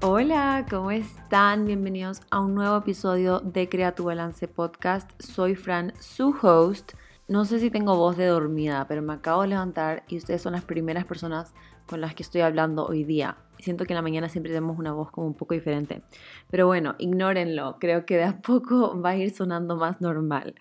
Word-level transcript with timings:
Hola, 0.00 0.64
¿cómo 0.70 0.92
están? 0.92 1.64
Bienvenidos 1.64 2.20
a 2.30 2.38
un 2.38 2.54
nuevo 2.54 2.76
episodio 2.76 3.40
de 3.40 3.68
Crea 3.68 3.96
tu 3.96 4.04
Balance 4.04 4.46
Podcast. 4.46 5.10
Soy 5.20 5.56
Fran, 5.56 5.92
su 5.98 6.36
host. 6.40 6.92
No 7.26 7.44
sé 7.44 7.58
si 7.58 7.68
tengo 7.68 7.96
voz 7.96 8.16
de 8.16 8.26
dormida, 8.26 8.86
pero 8.86 9.02
me 9.02 9.14
acabo 9.14 9.42
de 9.42 9.48
levantar 9.48 10.04
y 10.06 10.16
ustedes 10.16 10.40
son 10.40 10.52
las 10.52 10.64
primeras 10.64 11.04
personas 11.04 11.52
con 11.88 12.00
las 12.00 12.14
que 12.14 12.22
estoy 12.22 12.42
hablando 12.42 12.86
hoy 12.86 13.02
día. 13.02 13.38
Siento 13.58 13.86
que 13.86 13.92
en 13.92 13.96
la 13.96 14.02
mañana 14.02 14.28
siempre 14.28 14.52
tenemos 14.52 14.78
una 14.78 14.92
voz 14.92 15.10
como 15.10 15.26
un 15.26 15.34
poco 15.34 15.54
diferente. 15.54 16.02
Pero 16.48 16.68
bueno, 16.68 16.94
ignórenlo. 16.98 17.78
Creo 17.80 18.06
que 18.06 18.18
de 18.18 18.24
a 18.24 18.40
poco 18.40 19.00
va 19.04 19.10
a 19.10 19.16
ir 19.16 19.32
sonando 19.32 19.74
más 19.74 20.00
normal. 20.00 20.54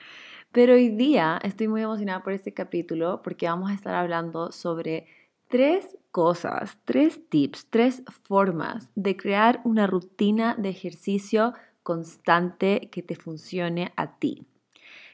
Pero 0.51 0.73
hoy 0.73 0.89
día 0.89 1.39
estoy 1.43 1.67
muy 1.67 1.83
emocionada 1.83 2.23
por 2.23 2.33
este 2.33 2.55
capítulo 2.55 3.21
porque 3.21 3.45
vamos 3.45 3.69
a 3.69 3.75
estar 3.75 3.93
hablando 3.93 4.51
sobre 4.51 5.05
tres 5.47 5.95
cosas, 6.17 6.79
tres 6.83 7.21
tips, 7.29 7.67
tres 7.69 8.01
formas 8.23 8.89
de 8.95 9.15
crear 9.15 9.61
una 9.63 9.85
rutina 9.85 10.55
de 10.57 10.69
ejercicio 10.69 11.53
constante 11.83 12.89
que 12.91 13.03
te 13.03 13.13
funcione 13.15 13.93
a 13.95 14.17
ti. 14.17 14.47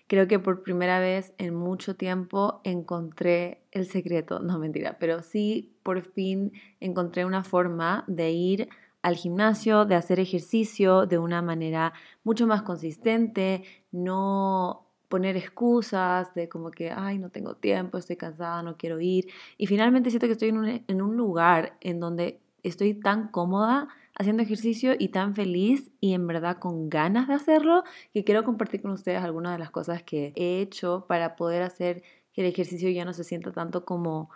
Creo 0.08 0.30
que 0.30 0.39
por 0.39 0.63
primera 0.63 0.99
vez 0.99 1.34
en 1.38 1.55
mucho 1.55 1.97
tiempo 1.97 2.61
encontré 2.63 3.66
el 3.71 3.85
secreto, 3.85 4.39
no 4.39 4.58
mentira, 4.59 4.95
pero 4.97 5.23
sí 5.23 5.75
por 5.84 6.03
fin 6.03 6.53
encontré 6.80 7.25
una 7.25 7.44
forma 7.44 8.05
de 8.08 8.31
ir 8.31 8.70
al 9.02 9.17
gimnasio, 9.17 9.83
de 9.83 9.95
hacer 9.95 10.22
ejercicio 10.22 11.05
de 11.05 11.17
una 11.17 11.41
manera 11.41 11.91
mucho 12.23 12.47
más 12.47 12.61
consistente, 12.61 13.66
no 13.91 14.83
poner 15.13 15.38
excusas 15.38 16.34
de 16.34 16.49
como 16.49 16.72
que, 16.72 16.90
ay, 16.90 17.20
no 17.20 17.30
tengo 17.30 17.53
tiempo, 17.53 17.99
estoy 17.99 18.16
cansada, 18.16 18.63
no 18.63 18.77
quiero 18.77 18.99
ir. 18.99 19.27
Y 19.59 19.67
finalmente 19.67 20.09
siento 20.09 20.26
que 20.26 20.31
estoy 20.31 20.49
en 20.49 20.58
un, 20.58 20.84
en 20.88 21.02
un 21.03 21.16
lugar 21.16 21.77
en 21.81 21.99
donde 21.99 22.39
estoy 22.63 22.95
tan 22.95 23.27
cómoda 23.27 23.89
haciendo 24.17 24.41
ejercicio 24.41 24.95
y 24.97 25.09
tan 25.09 25.36
feliz 25.36 25.91
y 26.00 26.16
en 26.16 26.25
verdad 26.25 26.58
con 26.58 26.89
ganas 26.89 27.28
de 27.28 27.36
hacerlo 27.36 27.84
que 28.11 28.23
quiero 28.23 28.44
compartir 28.44 28.81
con 28.81 28.89
ustedes 28.89 29.22
algunas 29.23 29.53
de 29.53 29.59
las 29.59 29.69
cosas 29.69 30.02
que 30.02 30.34
he 30.36 30.61
hecho 30.61 31.06
para 31.08 31.36
poder 31.36 31.61
hacer 31.61 32.02
que 32.34 32.41
el 32.41 32.47
ejercicio 32.47 32.89
ya 32.89 33.06
no 33.06 33.14
se 33.14 33.23
sienta 33.23 33.52
tanto 33.52 33.86
como 33.86 34.31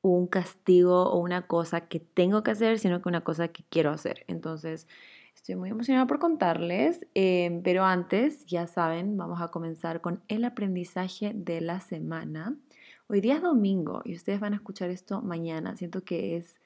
un 0.00 0.26
castigo 0.26 1.02
o 1.02 1.18
una 1.18 1.46
cosa 1.46 1.82
que 1.82 2.00
tengo 2.00 2.42
que 2.42 2.52
hacer, 2.52 2.78
sino 2.78 3.02
que 3.02 3.10
una 3.10 3.20
cosa 3.24 3.48
que 3.48 3.62
quiero 3.68 3.90
hacer. 3.90 4.24
Entonces, 4.26 4.88
Estoy 5.34 5.56
muy 5.56 5.70
emocionada 5.70 6.06
por 6.06 6.18
contarles, 6.18 7.06
em, 7.14 7.62
pero 7.62 7.84
antes, 7.84 8.46
ya 8.46 8.66
saben, 8.66 9.16
vamos 9.16 9.42
a 9.42 9.48
comenzar 9.48 10.00
con 10.00 10.22
el 10.28 10.44
aprendizaje 10.44 11.32
de 11.34 11.60
la 11.60 11.80
semana. 11.80 12.56
Hoy 13.08 13.20
día 13.20 13.36
es 13.36 13.42
domingo 13.42 14.00
y 14.04 14.14
ustedes 14.14 14.40
van 14.40 14.54
a 14.54 14.56
escuchar 14.56 14.90
esto 14.90 15.20
mañana. 15.20 15.76
Siento 15.76 16.02
que 16.02 16.36
es 16.36 16.56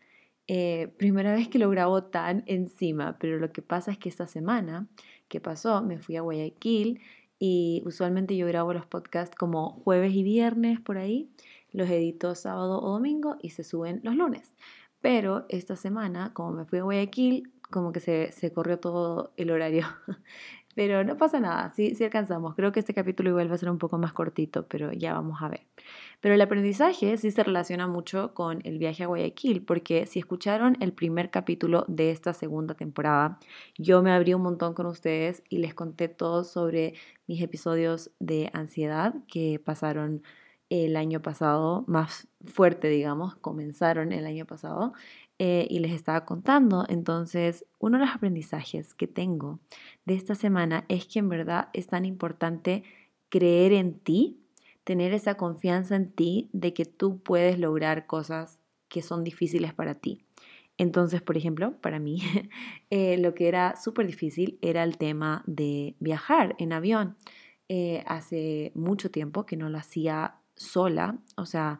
eh, 0.47 0.89
primera 0.97 1.33
vez 1.35 1.49
que 1.49 1.59
lo 1.59 1.71
grabo 1.71 2.05
tan 2.05 2.45
encima, 2.47 3.17
pero 3.19 3.39
lo 3.39 3.53
que 3.53 3.63
pasa 3.63 3.91
es 3.91 3.99
que 3.99 4.09
esta 4.09 4.27
semana 4.29 4.87
que 5.29 5.41
pasó, 5.41 5.83
me 5.83 5.99
fui 5.99 6.17
a 6.17 6.23
Guayaquil 6.23 7.01
y 7.39 7.83
usualmente 7.85 8.37
yo 8.37 8.47
grabo 8.47 8.73
los 8.73 8.87
podcasts 8.87 9.37
como 9.37 9.71
jueves 9.85 10.15
y 10.15 10.23
viernes 10.23 10.81
por 10.81 10.99
ahí, 10.99 11.29
los 11.73 11.91
edito 11.91 12.35
sábado 12.35 12.81
o 12.83 12.91
domingo 12.93 13.37
y 13.43 13.51
se 13.51 13.65
suben 13.65 14.01
los 14.05 14.15
lunes. 14.15 14.53
Pero 15.01 15.47
esta 15.49 15.77
semana, 15.77 16.33
como 16.35 16.53
me 16.53 16.65
fui 16.65 16.79
a 16.79 16.83
Guayaquil, 16.83 17.53
como 17.71 17.93
que 17.93 18.01
se, 18.01 18.33
se 18.33 18.53
corrió 18.53 18.79
todo 18.79 19.33
el 19.37 19.51
horario. 19.51 19.87
Pero 20.79 21.03
no 21.03 21.17
pasa 21.17 21.41
nada, 21.41 21.71
sí, 21.75 21.97
sí 21.97 22.05
alcanzamos. 22.05 22.55
Creo 22.55 22.71
que 22.71 22.79
este 22.79 22.95
capítulo 22.95 23.31
igual 23.31 23.51
va 23.51 23.57
a 23.57 23.59
ser 23.59 23.69
un 23.69 23.79
poco 23.79 23.99
más 23.99 24.13
cortito, 24.13 24.69
pero 24.69 24.93
ya 24.93 25.13
vamos 25.13 25.43
a 25.43 25.49
ver. 25.49 25.63
Pero 26.21 26.37
el 26.37 26.41
aprendizaje 26.41 27.17
sí 27.17 27.33
se 27.33 27.43
relaciona 27.43 27.89
mucho 27.89 28.33
con 28.33 28.61
el 28.63 28.79
viaje 28.79 29.03
a 29.03 29.09
Guayaquil, 29.09 29.65
porque 29.65 30.07
si 30.07 30.21
escucharon 30.21 30.77
el 30.79 30.93
primer 30.93 31.31
capítulo 31.31 31.85
de 31.89 32.13
esta 32.13 32.33
segunda 32.33 32.75
temporada, 32.75 33.41
yo 33.77 34.05
me 34.05 34.13
abrí 34.13 34.35
un 34.35 34.43
montón 34.43 34.75
con 34.75 34.87
ustedes 34.87 35.43
y 35.49 35.59
les 35.59 35.75
conté 35.75 36.07
todo 36.07 36.45
sobre 36.45 36.95
mis 37.27 37.43
episodios 37.43 38.13
de 38.21 38.49
ansiedad 38.53 39.17
que 39.27 39.59
pasaron 39.59 40.23
el 40.71 40.97
año 40.97 41.21
pasado, 41.23 41.83
más 41.87 42.29
fuerte, 42.45 42.89
digamos, 42.89 43.35
comenzaron 43.37 44.13
el 44.13 44.27
año 44.27 44.47
pasado. 44.47 44.93
Eh, 45.41 45.69
y 45.71 45.79
les 45.79 45.93
estaba 45.93 46.25
contando. 46.25 46.85
Entonces, 46.89 47.65
uno 47.79 47.99
de 47.99 48.07
los 48.07 48.15
aprendizajes 48.15 48.93
que 48.93 49.07
tengo 49.07 49.61
de 50.05 50.15
esta 50.15 50.35
semana 50.35 50.85
es 50.89 51.07
que 51.07 51.21
en 51.21 51.29
verdad 51.29 51.69
es 51.75 51.87
tan 51.87 52.05
importante 52.05 52.83
creer 53.29 53.73
en 53.73 54.01
ti, 54.01 54.41
tener 54.83 55.13
esa 55.13 55.37
confianza 55.37 55.95
en 55.95 56.11
ti 56.11 56.49
de 56.53 56.75
que 56.75 56.87
tú 56.87 57.23
puedes 57.23 57.59
lograr 57.59 58.07
cosas 58.07 58.59
que 58.89 59.01
son 59.01 59.23
difíciles 59.23 59.73
para 59.73 59.95
ti. 59.95 60.25
Entonces, 60.77 61.21
por 61.23 61.37
ejemplo, 61.37 61.73
para 61.81 61.99
mí, 61.99 62.21
eh, 62.91 63.19
lo 63.19 63.35
que 63.35 63.49
era 63.49 63.77
súper 63.77 64.07
difícil 64.07 64.59
era 64.63 64.83
el 64.85 64.97
tema 64.97 65.43
de 65.47 65.95
viajar 66.01 66.55
en 66.59 66.73
avión. 66.73 67.17
Eh, 67.69 68.03
hace 68.07 68.73
mucho 68.75 69.11
tiempo 69.11 69.45
que 69.45 69.57
no 69.57 69.69
lo 69.69 69.79
hacía 69.79 70.37
sola, 70.55 71.19
o 71.37 71.45
sea, 71.45 71.79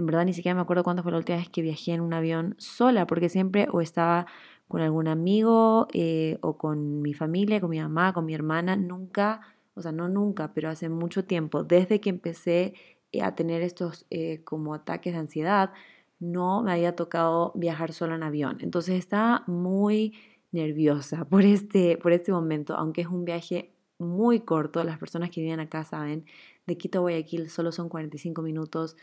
en 0.00 0.06
verdad 0.06 0.24
ni 0.24 0.32
siquiera 0.32 0.54
me 0.54 0.62
acuerdo 0.62 0.82
cuándo 0.82 1.02
fue 1.02 1.12
la 1.12 1.18
última 1.18 1.38
vez 1.38 1.48
que 1.48 1.62
viajé 1.62 1.92
en 1.92 2.00
un 2.00 2.12
avión 2.14 2.54
sola, 2.58 3.06
porque 3.06 3.28
siempre 3.28 3.68
o 3.70 3.80
estaba 3.80 4.26
con 4.66 4.80
algún 4.80 5.08
amigo 5.08 5.88
eh, 5.92 6.38
o 6.40 6.56
con 6.56 7.02
mi 7.02 7.12
familia, 7.12 7.60
con 7.60 7.70
mi 7.70 7.80
mamá, 7.80 8.12
con 8.12 8.24
mi 8.24 8.34
hermana, 8.34 8.76
nunca, 8.76 9.40
o 9.74 9.82
sea, 9.82 9.92
no 9.92 10.08
nunca, 10.08 10.52
pero 10.54 10.70
hace 10.70 10.88
mucho 10.88 11.24
tiempo, 11.24 11.64
desde 11.64 12.00
que 12.00 12.10
empecé 12.10 12.74
eh, 13.12 13.22
a 13.22 13.34
tener 13.34 13.62
estos 13.62 14.06
eh, 14.10 14.42
como 14.44 14.74
ataques 14.74 15.12
de 15.12 15.20
ansiedad, 15.20 15.72
no 16.18 16.62
me 16.62 16.72
había 16.72 16.96
tocado 16.96 17.52
viajar 17.54 17.92
sola 17.92 18.14
en 18.14 18.22
avión. 18.22 18.58
Entonces 18.60 18.96
estaba 18.98 19.44
muy 19.46 20.14
nerviosa 20.52 21.24
por 21.26 21.44
este, 21.44 21.98
por 21.98 22.12
este 22.12 22.32
momento, 22.32 22.74
aunque 22.74 23.02
es 23.02 23.06
un 23.06 23.24
viaje 23.24 23.74
muy 23.98 24.40
corto, 24.40 24.82
las 24.82 24.98
personas 24.98 25.30
que 25.30 25.42
viven 25.42 25.60
acá 25.60 25.84
saben, 25.84 26.24
de 26.66 26.78
Quito 26.78 26.98
a 26.98 27.02
Guayaquil 27.02 27.50
solo 27.50 27.70
son 27.70 27.88
45 27.88 28.40
minutos, 28.42 28.96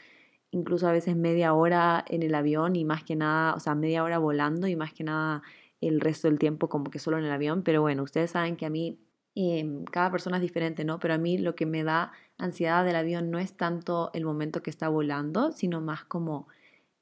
incluso 0.52 0.88
a 0.88 0.92
veces 0.92 1.16
media 1.16 1.54
hora 1.54 2.04
en 2.08 2.24
el 2.24 2.36
avión 2.36 2.76
y 2.76 2.86
más 2.86 3.04
que 3.04 3.16
nada, 3.16 3.54
o 3.56 3.60
sea, 3.60 3.76
media 3.76 4.04
hora 4.04 4.18
volando 4.18 4.68
y 4.68 4.76
más 4.76 4.94
que 4.94 5.04
nada 5.04 5.44
el 5.82 6.02
resto 6.02 6.28
del 6.28 6.40
tiempo 6.40 6.70
como 6.70 6.90
que 6.92 7.00
solo 7.00 7.18
en 7.18 7.26
el 7.26 7.32
avión. 7.32 7.64
Pero 7.64 7.82
bueno, 7.82 8.04
ustedes 8.04 8.32
saben 8.32 8.56
que 8.56 8.66
a 8.66 8.70
mí 8.70 9.00
em, 9.36 9.86
cada 9.86 10.12
persona 10.12 10.38
es 10.38 10.42
diferente, 10.42 10.84
¿no? 10.86 11.00
Pero 11.00 11.14
a 11.14 11.18
mí 11.18 11.38
lo 11.38 11.56
que 11.56 11.66
me 11.66 11.84
da 11.84 12.12
ansiedad 12.38 12.86
del 12.86 12.96
avión 12.96 13.32
no 13.32 13.40
es 13.40 13.54
tanto 13.56 14.12
el 14.14 14.26
momento 14.26 14.64
que 14.64 14.70
está 14.70 14.90
volando, 14.90 15.52
sino 15.52 15.82
más 15.82 16.04
como 16.06 16.48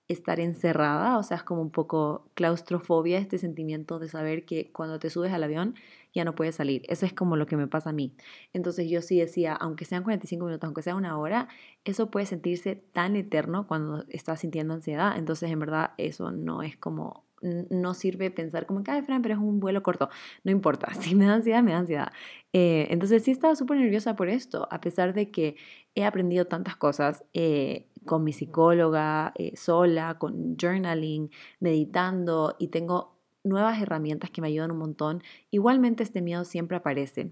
estar 0.07 0.39
encerrada, 0.39 1.17
o 1.17 1.23
sea, 1.23 1.37
es 1.37 1.43
como 1.43 1.61
un 1.61 1.71
poco 1.71 2.29
claustrofobia, 2.35 3.17
este 3.17 3.37
sentimiento 3.39 3.99
de 3.99 4.07
saber 4.09 4.45
que 4.45 4.71
cuando 4.71 4.99
te 4.99 5.09
subes 5.09 5.33
al 5.33 5.43
avión 5.43 5.75
ya 6.15 6.25
no 6.25 6.33
puedes 6.33 6.55
salir. 6.55 6.83
Eso 6.87 7.05
es 7.05 7.13
como 7.13 7.35
lo 7.35 7.45
que 7.45 7.57
me 7.57 7.67
pasa 7.67 7.91
a 7.91 7.93
mí. 7.93 8.15
Entonces 8.53 8.89
yo 8.89 9.01
sí 9.01 9.19
decía, 9.19 9.53
aunque 9.53 9.85
sean 9.85 10.03
45 10.03 10.45
minutos, 10.45 10.65
aunque 10.65 10.81
sea 10.81 10.95
una 10.95 11.19
hora, 11.19 11.49
eso 11.83 12.09
puede 12.09 12.25
sentirse 12.25 12.75
tan 12.75 13.15
eterno 13.15 13.67
cuando 13.67 14.05
estás 14.09 14.39
sintiendo 14.39 14.73
ansiedad. 14.73 15.17
Entonces 15.17 15.51
en 15.51 15.59
verdad 15.59 15.91
eso 15.97 16.31
no 16.31 16.63
es 16.63 16.77
como 16.77 17.25
no 17.41 17.93
sirve 17.93 18.31
pensar 18.31 18.65
como 18.65 18.83
que, 18.83 18.91
ay, 18.91 19.01
Fran, 19.03 19.21
pero 19.21 19.35
es 19.35 19.41
un 19.41 19.59
vuelo 19.59 19.83
corto. 19.83 20.09
No 20.43 20.51
importa, 20.51 20.93
si 20.99 21.15
me 21.15 21.25
da 21.25 21.35
ansiedad, 21.35 21.63
me 21.63 21.71
da 21.71 21.79
ansiedad. 21.79 22.11
Eh, 22.53 22.87
entonces 22.89 23.23
sí 23.23 23.31
estaba 23.31 23.55
súper 23.55 23.77
nerviosa 23.77 24.15
por 24.15 24.29
esto, 24.29 24.67
a 24.71 24.81
pesar 24.81 25.13
de 25.13 25.31
que 25.31 25.55
he 25.93 26.05
aprendido 26.05 26.45
tantas 26.45 26.75
cosas 26.75 27.23
eh, 27.33 27.87
con 28.05 28.23
mi 28.23 28.33
psicóloga, 28.33 29.33
eh, 29.35 29.55
sola, 29.55 30.17
con 30.17 30.55
journaling, 30.57 31.29
meditando 31.59 32.55
y 32.59 32.69
tengo 32.69 33.14
nuevas 33.45 33.81
herramientas 33.81 34.29
que 34.31 34.41
me 34.41 34.47
ayudan 34.47 34.71
un 34.71 34.79
montón. 34.79 35.23
Igualmente 35.51 36.03
este 36.03 36.21
miedo 36.21 36.43
siempre 36.43 36.77
aparece. 36.77 37.31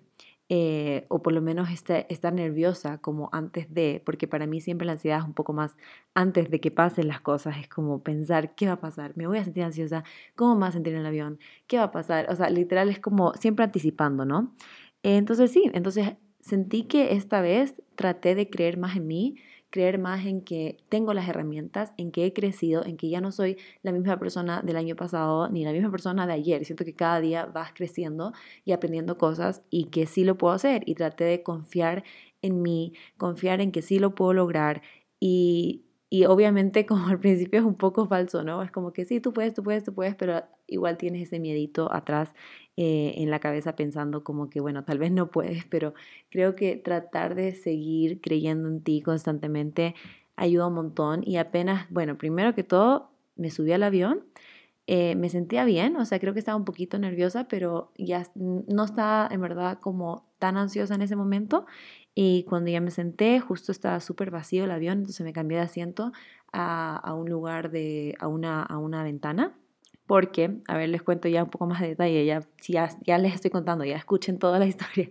Eh, 0.49 1.05
o 1.07 1.23
por 1.23 1.33
lo 1.33 1.41
menos 1.41 1.71
este, 1.71 2.05
estar 2.13 2.33
nerviosa 2.33 2.99
como 2.99 3.29
antes 3.31 3.73
de, 3.73 4.01
porque 4.05 4.27
para 4.27 4.45
mí 4.45 4.61
siempre 4.61 4.85
la 4.85 4.93
ansiedad 4.93 5.19
es 5.19 5.25
un 5.25 5.33
poco 5.33 5.53
más 5.53 5.75
antes 6.13 6.51
de 6.51 6.59
que 6.59 6.69
pasen 6.69 7.07
las 7.07 7.21
cosas, 7.21 7.57
es 7.57 7.67
como 7.69 8.03
pensar, 8.03 8.53
¿qué 8.53 8.67
va 8.67 8.73
a 8.73 8.79
pasar? 8.79 9.13
¿Me 9.15 9.25
voy 9.25 9.37
a 9.37 9.43
sentir 9.45 9.63
ansiosa? 9.63 10.03
¿Cómo 10.35 10.53
me 10.53 10.59
voy 10.59 10.69
a 10.69 10.71
sentir 10.73 10.93
en 10.93 10.99
el 10.99 11.05
avión? 11.05 11.39
¿Qué 11.65 11.77
va 11.77 11.85
a 11.85 11.91
pasar? 11.91 12.29
O 12.29 12.35
sea, 12.35 12.49
literal 12.49 12.89
es 12.89 12.99
como 12.99 13.33
siempre 13.33 13.65
anticipando, 13.65 14.25
¿no? 14.25 14.53
entonces 15.01 15.51
sí, 15.51 15.69
entonces 15.73 16.13
sentí 16.39 16.83
que 16.83 17.13
esta 17.13 17.41
vez 17.41 17.75
traté 17.95 18.35
de 18.35 18.49
creer 18.49 18.77
más 18.77 18.95
en 18.95 19.07
mí, 19.07 19.35
creer 19.73 19.97
más 19.97 20.23
en 20.27 20.41
que 20.41 20.77
tengo 20.87 21.15
las 21.15 21.27
herramientas, 21.27 21.93
en 21.97 22.11
que 22.11 22.27
he 22.27 22.31
crecido, 22.31 22.85
en 22.85 22.95
que 22.95 23.09
ya 23.09 23.21
no 23.21 23.31
soy 23.31 23.57
la 23.81 23.91
misma 23.91 24.19
persona 24.19 24.61
del 24.61 24.75
año 24.77 24.95
pasado 24.95 25.49
ni 25.49 25.65
la 25.65 25.71
misma 25.71 25.89
persona 25.89 26.27
de 26.27 26.33
ayer. 26.33 26.63
Siento 26.63 26.85
que 26.85 26.93
cada 26.93 27.19
día 27.19 27.47
vas 27.47 27.73
creciendo 27.73 28.33
y 28.65 28.73
aprendiendo 28.73 29.17
cosas 29.17 29.63
y 29.71 29.85
que 29.85 30.05
sí 30.05 30.25
lo 30.25 30.37
puedo 30.37 30.53
hacer. 30.53 30.83
Y 30.85 30.93
traté 30.93 31.23
de 31.23 31.41
confiar 31.41 32.03
en 32.43 32.61
mí, 32.61 32.93
confiar 33.17 33.61
en 33.61 33.71
que 33.71 33.81
sí 33.81 33.97
lo 33.97 34.13
puedo 34.13 34.33
lograr 34.33 34.83
y 35.19 35.85
y 36.13 36.25
obviamente 36.25 36.85
como 36.85 37.07
al 37.07 37.19
principio 37.19 37.59
es 37.59 37.65
un 37.65 37.75
poco 37.75 38.07
falso, 38.07 38.43
¿no? 38.43 38.61
Es 38.61 38.69
como 38.69 38.93
que 38.93 39.03
sí, 39.05 39.19
tú 39.19 39.33
puedes, 39.33 39.55
tú 39.55 39.63
puedes, 39.63 39.83
tú 39.83 39.95
puedes, 39.95 40.13
pero 40.13 40.43
igual 40.73 40.97
tienes 40.97 41.23
ese 41.23 41.39
miedito 41.39 41.93
atrás 41.93 42.33
eh, 42.77 43.13
en 43.17 43.29
la 43.29 43.39
cabeza 43.39 43.75
pensando 43.75 44.23
como 44.23 44.49
que, 44.49 44.59
bueno, 44.59 44.83
tal 44.83 44.97
vez 44.99 45.11
no 45.11 45.31
puedes, 45.31 45.65
pero 45.65 45.93
creo 46.29 46.55
que 46.55 46.75
tratar 46.77 47.35
de 47.35 47.53
seguir 47.55 48.21
creyendo 48.21 48.67
en 48.69 48.81
ti 48.81 49.01
constantemente 49.01 49.95
ayuda 50.35 50.67
un 50.67 50.73
montón 50.75 51.21
y 51.25 51.37
apenas, 51.37 51.87
bueno, 51.91 52.17
primero 52.17 52.55
que 52.55 52.63
todo, 52.63 53.11
me 53.35 53.49
subí 53.49 53.71
al 53.71 53.83
avión 53.83 54.23
eh, 54.85 55.15
me 55.15 55.29
sentía 55.29 55.63
bien, 55.63 55.95
o 55.95 56.05
sea, 56.05 56.19
creo 56.19 56.33
que 56.33 56.39
estaba 56.39 56.57
un 56.57 56.65
poquito 56.65 56.99
nerviosa, 56.99 57.47
pero 57.47 57.91
ya 57.97 58.27
no 58.35 58.83
estaba 58.83 59.29
en 59.31 59.39
verdad 59.41 59.79
como 59.79 60.25
tan 60.39 60.57
ansiosa 60.57 60.95
en 60.95 61.01
ese 61.01 61.15
momento. 61.15 61.65
Y 62.15 62.43
cuando 62.43 62.69
ya 62.69 62.81
me 62.81 62.91
senté, 62.91 63.39
justo 63.39 63.71
estaba 63.71 63.99
súper 64.01 64.29
vacío 64.29 64.65
el 64.65 64.71
avión, 64.71 64.99
entonces 64.99 65.23
me 65.25 65.33
cambié 65.33 65.57
de 65.57 65.63
asiento 65.63 66.11
a, 66.51 66.97
a 66.97 67.13
un 67.13 67.29
lugar 67.29 67.71
de, 67.71 68.15
a 68.19 68.27
una, 68.27 68.61
a 68.63 68.77
una 68.77 69.03
ventana 69.03 69.55
porque, 70.05 70.57
a 70.67 70.75
ver, 70.75 70.89
les 70.89 71.01
cuento 71.01 71.29
ya 71.29 71.43
un 71.43 71.49
poco 71.49 71.65
más 71.65 71.79
de 71.79 71.87
detalle, 71.87 72.25
ya, 72.25 72.41
ya, 72.67 73.17
les 73.17 73.33
estoy 73.33 73.51
contando, 73.51 73.85
ya 73.85 73.95
escuchen 73.95 74.37
toda 74.37 74.59
la 74.59 74.65
historia. 74.67 75.09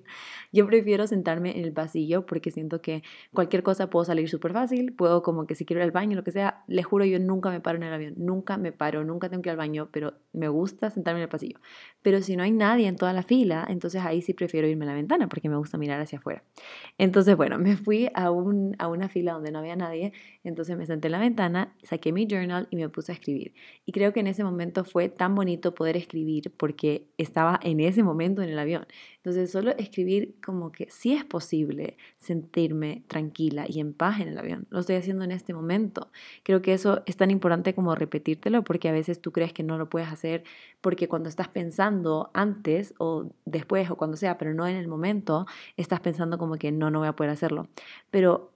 Yo 0.53 0.67
prefiero 0.67 1.07
sentarme 1.07 1.59
en 1.59 1.65
el 1.65 1.73
pasillo 1.73 2.27
porque 2.27 2.51
siento 2.51 2.83
que 2.83 3.03
cualquier 3.33 3.63
cosa 3.63 3.89
puedo 3.89 4.05
salir 4.05 4.29
súper 4.29 4.53
fácil, 4.53 4.93
puedo 4.93 5.23
como 5.23 5.47
que 5.47 5.55
si 5.55 5.65
quiero 5.65 5.81
ir 5.81 5.85
al 5.85 5.93
baño, 5.93 6.15
lo 6.15 6.25
que 6.25 6.31
sea, 6.31 6.63
les 6.67 6.85
juro, 6.85 7.07
yo 7.07 7.19
nunca 7.19 7.51
me 7.51 7.61
paro 7.61 7.79
en 7.79 7.85
el 7.85 7.95
avión, 7.95 8.15
nunca 8.19 8.59
me 8.59 8.71
paro, 8.71 9.03
nunca 9.03 9.31
tengo 9.31 9.43
que 9.43 9.49
ir 9.49 9.53
al 9.53 9.57
baño, 9.57 9.89
pero 9.91 10.13
me 10.33 10.49
gusta 10.49 10.91
sentarme 10.91 11.21
en 11.21 11.25
el 11.25 11.29
pasillo. 11.31 11.59
Pero 12.03 12.21
si 12.21 12.37
no 12.37 12.43
hay 12.43 12.53
nadie 12.53 12.87
en 12.87 12.97
toda 12.97 13.15
la 13.15 13.23
fila, 13.23 13.67
entonces 13.69 14.03
ahí 14.03 14.21
sí 14.21 14.35
prefiero 14.35 14.69
irme 14.69 14.85
a 14.85 14.89
la 14.89 14.95
ventana 14.95 15.29
porque 15.29 15.49
me 15.49 15.57
gusta 15.57 15.79
mirar 15.79 16.01
hacia 16.01 16.19
afuera. 16.19 16.43
Entonces, 16.99 17.35
bueno, 17.37 17.59
me 17.59 17.77
fui 17.77 18.11
a, 18.15 18.31
un, 18.31 18.77
a 18.79 18.89
una 18.89 19.09
fila 19.09 19.33
donde 19.33 19.53
no 19.53 19.61
había 19.61 19.77
nadie, 19.77 20.13
entonces 20.45 20.77
me 20.77 20.85
senté 20.85 21.09
en 21.09 21.13
la 21.13 21.19
ventana, 21.19 21.75
saqué 21.83 22.13
mi 22.13 22.27
journal 22.27 22.69
y 22.71 22.77
me 22.77 22.89
puse 22.91 23.13
a 23.13 23.15
escribir. 23.15 23.55
Y 23.87 23.93
creo 23.93 24.13
que 24.13 24.21
en 24.21 24.27
ese 24.27 24.45
momento 24.45 24.82
fue 24.85 25.09
tan 25.09 25.35
bonito 25.35 25.75
poder 25.75 25.97
escribir 25.97 26.53
porque 26.57 27.07
estaba 27.19 27.59
en 27.63 27.81
ese 27.81 28.03
momento 28.03 28.43
en 28.43 28.51
el 28.51 28.59
avión. 28.59 28.87
Entonces, 29.17 29.51
solo 29.53 29.71
escribir 29.79 30.35
como 30.45 30.73
que 30.73 30.89
sí 30.91 31.13
es 31.13 31.25
posible 31.25 31.97
sentirme 32.19 33.05
tranquila 33.07 33.67
y 33.69 33.81
en 33.81 33.93
paz 33.93 34.21
en 34.21 34.29
el 34.29 34.39
avión. 34.39 34.67
Lo 34.71 34.81
estoy 34.81 34.97
haciendo 34.97 35.25
en 35.25 35.33
este 35.33 35.55
momento. 35.55 36.11
Creo 36.43 36.63
que 36.63 36.73
eso 36.73 37.03
es 37.07 37.17
tan 37.17 37.31
importante 37.31 37.75
como 37.75 37.95
repetírtelo 37.95 38.63
porque 38.65 38.89
a 38.89 38.93
veces 38.93 39.21
tú 39.21 39.33
crees 39.33 39.53
que 39.53 39.63
no 39.63 39.79
lo 39.79 39.89
puedes 39.89 40.09
hacer 40.09 40.45
porque 40.81 41.09
cuando 41.09 41.29
estás 41.29 41.49
pensando 41.49 42.31
antes 42.35 42.95
o 42.99 43.31
después 43.45 43.91
o 43.91 43.97
cuando 43.97 44.17
sea, 44.17 44.39
pero 44.39 44.55
no 44.55 44.67
en 44.67 44.77
el 44.77 44.89
momento, 44.89 45.47
estás 45.77 46.01
pensando 46.01 46.39
como 46.39 46.57
que 46.57 46.73
no, 46.73 46.91
no 46.91 47.01
voy 47.01 47.09
a 47.09 47.17
poder 47.17 47.33
hacerlo. 47.33 47.69
Pero 48.11 48.52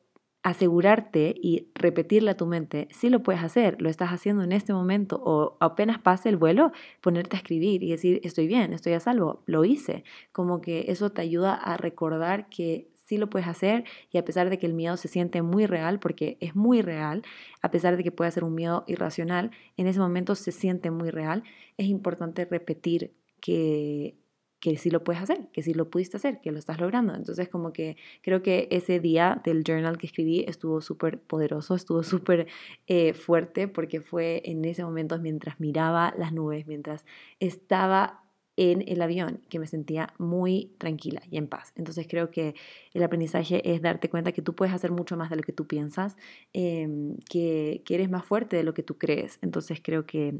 asegurarte 0.46 1.34
y 1.36 1.72
repetirle 1.74 2.30
a 2.30 2.36
tu 2.36 2.46
mente, 2.46 2.86
si 2.92 3.10
lo 3.10 3.20
puedes 3.24 3.42
hacer, 3.42 3.82
lo 3.82 3.88
estás 3.88 4.10
haciendo 4.10 4.44
en 4.44 4.52
este 4.52 4.72
momento 4.72 5.20
o 5.24 5.56
apenas 5.58 5.98
pase 5.98 6.28
el 6.28 6.36
vuelo, 6.36 6.70
ponerte 7.00 7.34
a 7.34 7.40
escribir 7.40 7.82
y 7.82 7.90
decir, 7.90 8.20
estoy 8.22 8.46
bien, 8.46 8.72
estoy 8.72 8.92
a 8.92 9.00
salvo, 9.00 9.42
lo 9.46 9.64
hice. 9.64 10.04
Como 10.30 10.60
que 10.60 10.84
eso 10.86 11.10
te 11.10 11.20
ayuda 11.20 11.52
a 11.52 11.76
recordar 11.76 12.48
que 12.48 12.92
sí 12.94 13.18
lo 13.18 13.28
puedes 13.28 13.48
hacer 13.48 13.82
y 14.12 14.18
a 14.18 14.24
pesar 14.24 14.48
de 14.48 14.60
que 14.60 14.66
el 14.66 14.74
miedo 14.74 14.96
se 14.96 15.08
siente 15.08 15.42
muy 15.42 15.66
real, 15.66 15.98
porque 15.98 16.38
es 16.40 16.54
muy 16.54 16.80
real, 16.80 17.22
a 17.60 17.72
pesar 17.72 17.96
de 17.96 18.04
que 18.04 18.12
puede 18.12 18.30
ser 18.30 18.44
un 18.44 18.54
miedo 18.54 18.84
irracional, 18.86 19.50
en 19.76 19.88
ese 19.88 19.98
momento 19.98 20.36
se 20.36 20.52
siente 20.52 20.92
muy 20.92 21.10
real, 21.10 21.42
es 21.76 21.88
importante 21.88 22.44
repetir 22.44 23.16
que 23.40 24.16
que 24.60 24.76
sí 24.76 24.90
lo 24.90 25.04
puedes 25.04 25.22
hacer, 25.22 25.48
que 25.52 25.62
sí 25.62 25.74
lo 25.74 25.90
pudiste 25.90 26.16
hacer, 26.16 26.40
que 26.40 26.50
lo 26.50 26.58
estás 26.58 26.80
logrando. 26.80 27.14
Entonces 27.14 27.48
como 27.48 27.72
que 27.72 27.96
creo 28.22 28.42
que 28.42 28.68
ese 28.70 29.00
día 29.00 29.40
del 29.44 29.64
journal 29.64 29.98
que 29.98 30.06
escribí 30.06 30.44
estuvo 30.48 30.80
súper 30.80 31.20
poderoso, 31.20 31.74
estuvo 31.74 32.02
súper 32.02 32.46
eh, 32.86 33.12
fuerte 33.12 33.68
porque 33.68 34.00
fue 34.00 34.42
en 34.44 34.64
ese 34.64 34.84
momento 34.84 35.18
mientras 35.18 35.60
miraba 35.60 36.14
las 36.16 36.32
nubes, 36.32 36.66
mientras 36.66 37.04
estaba 37.40 38.25
en 38.56 38.82
el 38.86 39.02
avión, 39.02 39.40
que 39.48 39.58
me 39.58 39.66
sentía 39.66 40.12
muy 40.18 40.72
tranquila 40.78 41.22
y 41.30 41.36
en 41.36 41.46
paz. 41.46 41.72
Entonces 41.76 42.06
creo 42.08 42.30
que 42.30 42.54
el 42.94 43.02
aprendizaje 43.02 43.72
es 43.72 43.82
darte 43.82 44.08
cuenta 44.08 44.32
que 44.32 44.42
tú 44.42 44.54
puedes 44.54 44.74
hacer 44.74 44.90
mucho 44.90 45.16
más 45.16 45.30
de 45.30 45.36
lo 45.36 45.42
que 45.42 45.52
tú 45.52 45.66
piensas, 45.66 46.16
em, 46.52 47.16
que, 47.28 47.82
que, 47.84 47.94
eres 47.94 48.10
más 48.10 48.24
fuerte 48.24 48.56
de 48.56 48.62
lo 48.64 48.72
que 48.74 48.82
tú 48.82 48.96
crees. 48.98 49.38
Entonces 49.42 49.80
creo 49.82 50.06
que 50.06 50.34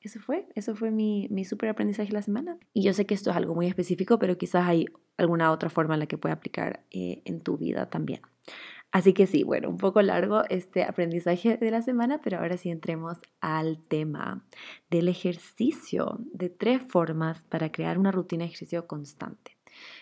eso 0.00 0.20
fue, 0.20 0.46
eso 0.54 0.74
fue 0.74 0.90
mi, 0.90 1.28
mi 1.30 1.44
super 1.44 1.68
aprendizaje 1.68 2.08
de 2.08 2.14
la 2.14 2.22
semana. 2.22 2.58
Y 2.72 2.82
yo 2.82 2.94
sé 2.94 3.06
que 3.06 3.14
esto 3.14 3.30
es 3.30 3.36
algo 3.36 3.54
muy 3.54 3.66
específico, 3.66 4.18
pero 4.18 4.38
quizás 4.38 4.66
hay 4.66 4.86
alguna 5.18 5.52
otra 5.52 5.68
forma 5.68 5.94
en 5.94 6.00
la 6.00 6.06
que 6.06 6.18
pueda 6.18 6.34
aplicar 6.34 6.82
eh, 6.90 7.20
en 7.24 7.40
tu 7.40 7.58
vida 7.58 7.90
también. 7.90 8.20
Así 8.92 9.12
que 9.12 9.26
sí, 9.26 9.44
bueno, 9.44 9.68
un 9.68 9.76
poco 9.76 10.02
largo 10.02 10.42
este 10.48 10.82
aprendizaje 10.82 11.56
de 11.56 11.70
la 11.70 11.80
semana, 11.80 12.20
pero 12.22 12.38
ahora 12.38 12.56
sí 12.56 12.70
entremos 12.70 13.18
al 13.40 13.78
tema 13.86 14.44
del 14.90 15.08
ejercicio, 15.08 16.18
de 16.32 16.50
tres 16.50 16.82
formas 16.88 17.42
para 17.44 17.70
crear 17.70 17.98
una 17.98 18.10
rutina 18.10 18.42
de 18.42 18.48
ejercicio 18.48 18.88
constante. 18.88 19.56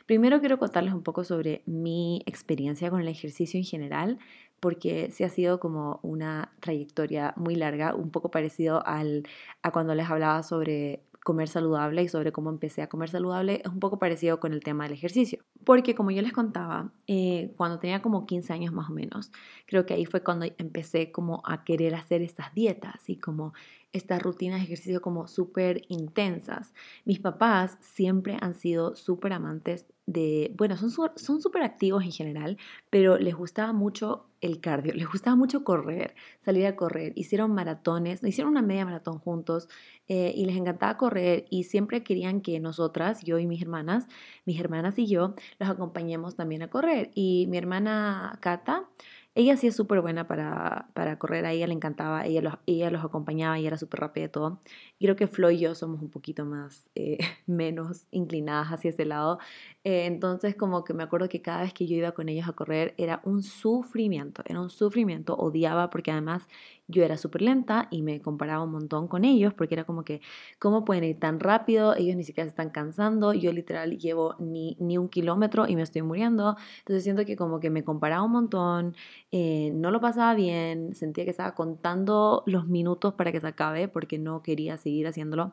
Primero 0.07 0.41
quiero 0.41 0.59
contarles 0.59 0.95
un 0.95 1.03
poco 1.03 1.23
sobre 1.23 1.63
mi 1.67 2.23
experiencia 2.25 2.91
con 2.91 3.01
el 3.01 3.09
ejercicio 3.09 3.59
en 3.59 3.65
general, 3.65 4.19
porque 4.59 5.11
sí 5.13 5.23
ha 5.23 5.29
sido 5.29 5.61
como 5.61 6.01
una 6.03 6.53
trayectoria 6.61 7.35
muy 7.37 7.55
larga, 7.55 7.95
un 7.95 8.11
poco 8.11 8.31
parecido 8.31 8.85
al, 8.87 9.25
a 9.63 9.71
cuando 9.71 9.95
les 9.95 10.09
hablaba 10.09 10.43
sobre 10.43 11.03
comer 11.29 11.49
saludable 11.49 12.03
y 12.03 12.09
sobre 12.09 12.33
cómo 12.33 12.49
empecé 12.49 12.81
a 12.81 12.89
comer 12.89 13.11
saludable 13.11 13.61
es 13.63 13.71
un 13.71 13.81
poco 13.81 13.99
parecido 13.99 14.41
con 14.41 14.55
el 14.55 14.61
tema 14.61 14.85
del 14.85 14.95
ejercicio. 14.95 15.45
Porque 15.63 15.95
como 15.95 16.11
yo 16.11 16.23
les 16.23 16.33
contaba, 16.33 16.91
eh, 17.07 17.53
cuando 17.59 17.79
tenía 17.79 18.01
como 18.01 18.25
15 18.25 18.51
años 18.55 18.73
más 18.73 18.89
o 18.89 18.95
menos, 18.95 19.31
creo 19.67 19.85
que 19.85 19.93
ahí 19.93 20.07
fue 20.07 20.23
cuando 20.23 20.47
empecé 20.57 21.13
como 21.13 21.43
a 21.45 21.65
querer 21.65 21.95
hacer 21.95 22.23
estas 22.23 22.55
dietas 22.55 23.11
y 23.11 23.19
como 23.19 23.53
estas 23.93 24.23
rutinas 24.23 24.61
de 24.61 24.65
ejercicio 24.65 25.03
como 25.03 25.29
súper 25.29 25.83
intensas. 25.89 26.73
Mis 27.05 27.21
papás 27.21 27.77
siempre 27.83 28.39
han 28.41 28.55
sido 28.55 28.97
súper 28.97 29.35
amantes 29.35 29.85
de, 30.09 30.55
bueno, 30.57 30.75
son 30.79 31.43
súper 31.43 31.63
activos 31.63 32.03
en 32.03 32.13
general, 32.13 32.57
pero 32.89 33.19
les 33.19 33.35
gustaba 33.35 33.75
mucho 33.75 34.25
el 34.41 34.59
cardio, 34.59 34.95
les 34.95 35.07
gustaba 35.07 35.37
mucho 35.37 35.65
correr, 35.65 36.15
salir 36.45 36.67
a 36.67 36.77
correr, 36.77 37.13
hicieron 37.15 37.53
maratones, 37.53 38.23
hicieron 38.23 38.53
una 38.53 38.63
media 38.63 38.87
maratón 38.87 39.19
juntos 39.19 39.69
eh, 40.09 40.33
y 40.35 40.47
les 40.47 40.57
encantaba 40.57 40.97
correr 40.97 41.45
y 41.51 41.65
siempre 41.65 42.03
querían 42.03 42.41
que 42.41 42.59
nosotras, 42.59 43.23
yo 43.23 43.39
y 43.39 43.47
mis 43.47 43.61
hermanas, 43.61 44.07
mis 44.47 44.59
hermanas 44.59 44.99
y 44.99 45.07
yo, 45.07 45.35
los 45.59 45.69
acompañemos 45.69 46.37
también 46.37 46.63
a 46.63 46.71
correr. 46.71 47.11
Y 47.15 47.47
mi 47.51 47.59
hermana 47.59 48.39
Cata, 48.41 48.89
ella 49.35 49.57
sí 49.57 49.69
es 49.69 49.77
súper 49.77 50.01
buena 50.01 50.27
para, 50.27 50.89
para, 50.95 51.19
correr, 51.19 51.47
a 51.47 51.53
ella 51.53 51.67
le 51.67 51.73
encantaba, 51.75 52.27
ella 52.27 52.43
los, 52.43 52.55
ella 52.67 52.91
los 52.91 53.05
acompañaba 53.05 53.59
y 53.59 53.67
era 53.67 53.79
súper 53.79 54.01
rápida 54.01 54.25
y 54.25 54.29
todo. 54.29 54.61
Creo 54.99 55.17
que 55.17 55.29
Flo 55.29 55.51
y 55.51 55.59
yo 55.59 55.75
somos 55.75 56.03
un 56.03 56.11
poquito 56.11 56.45
más, 56.45 56.91
eh, 56.95 57.19
menos 57.47 58.07
inclinadas 58.11 58.69
hacia 58.69 58.91
ese 58.91 59.05
lado. 59.05 59.39
Eh, 59.85 60.07
entonces 60.07 60.57
como 60.57 60.85
que 60.85 60.95
me 60.95 61.05
acuerdo 61.05 61.29
que 61.29 61.41
cada 61.41 61.63
vez 61.63 61.73
que 61.73 61.87
yo 61.87 61.97
iba 61.97 62.13
con 62.13 62.29
ellos 62.29 62.49
a 62.49 62.53
correr 62.53 62.95
era 62.99 63.21
un 63.25 63.43
sufrimiento, 63.43 64.43
era 64.47 64.61
un 64.61 64.71
sufrimiento, 64.71 65.37
odiaba 65.37 65.91
porque 65.91 66.11
además 66.11 66.49
yo 66.89 67.05
era 67.05 67.17
súper 67.17 67.43
lenta 67.43 67.87
y 67.91 68.03
me 68.03 68.21
comparaba 68.21 68.65
un 68.65 68.73
montón 68.73 69.09
con 69.09 69.25
ellos 69.25 69.55
porque 69.55 69.75
era 69.75 69.85
como 69.85 70.05
que, 70.05 70.21
¿cómo 70.59 70.85
pueden 70.85 71.05
ir 71.05 71.21
tan 71.21 71.39
rápido? 71.39 71.95
Ellos 71.95 72.17
ni 72.17 72.25
siquiera 72.25 72.47
se 72.47 72.51
están 72.51 72.71
cansando, 72.71 73.35
yo 73.35 73.53
literal 73.53 73.99
llevo 73.99 74.35
ni, 74.39 74.77
ni 74.81 74.99
un 74.99 75.09
kilómetro 75.09 75.69
y 75.69 75.77
me 75.77 75.83
estoy 75.83 76.03
muriendo. 76.03 76.57
Entonces 76.81 77.05
siento 77.05 77.25
que 77.25 77.37
como 77.37 77.61
que 77.61 77.71
me 77.71 77.85
comparaba 77.85 78.23
un 78.25 78.33
montón, 78.33 78.97
eh, 79.31 79.71
no 79.75 79.91
lo 79.91 80.01
pasaba 80.01 80.35
bien, 80.35 80.95
sentía 80.95 81.25
que 81.25 81.31
estaba 81.31 81.55
contando 81.55 82.43
los 82.47 82.67
minutos 82.67 83.15
para 83.15 83.33
que 83.33 83.41
se 83.41 83.47
acabe 83.47 83.89
porque 83.89 84.19
no 84.19 84.43
quería 84.43 84.79
seguir 84.79 85.07
haciéndolo 85.07 85.53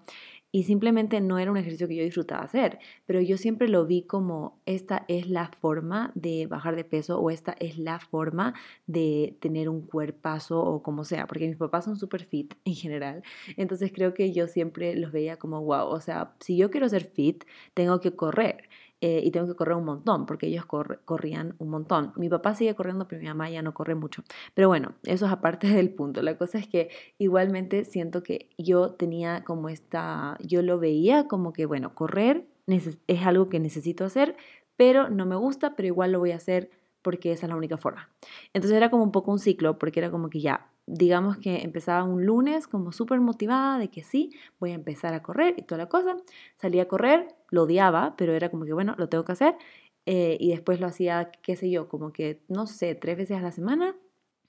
y 0.56 0.64
simplemente 0.64 1.20
no 1.20 1.38
era 1.38 1.52
un 1.52 1.58
ejercicio 1.58 1.86
que 1.86 1.98
yo 1.98 2.04
disfrutaba 2.06 2.42
hacer, 2.42 2.80
pero 3.06 3.20
yo 3.20 3.36
siempre 3.36 3.68
lo 3.68 3.86
vi 3.86 4.04
como 4.04 4.62
esta 4.66 5.04
es 5.10 5.30
la 5.30 5.50
forma 5.50 6.14
de 6.16 6.48
bajar 6.48 6.78
de 6.78 6.86
peso 6.86 7.20
o 7.20 7.30
esta 7.30 7.58
es 7.60 7.78
la 7.78 8.00
forma 8.00 8.54
de 8.88 9.36
tener 9.42 9.68
un 9.68 9.82
cuerpazo 9.82 10.64
o 10.64 10.82
como 10.82 11.04
sea, 11.04 11.28
porque 11.28 11.50
mis 11.50 11.58
papás 11.58 11.84
son 11.84 11.98
súper 11.98 12.24
fit 12.24 12.54
en 12.64 12.74
general, 12.74 13.22
entonces 13.58 13.92
creo 13.94 14.14
que 14.14 14.32
yo 14.32 14.48
siempre 14.48 14.96
los 14.96 15.12
veía 15.12 15.36
como 15.36 15.62
wow, 15.62 15.88
o 15.88 16.00
sea, 16.00 16.36
si 16.40 16.56
yo 16.56 16.72
quiero 16.72 16.88
ser 16.88 17.04
fit, 17.04 17.44
tengo 17.74 18.00
que 18.00 18.16
correr. 18.16 18.70
Eh, 19.08 19.22
y 19.24 19.30
tengo 19.30 19.46
que 19.46 19.54
correr 19.54 19.76
un 19.76 19.86
montón, 19.86 20.26
porque 20.26 20.48
ellos 20.48 20.66
corrían 20.66 21.54
un 21.60 21.70
montón. 21.70 22.12
Mi 22.16 22.28
papá 22.28 22.56
sigue 22.56 22.74
corriendo, 22.74 23.08
pero 23.08 23.22
mi 23.22 23.28
mamá 23.28 23.48
ya 23.52 23.62
no 23.62 23.72
corre 23.72 23.94
mucho. 23.94 24.24
Pero 24.56 24.68
bueno, 24.68 24.96
eso 25.04 25.28
es 25.28 25.32
aparte 25.32 25.68
del 25.76 25.92
punto. 25.92 26.24
La 26.24 26.40
cosa 26.40 26.58
es 26.58 26.68
que 26.68 26.90
igualmente 27.20 27.84
siento 27.84 28.24
que 28.24 28.50
yo 28.58 28.94
tenía 28.94 29.44
como 29.44 29.70
esta, 29.70 30.40
yo 30.42 30.64
lo 30.64 30.80
veía 30.80 31.28
como 31.28 31.54
que, 31.54 31.68
bueno, 31.68 31.94
correr 31.94 32.48
es 32.66 33.26
algo 33.28 33.48
que 33.48 33.60
necesito 33.60 34.06
hacer, 34.06 34.38
pero 34.76 35.08
no 35.12 35.28
me 35.28 35.36
gusta, 35.36 35.76
pero 35.76 35.86
igual 35.86 36.12
lo 36.12 36.18
voy 36.18 36.32
a 36.32 36.38
hacer 36.38 36.72
porque 37.04 37.32
esa 37.32 37.46
es 37.46 37.52
la 37.52 37.58
única 37.58 37.78
forma. 37.78 38.10
Entonces 38.54 38.76
era 38.76 38.90
como 38.90 39.04
un 39.04 39.12
poco 39.12 39.32
un 39.32 39.38
ciclo, 39.38 39.78
porque 39.78 40.00
era 40.00 40.10
como 40.10 40.32
que 40.32 40.40
ya, 40.40 40.72
digamos 40.88 41.38
que 41.38 41.64
empezaba 41.64 42.04
un 42.04 42.26
lunes 42.26 42.68
como 42.68 42.92
súper 42.92 43.20
motivada 43.20 43.78
de 43.80 43.90
que 43.90 44.04
sí, 44.04 44.32
voy 44.60 44.72
a 44.72 44.76
empezar 44.76 45.14
a 45.14 45.24
correr 45.24 45.56
y 45.58 45.64
toda 45.64 45.80
la 45.80 45.90
cosa. 45.90 46.18
Salía 46.58 46.84
a 46.84 46.88
correr, 46.88 47.36
lo 47.50 47.64
odiaba, 47.64 48.16
pero 48.18 48.34
era 48.34 48.50
como 48.50 48.66
que 48.66 48.74
bueno, 48.74 48.96
lo 48.98 49.10
tengo 49.10 49.26
que 49.26 49.32
hacer. 49.34 49.56
Eh, 50.06 50.38
y 50.40 50.52
después 50.52 50.80
lo 50.80 50.88
hacía, 50.88 51.32
qué 51.42 51.56
sé 51.56 51.70
yo, 51.72 51.90
como 51.90 52.12
que, 52.14 52.42
no 52.48 52.68
sé, 52.68 52.96
tres 52.96 53.18
veces 53.18 53.38
a 53.38 53.42
la 53.42 53.52
semana. 53.52 53.96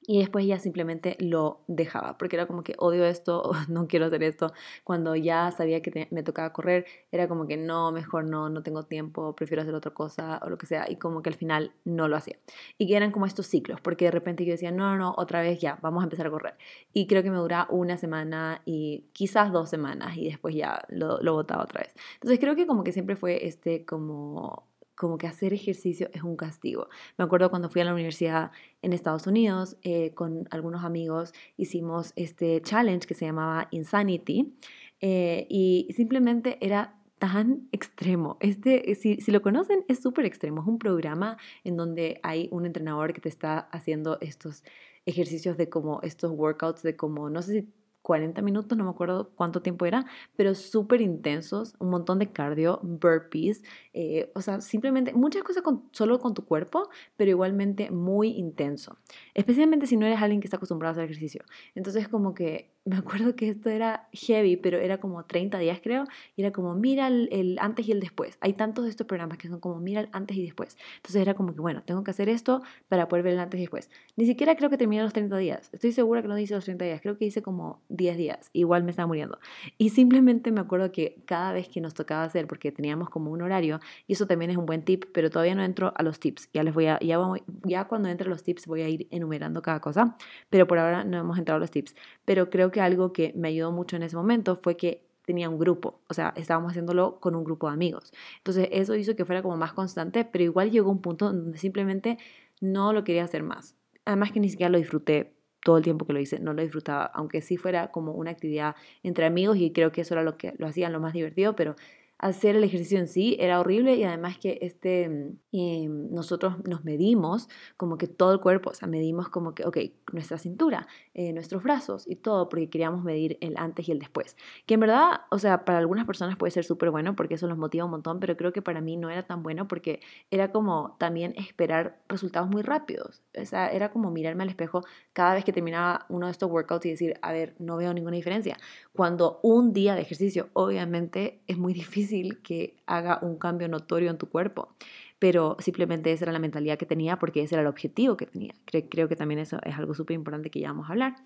Y 0.06 0.20
después 0.20 0.46
ya 0.46 0.58
simplemente 0.58 1.16
lo 1.18 1.60
dejaba, 1.66 2.16
porque 2.16 2.36
era 2.36 2.46
como 2.46 2.62
que 2.62 2.75
odio 2.78 3.04
esto, 3.04 3.50
no 3.68 3.88
quiero 3.88 4.06
hacer 4.06 4.22
esto. 4.22 4.52
Cuando 4.84 5.16
ya 5.16 5.50
sabía 5.50 5.82
que 5.82 6.08
me 6.10 6.22
tocaba 6.22 6.52
correr, 6.52 6.86
era 7.10 7.28
como 7.28 7.46
que 7.46 7.56
no, 7.56 7.90
mejor 7.92 8.25
no, 8.25 8.48
no 8.48 8.62
tengo 8.62 8.84
tiempo, 8.84 9.34
prefiero 9.34 9.62
hacer 9.62 9.75
otra 9.75 9.92
cosa 9.92 10.40
o 10.44 10.50
lo 10.50 10.58
que 10.58 10.66
sea. 10.66 10.86
Y 10.88 10.96
como 10.96 11.22
que 11.22 11.30
al 11.30 11.34
final 11.34 11.72
no 11.84 12.08
lo 12.08 12.16
hacía. 12.16 12.38
Y 12.78 12.86
que 12.86 12.96
eran 12.96 13.10
como 13.10 13.26
estos 13.26 13.46
ciclos, 13.46 13.80
porque 13.80 14.06
de 14.06 14.12
repente 14.12 14.44
yo 14.44 14.52
decía, 14.52 14.70
no, 14.70 14.90
no, 14.90 14.96
no, 14.96 15.14
otra 15.16 15.40
vez 15.40 15.60
ya, 15.60 15.78
vamos 15.82 16.02
a 16.02 16.04
empezar 16.04 16.26
a 16.26 16.30
correr. 16.30 16.54
Y 16.92 17.06
creo 17.06 17.22
que 17.22 17.30
me 17.30 17.38
dura 17.38 17.66
una 17.70 17.96
semana 17.96 18.62
y 18.64 19.06
quizás 19.12 19.52
dos 19.52 19.68
semanas 19.70 20.16
y 20.16 20.26
después 20.26 20.54
ya 20.54 20.84
lo, 20.88 21.20
lo 21.20 21.34
botaba 21.34 21.64
otra 21.64 21.80
vez. 21.80 21.94
Entonces 22.14 22.38
creo 22.38 22.54
que 22.54 22.66
como 22.66 22.84
que 22.84 22.92
siempre 22.92 23.16
fue 23.16 23.46
este 23.46 23.84
como 23.84 24.64
como 24.96 25.18
que 25.18 25.26
hacer 25.26 25.52
ejercicio 25.52 26.08
es 26.12 26.22
un 26.22 26.36
castigo. 26.36 26.88
Me 27.18 27.24
acuerdo 27.24 27.50
cuando 27.50 27.70
fui 27.70 27.80
a 27.82 27.84
la 27.84 27.92
universidad 27.92 28.50
en 28.82 28.92
Estados 28.92 29.26
Unidos 29.26 29.76
eh, 29.82 30.12
con 30.14 30.48
algunos 30.50 30.84
amigos, 30.84 31.32
hicimos 31.56 32.12
este 32.16 32.60
challenge 32.62 33.06
que 33.06 33.14
se 33.14 33.26
llamaba 33.26 33.68
Insanity 33.70 34.54
eh, 35.00 35.46
y 35.48 35.88
simplemente 35.94 36.58
era 36.60 36.98
tan 37.18 37.68
extremo. 37.72 38.38
Este, 38.40 38.94
si, 38.94 39.20
si 39.20 39.30
lo 39.30 39.42
conocen, 39.42 39.84
es 39.88 40.02
súper 40.02 40.24
extremo. 40.24 40.62
Es 40.62 40.66
un 40.66 40.78
programa 40.78 41.36
en 41.64 41.76
donde 41.76 42.20
hay 42.22 42.48
un 42.50 42.66
entrenador 42.66 43.12
que 43.12 43.20
te 43.20 43.28
está 43.28 43.58
haciendo 43.58 44.18
estos 44.20 44.64
ejercicios 45.06 45.56
de 45.56 45.68
como 45.68 46.00
estos 46.02 46.32
workouts 46.32 46.82
de 46.82 46.96
como, 46.96 47.30
no 47.30 47.40
sé 47.40 47.60
si 47.60 47.68
40 48.06 48.40
minutos, 48.40 48.78
no 48.78 48.84
me 48.84 48.90
acuerdo 48.90 49.32
cuánto 49.34 49.62
tiempo 49.62 49.84
era, 49.84 50.06
pero 50.36 50.54
súper 50.54 51.00
intensos, 51.00 51.75
un 51.80 51.90
montón 51.90 52.20
de 52.20 52.30
cardio, 52.30 52.78
burpees, 52.84 53.64
eh, 53.94 54.30
o 54.36 54.42
sea, 54.42 54.60
simplemente 54.60 55.12
muchas 55.12 55.42
cosas 55.42 55.64
solo 55.90 56.20
con 56.20 56.32
tu 56.32 56.44
cuerpo, 56.44 56.88
pero 57.16 57.32
igualmente 57.32 57.90
muy 57.90 58.28
intenso, 58.28 58.96
especialmente 59.34 59.88
si 59.88 59.96
no 59.96 60.06
eres 60.06 60.22
alguien 60.22 60.40
que 60.40 60.46
está 60.46 60.56
acostumbrado 60.56 60.90
a 60.90 60.92
hacer 60.92 61.04
ejercicio. 61.06 61.42
Entonces 61.75 62.06
como 62.06 62.32
que 62.32 62.75
me 62.87 62.97
acuerdo 62.97 63.35
que 63.35 63.49
esto 63.49 63.69
era 63.69 64.09
heavy, 64.12 64.57
pero 64.57 64.78
era 64.78 64.99
como 64.99 65.25
30 65.25 65.59
días 65.59 65.81
creo, 65.83 66.05
y 66.37 66.43
era 66.43 66.52
como 66.52 66.75
mira 66.75 67.09
el, 67.09 67.59
antes 67.61 67.88
y 67.88 67.93
el 67.93 67.99
después. 67.99 68.38
Hay 68.40 68.52
tantos 68.52 68.85
de 68.85 68.90
estos 68.90 69.09
programas 69.09 69.38
que 69.38 69.49
son 69.49 69.59
como 69.59 69.81
mira 69.81 70.02
el 70.02 70.09
antes 70.12 70.37
y 70.37 70.45
después. 70.45 70.78
Entonces 70.97 71.21
era 71.21 71.35
como 71.35 71.52
que 71.52 71.61
bueno, 71.61 71.83
tengo 71.83 72.05
que 72.05 72.12
hacer 72.12 72.28
esto 72.28 72.62
para 72.88 73.09
poder 73.09 73.25
ver 73.25 73.35
el 73.35 73.40
antes 73.40 73.59
y 73.59 73.64
después. 73.64 73.90
Ni 74.14 74.25
siquiera 74.25 74.55
creo 74.55 74.71
que 74.71 74.78
terminé 74.78 75.02
los 75.02 75.12
30 75.12 75.37
días. 75.37 75.69
Estoy 75.73 75.90
segura 75.90 76.23
que 76.23 76.28
no 76.28 76.37
dice 76.37 76.55
los 76.55 76.64
30 76.64 76.85
días, 76.85 77.00
creo 77.00 77.19
que 77.19 77.25
hice 77.25 77.43
como 77.43 77.83
10 77.88 78.16
días. 78.16 78.50
Igual 78.52 78.85
me 78.85 78.90
estaba 78.90 79.09
muriendo. 79.09 79.40
Y 79.78 79.90
simplemente 79.90 80.52
me 80.52 80.61
acuerdo 80.61 80.93
que 80.93 81.21
cada 81.25 81.52
vez 81.52 81.69
que 81.69 81.81
nos 81.81 81.93
tocaba 81.93 82.23
hacer, 82.23 82.47
porque 82.47 82.71
teníamos 82.71 83.11
como 83.11 83.33
un 83.33 83.43
horario, 83.43 83.81
y 84.07 84.12
eso 84.12 84.28
también 84.28 84.52
es 84.52 84.57
un 84.57 84.66
buen 84.66 84.85
tip, 84.85 85.07
pero 85.12 85.28
todavía 85.28 85.57
no 85.57 85.64
entro 85.64 85.93
a 85.97 86.02
los 86.05 86.21
tips. 86.21 86.50
Ya 86.55 86.62
les 86.62 86.73
voy 86.73 86.87
a, 86.87 87.00
ya, 87.00 87.19
ya 87.64 87.88
cuando 87.88 88.09
entre 88.09 88.28
los 88.28 88.45
tips 88.45 88.66
voy 88.66 88.83
a 88.83 88.88
ir 88.88 89.09
enumerando 89.11 89.61
cada 89.61 89.81
cosa, 89.81 90.16
pero 90.50 90.69
por 90.69 90.78
ahora 90.78 91.02
no 91.02 91.19
hemos 91.19 91.37
entrado 91.37 91.57
a 91.57 91.61
los 91.61 91.73
tips. 91.73 91.97
Pero 92.25 92.49
creo 92.49 92.71
que 92.71 92.75
algo 92.80 93.12
que 93.12 93.33
me 93.37 93.49
ayudó 93.49 93.73
mucho 93.73 93.97
en 93.97 94.02
ese 94.02 94.16
momento 94.16 94.56
fue 94.62 94.76
que 94.76 95.06
tenía 95.25 95.49
un 95.49 95.59
grupo, 95.59 96.00
o 96.09 96.14
sea, 96.14 96.33
estábamos 96.37 96.71
haciéndolo 96.71 97.18
con 97.21 97.35
un 97.35 97.45
grupo 97.45 97.66
de 97.66 97.75
amigos. 97.75 98.12
Entonces 98.38 98.68
eso 98.71 98.95
hizo 98.95 99.16
que 99.16 99.25
fuera 99.25 99.42
como 99.42 99.56
más 99.56 99.73
constante, 99.73 100.25
pero 100.25 100.45
igual 100.45 100.71
llegó 100.71 100.90
un 100.90 101.02
punto 101.02 101.26
donde 101.26 101.59
simplemente 101.59 102.16
no 102.61 102.92
lo 102.92 103.04
quería 103.04 103.25
hacer 103.25 103.42
más. 103.42 103.75
Además 104.04 104.30
que 104.30 104.40
ni 104.40 104.49
siquiera 104.49 104.71
lo 104.71 104.78
disfruté 104.78 105.33
todo 105.64 105.78
el 105.78 105.83
tiempo 105.83 106.06
que 106.06 106.12
lo 106.12 106.21
hice, 106.21 106.38
no 106.38 106.52
lo 106.52 106.62
disfrutaba, 106.62 107.06
aunque 107.06 107.42
sí 107.42 107.56
fuera 107.56 107.90
como 107.90 108.12
una 108.12 108.30
actividad 108.30 108.76
entre 109.02 109.26
amigos 109.26 109.56
y 109.59 109.73
creo 109.73 109.90
que 109.90 110.02
eso 110.02 110.14
era 110.14 110.23
lo 110.23 110.37
que 110.37 110.54
lo 110.59 110.68
hacían 110.68 110.92
lo 110.92 111.00
más 111.00 111.12
divertido, 111.12 111.56
pero 111.56 111.75
hacer 112.18 112.56
el 112.56 112.64
ejercicio 112.64 112.99
en 112.99 113.08
sí 113.08 113.37
era 113.38 113.61
horrible 113.61 113.94
y 113.96 114.04
además 114.04 114.38
que 114.38 114.58
este, 114.62 115.35
eh, 115.52 115.87
nosotros 115.88 116.54
nos 116.66 116.85
medimos 116.85 117.49
como 117.76 117.99
que 117.99 118.06
todo 118.06 118.32
el 118.32 118.40
cuerpo, 118.40 118.70
o 118.70 118.75
sea, 118.75 118.88
medimos 118.88 119.28
como 119.28 119.54
que, 119.54 119.64
ok, 119.64 119.78
nuestra 120.12 120.38
cintura, 120.38 120.87
eh, 121.12 121.32
nuestros 121.32 121.62
brazos 121.62 122.06
y 122.08 122.16
todo, 122.16 122.49
porque 122.49 122.70
queríamos 122.70 123.04
medir 123.04 123.37
el 123.42 123.54
antes 123.58 123.88
y 123.88 123.92
el 123.92 123.99
después. 123.99 124.37
Que 124.64 124.75
en 124.75 124.80
verdad, 124.80 125.20
o 125.30 125.38
sea, 125.38 125.64
para 125.66 125.78
algunas 125.78 126.06
personas 126.06 126.37
puede 126.37 126.52
ser 126.52 126.64
súper 126.64 126.90
bueno 126.90 127.14
porque 127.16 127.35
eso 127.35 127.46
los 127.49 127.58
motiva 127.58 127.85
un 127.85 127.90
montón, 127.90 128.18
pero 128.18 128.37
creo 128.37 128.52
que 128.52 128.62
para 128.62 128.80
mí 128.80 128.96
no 128.96 129.11
era 129.11 129.26
tan 129.26 129.42
bueno 129.42 129.68
porque 129.68 130.00
era 130.30 130.52
como 130.52 130.96
también 130.99 131.35
esperar 131.37 132.00
resultados 132.08 132.49
muy 132.49 132.62
rápidos. 132.62 133.23
O 133.38 133.44
sea, 133.44 133.68
era 133.68 133.90
como 133.90 134.11
mirarme 134.11 134.42
al 134.42 134.49
espejo 134.49 134.82
cada 135.12 135.35
vez 135.35 135.44
que 135.44 135.52
terminaba 135.52 136.06
uno 136.08 136.26
de 136.26 136.32
estos 136.32 136.50
workouts 136.50 136.87
y 136.87 136.90
decir, 136.90 137.18
a 137.20 137.32
ver, 137.32 137.54
no 137.58 137.76
veo 137.76 137.92
ninguna 137.92 138.16
diferencia. 138.16 138.56
Cuando 138.94 139.40
un 139.42 139.75
día 139.75 139.94
de 139.94 140.00
ejercicio, 140.00 140.49
obviamente, 140.54 141.42
es 141.46 141.58
muy 141.58 141.75
difícil 141.75 142.05
que 142.42 142.76
haga 142.86 143.18
un 143.22 143.36
cambio 143.36 143.68
notorio 143.68 144.10
en 144.10 144.18
tu 144.18 144.28
cuerpo, 144.28 144.75
pero 145.18 145.56
simplemente 145.60 146.12
esa 146.12 146.25
era 146.25 146.32
la 146.32 146.38
mentalidad 146.38 146.78
que 146.78 146.86
tenía 146.86 147.18
porque 147.18 147.42
ese 147.42 147.54
era 147.54 147.62
el 147.62 147.68
objetivo 147.68 148.16
que 148.16 148.26
tenía. 148.26 148.54
Creo, 148.64 149.08
que 149.08 149.16
también 149.16 149.38
eso 149.38 149.58
es 149.64 149.76
algo 149.76 149.94
súper 149.94 150.14
importante 150.14 150.50
que 150.50 150.60
ya 150.60 150.68
vamos 150.68 150.88
a 150.88 150.92
hablar. 150.92 151.16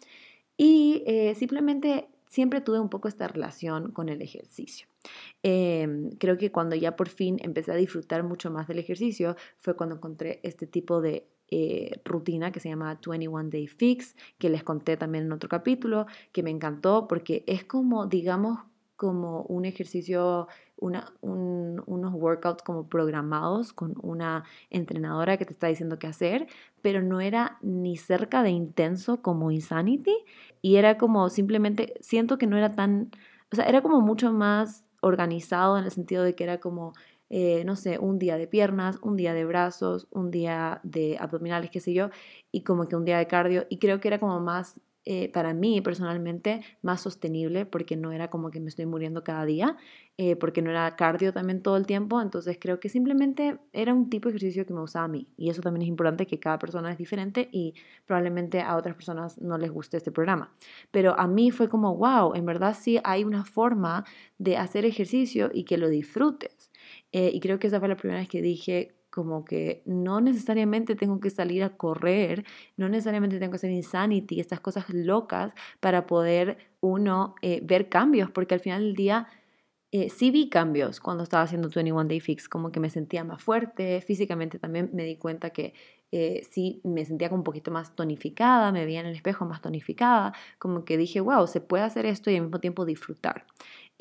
Y 0.57 1.03
eh, 1.07 1.35
simplemente 1.35 2.09
siempre 2.29 2.61
tuve 2.61 2.79
un 2.79 2.89
poco 2.89 3.09
esta 3.09 3.27
relación 3.29 3.91
con 3.91 4.09
el 4.09 4.23
ejercicio. 4.23 4.87
Em, 5.43 6.11
creo 6.13 6.39
que 6.39 6.53
cuando 6.53 6.77
ya 6.77 6.97
por 6.97 7.09
fin 7.09 7.39
empecé 7.41 7.73
a 7.73 7.77
disfrutar 7.77 8.23
mucho 8.23 8.51
más 8.51 8.69
del 8.69 8.79
ejercicio 8.79 9.37
fue 9.59 9.75
cuando 9.75 9.97
encontré 9.97 10.41
este 10.45 10.67
tipo 10.67 11.01
de 11.01 11.27
eh, 11.53 12.01
rutina 12.05 12.53
que 12.53 12.61
se 12.61 12.69
llama 12.69 13.01
21 13.05 13.51
Day 13.51 13.67
Fix, 13.67 14.15
que 14.39 14.49
les 14.49 14.63
conté 14.63 14.97
también 14.97 15.25
en 15.25 15.33
otro 15.33 15.49
capítulo, 15.49 16.07
que 16.31 16.45
me 16.45 16.51
encantó 16.51 17.09
porque 17.09 17.43
es 17.49 17.65
como, 17.65 18.07
digamos, 18.07 18.61
como 18.95 19.43
un 19.45 19.65
ejercicio, 19.65 20.47
una, 20.81 21.13
unos 21.23 22.15
workouts 22.15 22.63
como 22.63 22.89
programados 22.89 23.73
con 23.73 23.95
una 24.03 24.45
entrenadora 24.71 25.37
que 25.37 25.45
te 25.45 25.53
está 25.53 25.67
diciendo 25.69 25.99
qué 25.99 26.07
hacer, 26.07 26.47
pero 26.83 27.03
no 27.03 27.21
era 27.21 27.59
ni 27.63 27.97
cerca 27.97 28.43
de 28.43 28.51
intenso 28.51 29.23
como 29.23 29.51
Insanity 29.51 30.17
y 30.63 30.77
era 30.77 30.99
como 30.99 31.29
simplemente, 31.29 31.95
siento 32.01 32.39
que 32.39 32.47
no 32.47 32.57
era 32.57 32.75
tan, 32.75 33.11
o 33.53 33.57
sea, 33.57 33.67
era 33.67 33.83
como 33.83 34.01
mucho 34.01 34.33
más 34.33 34.85
organizado 35.03 35.79
en 35.79 35.85
el 35.85 35.91
sentido 35.91 36.23
de 36.23 36.35
que 36.35 36.45
era 36.45 36.59
como, 36.61 36.93
eh, 37.31 37.65
no 37.65 37.77
sé, 37.77 37.99
un 37.99 38.19
día 38.19 38.37
de 38.37 38.47
piernas, 38.47 38.99
un 39.03 39.17
día 39.17 39.35
de 39.35 39.45
brazos, 39.45 40.09
un 40.11 40.31
día 40.31 40.81
de 40.83 41.17
abdominales, 41.19 41.71
qué 41.71 41.81
sé 41.81 41.93
yo, 41.95 42.11
y 42.53 42.63
como 42.63 42.89
que 42.89 42.97
un 42.97 43.05
día 43.05 43.19
de 43.19 43.27
cardio, 43.27 43.67
y 43.69 43.79
creo 43.79 44.01
que 44.01 44.09
era 44.09 44.19
como 44.19 44.41
más 44.41 44.81
eh, 45.13 45.29
para 45.29 45.55
mí 45.55 45.81
personalmente 45.81 46.61
más 46.83 47.01
sostenible 47.01 47.67
porque 47.67 47.97
no 47.97 48.13
era 48.13 48.31
como 48.31 48.53
que 48.53 48.61
me 48.61 48.69
estoy 48.69 48.87
muriendo 48.87 49.25
cada 49.25 49.45
día, 49.45 49.77
eh, 50.19 50.37
porque 50.37 50.63
no 50.63 50.71
era 50.71 50.95
cardio 50.95 51.33
también 51.33 51.65
todo 51.65 51.77
el 51.77 51.85
tiempo, 51.85 52.23
entonces 52.23 52.59
creo 52.61 52.79
que 52.79 52.89
simplemente 52.89 53.59
era 53.73 53.93
un 53.93 54.09
tipo 54.09 54.29
de 54.29 54.37
ejercicio 54.37 54.65
que 54.65 54.73
me 54.73 54.81
usaba 54.81 55.07
a 55.07 55.09
mí 55.09 55.27
y 55.37 55.51
eso 55.51 55.63
también 55.63 55.83
es 55.83 55.89
importante 55.89 56.29
que 56.29 56.39
cada 56.39 56.61
persona 56.61 56.93
es 56.93 56.97
diferente 56.97 57.49
y 57.51 57.75
probablemente 58.07 58.61
a 58.61 58.77
otras 58.77 58.95
personas 58.95 59.37
no 59.41 59.59
les 59.59 59.73
guste 59.73 59.97
este 59.97 60.13
programa. 60.13 60.55
Pero 60.93 61.19
a 61.19 61.27
mí 61.27 61.51
fue 61.51 61.69
como, 61.69 61.97
wow, 61.97 62.37
en 62.37 62.47
verdad 62.47 62.77
sí 62.79 63.01
hay 63.03 63.25
una 63.25 63.45
forma 63.45 64.05
de 64.39 64.59
hacer 64.59 64.85
ejercicio 64.85 65.51
y 65.53 65.65
que 65.65 65.77
lo 65.77 65.89
disfrutes. 65.89 66.71
Eh, 67.11 67.33
y 67.35 67.41
creo 67.41 67.59
que 67.59 67.67
esa 67.67 67.81
fue 67.81 67.89
la 67.89 67.97
primera 67.97 68.21
vez 68.21 68.29
que 68.29 68.43
dije, 68.43 68.95
como 69.11 69.45
que 69.45 69.83
no 69.87 70.21
necesariamente 70.21 70.95
tengo 70.95 71.21
que 71.21 71.31
salir 71.31 71.63
a 71.63 71.77
correr, 71.77 72.45
no 72.77 72.89
necesariamente 72.89 73.39
tengo 73.39 73.53
que 73.53 73.57
hacer 73.57 73.71
insanity, 73.71 74.41
estas 74.41 74.61
cosas 74.61 74.89
locas 74.91 75.53
para 75.81 76.07
poder 76.07 76.59
uno 76.81 77.35
eh, 77.43 77.61
ver 77.63 77.89
cambios, 77.89 78.31
porque 78.31 78.55
al 78.55 78.61
final 78.61 78.83
del 78.83 78.95
día 78.95 79.29
eh, 79.93 80.09
sí 80.09 80.31
vi 80.31 80.49
cambios 80.49 81.01
cuando 81.01 81.25
estaba 81.25 81.43
haciendo 81.43 81.69
21 81.69 82.05
Day 82.05 82.21
Fix, 82.21 82.49
como 82.49 82.71
que 82.71 82.79
me 82.79 82.91
sentía 82.91 83.25
más 83.25 83.43
fuerte, 83.43 84.01
físicamente 84.01 84.61
también 84.61 84.91
me 84.93 85.05
di 85.05 85.17
cuenta 85.17 85.51
que 85.51 85.75
eh, 86.13 86.47
sí 86.49 86.81
me 86.85 87.05
sentía 87.05 87.29
como 87.29 87.41
un 87.41 87.45
poquito 87.45 87.73
más 87.73 87.97
tonificada, 87.97 88.71
me 88.71 88.85
veía 88.85 89.01
en 89.01 89.07
el 89.07 89.17
espejo 89.17 89.47
más 89.47 89.61
tonificada, 89.61 90.33
como 90.59 90.85
que 90.85 90.97
dije, 90.97 91.21
wow, 91.21 91.47
se 91.49 91.61
puede 91.61 91.83
hacer 91.83 92.07
esto 92.07 92.31
y 92.31 92.37
al 92.37 92.43
mismo 92.43 92.61
tiempo 92.61 92.85
disfrutar. 92.85 93.47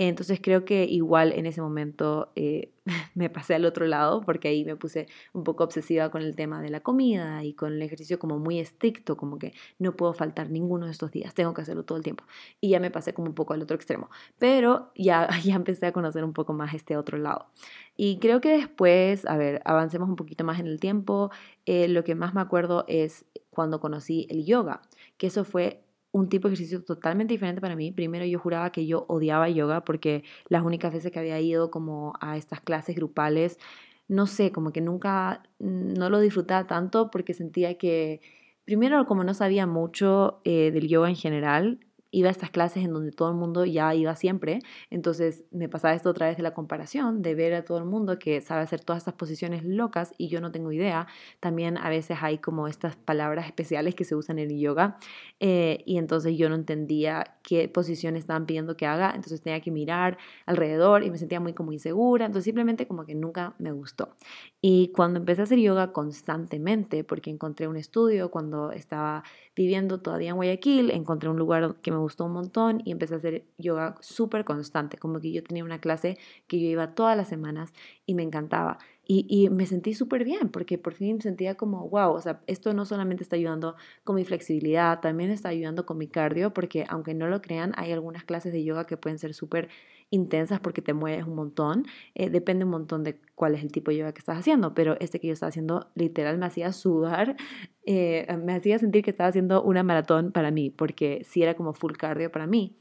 Entonces 0.01 0.39
creo 0.41 0.63
que 0.63 0.85
igual 0.85 1.33
en 1.33 1.45
ese 1.45 1.61
momento 1.61 2.31
eh, 2.37 2.71
me 3.15 3.29
pasé 3.29 3.55
al 3.55 3.65
otro 3.65 3.85
lado 3.85 4.21
porque 4.21 4.47
ahí 4.47 4.63
me 4.63 4.77
puse 4.77 5.07
un 5.33 5.43
poco 5.43 5.65
obsesiva 5.65 6.09
con 6.09 6.21
el 6.21 6.37
tema 6.37 6.61
de 6.61 6.69
la 6.69 6.79
comida 6.79 7.43
y 7.43 7.53
con 7.53 7.73
el 7.73 7.81
ejercicio 7.81 8.17
como 8.17 8.39
muy 8.39 8.59
estricto, 8.59 9.17
como 9.17 9.37
que 9.37 9.53
no 9.77 9.97
puedo 9.97 10.13
faltar 10.13 10.49
ninguno 10.49 10.85
de 10.85 10.93
estos 10.93 11.11
días, 11.11 11.33
tengo 11.33 11.53
que 11.53 11.63
hacerlo 11.63 11.83
todo 11.83 11.97
el 11.97 12.05
tiempo. 12.05 12.23
Y 12.61 12.69
ya 12.69 12.79
me 12.79 12.91
pasé 12.91 13.13
como 13.13 13.27
un 13.27 13.35
poco 13.35 13.53
al 13.53 13.61
otro 13.61 13.75
extremo, 13.75 14.09
pero 14.37 14.89
ya, 14.95 15.27
ya 15.43 15.55
empecé 15.55 15.87
a 15.87 15.91
conocer 15.91 16.23
un 16.23 16.31
poco 16.31 16.53
más 16.53 16.73
este 16.73 16.95
otro 16.95 17.17
lado. 17.17 17.47
Y 17.97 18.19
creo 18.19 18.39
que 18.39 18.51
después, 18.51 19.25
a 19.25 19.35
ver, 19.35 19.61
avancemos 19.65 20.07
un 20.07 20.15
poquito 20.15 20.45
más 20.45 20.61
en 20.61 20.67
el 20.67 20.79
tiempo, 20.79 21.29
eh, 21.65 21.89
lo 21.89 22.05
que 22.05 22.15
más 22.15 22.33
me 22.33 22.39
acuerdo 22.39 22.85
es 22.87 23.25
cuando 23.49 23.81
conocí 23.81 24.27
el 24.29 24.45
yoga, 24.45 24.81
que 25.17 25.27
eso 25.27 25.43
fue 25.43 25.83
un 26.11 26.29
tipo 26.29 26.47
de 26.47 26.55
ejercicio 26.55 26.83
totalmente 26.83 27.33
diferente 27.33 27.61
para 27.61 27.75
mí. 27.75 27.91
Primero 27.91 28.25
yo 28.25 28.39
juraba 28.39 28.71
que 28.71 28.85
yo 28.87 29.05
odiaba 29.07 29.49
yoga 29.49 29.83
porque 29.83 30.23
las 30.47 30.63
únicas 30.63 30.93
veces 30.93 31.11
que 31.11 31.19
había 31.19 31.39
ido 31.39 31.69
como 31.71 32.13
a 32.19 32.37
estas 32.37 32.61
clases 32.61 32.95
grupales, 32.95 33.57
no 34.07 34.25
sé, 34.25 34.51
como 34.51 34.71
que 34.71 34.81
nunca, 34.81 35.43
no 35.59 36.09
lo 36.09 36.19
disfrutaba 36.19 36.65
tanto 36.67 37.11
porque 37.11 37.33
sentía 37.33 37.77
que, 37.77 38.21
primero 38.65 39.05
como 39.05 39.23
no 39.23 39.33
sabía 39.33 39.67
mucho 39.67 40.41
eh, 40.45 40.71
del 40.71 40.87
yoga 40.87 41.09
en 41.09 41.15
general, 41.15 41.79
iba 42.11 42.29
a 42.29 42.31
estas 42.31 42.49
clases 42.49 42.83
en 42.83 42.93
donde 42.93 43.11
todo 43.11 43.29
el 43.29 43.35
mundo 43.35 43.65
ya 43.65 43.93
iba 43.93 44.15
siempre, 44.15 44.59
entonces 44.89 45.43
me 45.51 45.69
pasaba 45.69 45.93
esto 45.93 46.09
otra 46.09 46.27
vez 46.27 46.37
de 46.37 46.43
la 46.43 46.53
comparación, 46.53 47.21
de 47.21 47.35
ver 47.35 47.53
a 47.53 47.63
todo 47.65 47.77
el 47.77 47.85
mundo 47.85 48.19
que 48.19 48.41
sabe 48.41 48.61
hacer 48.61 48.81
todas 48.81 49.01
estas 49.01 49.13
posiciones 49.13 49.63
locas 49.63 50.13
y 50.17 50.27
yo 50.27 50.41
no 50.41 50.51
tengo 50.51 50.71
idea. 50.71 51.07
También 51.39 51.77
a 51.77 51.89
veces 51.89 52.17
hay 52.21 52.39
como 52.39 52.67
estas 52.67 52.95
palabras 52.95 53.45
especiales 53.45 53.95
que 53.95 54.05
se 54.05 54.15
usan 54.15 54.39
en 54.39 54.51
el 54.51 54.59
yoga 54.59 54.97
eh, 55.39 55.83
y 55.85 55.97
entonces 55.97 56.37
yo 56.37 56.49
no 56.49 56.55
entendía 56.55 57.37
qué 57.43 57.67
posiciones 57.67 58.21
estaban 58.21 58.45
pidiendo 58.45 58.75
que 58.75 58.85
haga, 58.85 59.09
entonces 59.09 59.41
tenía 59.41 59.59
que 59.61 59.71
mirar 59.71 60.17
alrededor 60.45 61.03
y 61.03 61.11
me 61.11 61.17
sentía 61.17 61.39
muy 61.39 61.53
como 61.53 61.71
insegura, 61.71 62.25
entonces 62.25 62.45
simplemente 62.45 62.87
como 62.87 63.05
que 63.05 63.15
nunca 63.15 63.55
me 63.59 63.71
gustó. 63.71 64.15
Y 64.61 64.91
cuando 64.95 65.19
empecé 65.19 65.41
a 65.41 65.43
hacer 65.45 65.59
yoga 65.59 65.93
constantemente, 65.93 67.03
porque 67.03 67.29
encontré 67.29 67.67
un 67.67 67.77
estudio 67.77 68.29
cuando 68.31 68.71
estaba 68.71 69.23
viviendo 69.55 69.99
todavía 69.99 70.29
en 70.29 70.35
Guayaquil, 70.35 70.91
encontré 70.91 71.29
un 71.29 71.37
lugar 71.37 71.75
que 71.81 71.91
me 71.91 71.98
gustó 71.99 72.25
un 72.25 72.33
montón 72.33 72.81
y 72.85 72.91
empecé 72.91 73.15
a 73.15 73.17
hacer 73.17 73.45
yoga 73.57 73.95
súper 73.99 74.45
constante, 74.45 74.97
como 74.97 75.19
que 75.19 75.31
yo 75.31 75.43
tenía 75.43 75.63
una 75.63 75.79
clase 75.79 76.17
que 76.47 76.59
yo 76.59 76.67
iba 76.67 76.95
todas 76.95 77.15
las 77.15 77.27
semanas 77.27 77.73
y 78.05 78.15
me 78.15 78.23
encantaba. 78.23 78.79
Y, 79.11 79.49
me 79.49 79.65
sentí 79.65 79.95
súper 79.95 80.23
bien 80.23 80.49
porque 80.49 80.77
por 80.77 80.93
fin 80.93 81.19
sentía 81.19 81.55
como, 81.55 81.89
wow, 81.89 82.11
o 82.11 82.21
sea, 82.21 82.41
esto 82.45 82.75
no 82.75 82.85
solamente 82.85 83.23
está 83.23 83.37
ayudando 83.37 83.75
con 84.03 84.15
mi 84.15 84.23
flexibilidad, 84.23 84.99
también 84.99 85.31
está 85.31 85.49
ayudando 85.49 85.87
con 85.87 85.97
mi 85.97 86.07
cardio, 86.07 86.53
porque 86.53 86.85
aunque 86.87 87.15
no 87.15 87.27
lo 87.27 87.41
crean, 87.41 87.73
hay 87.75 87.91
algunas 87.91 88.23
clases 88.23 88.53
de 88.53 88.63
yoga 88.63 88.85
que 88.85 88.97
pueden 88.97 89.17
ser 89.17 89.33
súper 89.33 89.69
intensas 90.11 90.59
porque 90.59 90.83
te 90.83 90.93
mueves 90.93 91.25
un 91.25 91.33
montón. 91.33 91.85
Eh, 92.13 92.29
depende 92.29 92.65
un 92.65 92.71
montón 92.71 93.03
de 93.03 93.19
cuál 93.39 93.55
es 93.55 93.63
el 93.63 93.71
tipo 93.71 93.89
de 93.89 93.95
yoga 93.95 94.11
que 94.11 94.19
estás 94.19 94.37
haciendo, 94.37 94.73
pero 94.73 94.97
este 94.99 95.21
que 95.21 95.27
yo 95.27 95.33
estaba 95.33 95.47
haciendo 95.47 95.89
literal 95.95 96.37
me 96.37 96.45
hacía 96.45 96.73
sudar, 96.73 97.37
eh, 97.85 98.27
me 98.43 98.53
hacía 98.53 98.77
sentir 98.79 99.01
que 99.01 99.11
estaba 99.11 99.29
haciendo 99.29 99.63
una 99.63 99.81
maratón 99.81 100.33
para 100.33 100.51
mí, 100.51 100.71
porque 100.71 101.21
sí 101.23 101.41
era 101.41 101.55
como 101.55 101.73
full 101.73 101.93
cardio 101.93 102.29
para 102.33 102.47
mí. 102.47 102.75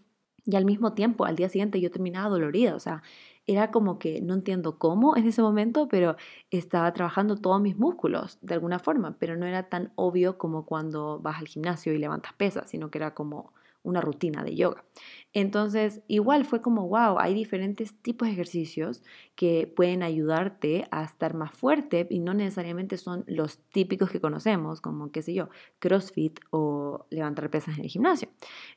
Y 0.44 0.56
al 0.56 0.64
mismo 0.64 0.94
tiempo, 0.94 1.26
al 1.26 1.36
día 1.36 1.48
siguiente 1.48 1.80
yo 1.80 1.92
terminaba 1.92 2.28
dolorida, 2.28 2.74
o 2.74 2.80
sea, 2.80 3.04
era 3.46 3.70
como 3.70 4.00
que 4.00 4.20
no 4.20 4.34
entiendo 4.34 4.78
cómo 4.80 5.16
en 5.16 5.28
ese 5.28 5.42
momento, 5.42 5.86
pero 5.86 6.16
estaba 6.50 6.92
trabajando 6.92 7.36
todos 7.36 7.60
mis 7.62 7.78
músculos 7.78 8.38
de 8.42 8.54
alguna 8.54 8.80
forma, 8.80 9.16
pero 9.20 9.36
no 9.36 9.46
era 9.46 9.68
tan 9.68 9.92
obvio 9.94 10.38
como 10.38 10.66
cuando 10.66 11.20
vas 11.20 11.38
al 11.38 11.46
gimnasio 11.46 11.92
y 11.92 11.98
levantas 11.98 12.32
pesas, 12.32 12.68
sino 12.68 12.90
que 12.90 12.98
era 12.98 13.14
como 13.14 13.52
una 13.88 14.00
rutina 14.00 14.44
de 14.44 14.54
yoga. 14.54 14.84
Entonces, 15.32 16.00
igual 16.08 16.44
fue 16.44 16.62
como, 16.62 16.88
wow, 16.88 17.18
hay 17.18 17.34
diferentes 17.34 17.94
tipos 18.00 18.26
de 18.26 18.32
ejercicios 18.32 19.02
que 19.34 19.72
pueden 19.74 20.02
ayudarte 20.02 20.88
a 20.90 21.04
estar 21.04 21.34
más 21.34 21.52
fuerte 21.52 22.06
y 22.10 22.18
no 22.18 22.34
necesariamente 22.34 22.96
son 22.96 23.24
los 23.26 23.58
típicos 23.58 24.10
que 24.10 24.20
conocemos, 24.20 24.80
como, 24.80 25.12
qué 25.12 25.22
sé 25.22 25.34
yo, 25.34 25.48
CrossFit 25.78 26.40
o 26.50 27.06
levantar 27.10 27.50
pesas 27.50 27.78
en 27.78 27.84
el 27.84 27.90
gimnasio. 27.90 28.28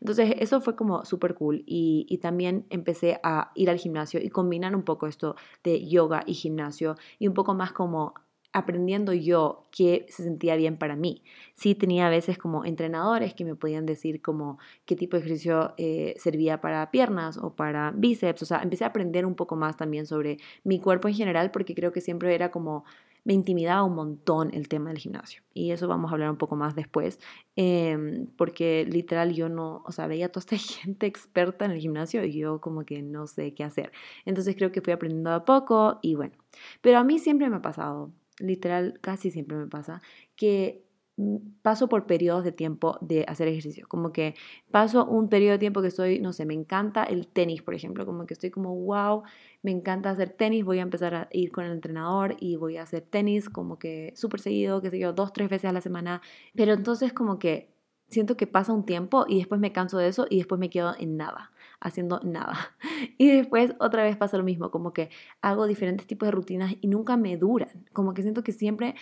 Entonces, 0.01 0.35
eso 0.39 0.61
fue 0.61 0.75
como 0.75 1.05
súper 1.05 1.35
cool 1.35 1.63
y, 1.65 2.05
y 2.09 2.17
también 2.17 2.65
empecé 2.69 3.19
a 3.23 3.51
ir 3.55 3.69
al 3.69 3.77
gimnasio 3.77 4.19
y 4.21 4.29
combinar 4.29 4.75
un 4.75 4.83
poco 4.83 5.07
esto 5.07 5.35
de 5.63 5.87
yoga 5.87 6.23
y 6.25 6.33
gimnasio 6.33 6.95
y 7.17 7.27
un 7.27 7.33
poco 7.33 7.53
más 7.53 7.71
como 7.71 8.13
aprendiendo 8.53 9.13
yo 9.13 9.67
qué 9.71 10.05
se 10.09 10.23
sentía 10.23 10.55
bien 10.55 10.77
para 10.77 10.95
mí. 10.95 11.23
Sí 11.53 11.75
tenía 11.75 12.07
a 12.07 12.09
veces 12.09 12.37
como 12.37 12.65
entrenadores 12.65 13.33
que 13.33 13.45
me 13.45 13.55
podían 13.55 13.85
decir 13.85 14.21
como 14.21 14.59
qué 14.85 14.95
tipo 14.95 15.15
de 15.15 15.21
ejercicio 15.23 15.73
eh, 15.77 16.15
servía 16.17 16.61
para 16.61 16.91
piernas 16.91 17.37
o 17.37 17.55
para 17.55 17.91
bíceps. 17.91 18.41
O 18.43 18.45
sea, 18.45 18.61
empecé 18.61 18.83
a 18.83 18.87
aprender 18.87 19.25
un 19.25 19.35
poco 19.35 19.55
más 19.55 19.77
también 19.77 20.05
sobre 20.05 20.37
mi 20.63 20.79
cuerpo 20.79 21.07
en 21.07 21.15
general 21.15 21.51
porque 21.51 21.75
creo 21.75 21.91
que 21.91 22.01
siempre 22.01 22.35
era 22.35 22.51
como 22.51 22.83
me 23.23 23.33
intimidaba 23.33 23.83
un 23.83 23.95
montón 23.95 24.49
el 24.53 24.67
tema 24.67 24.89
del 24.89 24.97
gimnasio. 24.97 25.43
Y 25.53 25.71
eso 25.71 25.87
vamos 25.87 26.11
a 26.11 26.13
hablar 26.15 26.31
un 26.31 26.37
poco 26.37 26.55
más 26.55 26.75
después, 26.75 27.19
em, 27.55 28.27
porque 28.37 28.85
literal 28.89 29.33
yo 29.33 29.49
no, 29.49 29.83
o 29.85 29.91
sea, 29.91 30.07
veía 30.07 30.27
a 30.27 30.29
toda 30.29 30.41
esta 30.41 30.57
gente 30.81 31.05
experta 31.05 31.65
en 31.65 31.71
el 31.71 31.79
gimnasio 31.79 32.23
y 32.23 32.33
yo 32.33 32.59
como 32.61 32.83
que 32.85 33.01
no 33.01 33.27
sé 33.27 33.53
qué 33.53 33.63
hacer. 33.63 33.91
Entonces 34.25 34.55
creo 34.55 34.71
que 34.71 34.81
fui 34.81 34.93
aprendiendo 34.93 35.31
a 35.31 35.45
poco 35.45 35.99
y 36.01 36.15
bueno, 36.15 36.33
pero 36.81 36.97
a 36.97 37.03
mí 37.03 37.19
siempre 37.19 37.49
me 37.49 37.57
ha 37.57 37.61
pasado 37.61 38.11
literal 38.41 38.99
casi 39.01 39.31
siempre 39.31 39.57
me 39.57 39.67
pasa, 39.67 40.01
que 40.35 40.83
mm, 41.17 41.37
paso 41.61 41.87
por 41.89 42.05
periodos 42.05 42.43
de 42.43 42.51
tiempo 42.51 42.97
de 43.01 43.25
hacer 43.27 43.47
ejercicio, 43.47 43.87
como 43.87 44.11
que 44.11 44.35
paso 44.71 45.05
un 45.05 45.29
periodo 45.29 45.53
de 45.53 45.59
tiempo 45.59 45.81
que 45.81 45.87
estoy, 45.89 46.19
no 46.19 46.33
sé, 46.33 46.45
me 46.45 46.53
encanta 46.53 47.03
el 47.03 47.27
tenis, 47.27 47.61
por 47.61 47.73
ejemplo, 47.75 48.05
como 48.05 48.25
que 48.25 48.33
estoy 48.33 48.51
como, 48.51 48.75
wow, 48.75 49.23
me 49.63 49.71
encanta 49.71 50.09
hacer 50.09 50.31
tenis, 50.31 50.65
voy 50.65 50.79
a 50.79 50.83
empezar 50.83 51.15
a 51.15 51.27
ir 51.31 51.51
con 51.51 51.65
el 51.65 51.71
entrenador 51.73 52.35
y 52.39 52.55
voy 52.55 52.77
a 52.77 52.83
hacer 52.83 53.03
tenis 53.03 53.49
como 53.49 53.77
que 53.79 54.13
súper 54.15 54.41
seguido, 54.41 54.81
que 54.81 54.89
sé 54.89 54.99
yo, 54.99 55.13
dos, 55.13 55.33
tres 55.33 55.49
veces 55.49 55.69
a 55.69 55.73
la 55.73 55.81
semana, 55.81 56.21
pero 56.55 56.73
entonces 56.73 57.13
como 57.13 57.39
que 57.39 57.71
siento 58.09 58.35
que 58.37 58.47
pasa 58.47 58.73
un 58.73 58.85
tiempo 58.85 59.25
y 59.27 59.37
después 59.37 59.61
me 59.61 59.71
canso 59.71 59.97
de 59.97 60.07
eso 60.07 60.27
y 60.29 60.37
después 60.37 60.59
me 60.59 60.69
quedo 60.69 60.93
en 60.99 61.17
nada 61.17 61.51
haciendo 61.81 62.19
nada. 62.23 62.75
Y 63.17 63.29
después 63.29 63.73
otra 63.79 64.03
vez 64.03 64.15
pasa 64.15 64.37
lo 64.37 64.43
mismo, 64.43 64.71
como 64.71 64.93
que 64.93 65.09
hago 65.41 65.67
diferentes 65.67 66.07
tipos 66.07 66.27
de 66.27 66.31
rutinas 66.31 66.75
y 66.81 66.87
nunca 66.87 67.17
me 67.17 67.35
duran. 67.37 67.85
Como 67.93 68.13
que 68.13 68.21
siento 68.21 68.43
que 68.43 68.51
siempre 68.51 68.95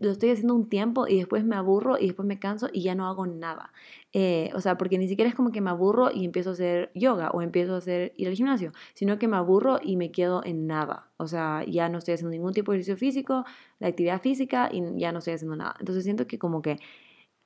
lo 0.00 0.10
estoy 0.10 0.30
haciendo 0.30 0.54
un 0.54 0.68
tiempo 0.68 1.06
y 1.06 1.18
después 1.18 1.44
me 1.44 1.54
aburro 1.54 1.98
y 1.98 2.06
después 2.06 2.26
me 2.26 2.38
canso 2.38 2.68
y 2.72 2.82
ya 2.82 2.94
no 2.94 3.06
hago 3.06 3.26
nada. 3.26 3.72
Eh, 4.12 4.50
o 4.54 4.60
sea, 4.60 4.78
porque 4.78 4.96
ni 4.98 5.08
siquiera 5.08 5.28
es 5.28 5.34
como 5.34 5.52
que 5.52 5.60
me 5.60 5.70
aburro 5.70 6.10
y 6.12 6.24
empiezo 6.24 6.50
a 6.50 6.52
hacer 6.54 6.90
yoga 6.94 7.30
o 7.30 7.42
empiezo 7.42 7.74
a 7.74 7.78
hacer 7.78 8.14
ir 8.16 8.28
al 8.28 8.34
gimnasio, 8.34 8.72
sino 8.94 9.18
que 9.18 9.28
me 9.28 9.36
aburro 9.36 9.78
y 9.82 9.96
me 9.96 10.10
quedo 10.10 10.42
en 10.44 10.66
nada. 10.66 11.08
O 11.18 11.26
sea, 11.26 11.62
ya 11.66 11.88
no 11.88 11.98
estoy 11.98 12.14
haciendo 12.14 12.30
ningún 12.30 12.54
tipo 12.54 12.72
de 12.72 12.78
ejercicio 12.78 12.96
físico, 12.96 13.44
la 13.78 13.88
actividad 13.88 14.20
física 14.22 14.70
y 14.72 14.82
ya 14.98 15.12
no 15.12 15.18
estoy 15.18 15.34
haciendo 15.34 15.56
nada. 15.56 15.76
Entonces 15.78 16.04
siento 16.04 16.26
que 16.26 16.38
como 16.38 16.62
que 16.62 16.78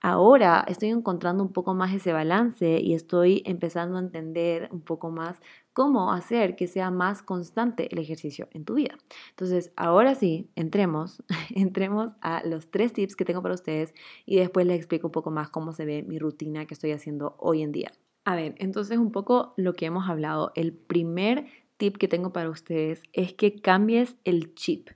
ahora 0.01 0.65
estoy 0.69 0.91
encontrando 0.91 1.43
un 1.43 1.53
poco 1.53 1.75
más 1.75 1.95
ese 1.95 2.13
balance 2.13 2.81
y 2.81 2.95
estoy 2.95 3.43
empezando 3.47 3.97
a 3.97 4.01
entender 4.01 4.69
un 4.73 4.81
poco 4.81 5.11
más 5.11 5.41
cómo 5.73 6.13
hacer 6.13 6.57
que 6.57 6.67
sea 6.67 6.91
más 6.91 7.23
constante 7.23 7.89
el 7.93 7.99
ejercicio 7.99 8.49
en 8.53 8.65
tu 8.65 8.75
vida. 8.75 8.97
Entonces, 9.31 9.73
ahora 9.77 10.15
sí, 10.15 10.49
entremos, 10.57 11.23
entremos 11.55 12.13
a 12.21 12.43
los 12.47 12.71
tres 12.71 12.93
tips 12.93 13.17
que 13.17 13.25
tengo 13.25 13.43
para 13.43 13.55
ustedes 13.55 13.95
y 14.27 14.37
después 14.37 14.67
les 14.67 14.77
explico 14.77 15.09
un 15.09 15.13
poco 15.13 15.31
más 15.31 15.49
cómo 15.51 15.73
se 15.73 15.85
ve 15.85 16.03
mi 16.03 16.19
rutina 16.19 16.67
que 16.67 16.75
estoy 16.75 16.93
haciendo 16.93 17.37
hoy 17.39 17.63
en 17.63 17.73
día. 17.73 17.93
A 18.25 18.37
ver, 18.37 18.55
entonces 18.59 18.99
un 18.99 19.13
poco 19.13 19.55
lo 19.57 19.73
que 19.75 19.87
hemos 19.87 20.09
hablado, 20.09 20.53
el 20.55 20.73
primer 20.73 21.47
tip 21.79 21.97
que 21.97 22.09
tengo 22.09 22.33
para 22.33 22.51
ustedes 22.51 23.03
es 23.13 23.33
que 23.33 23.61
cambies 23.61 24.17
el 24.25 24.55
chip, 24.55 24.91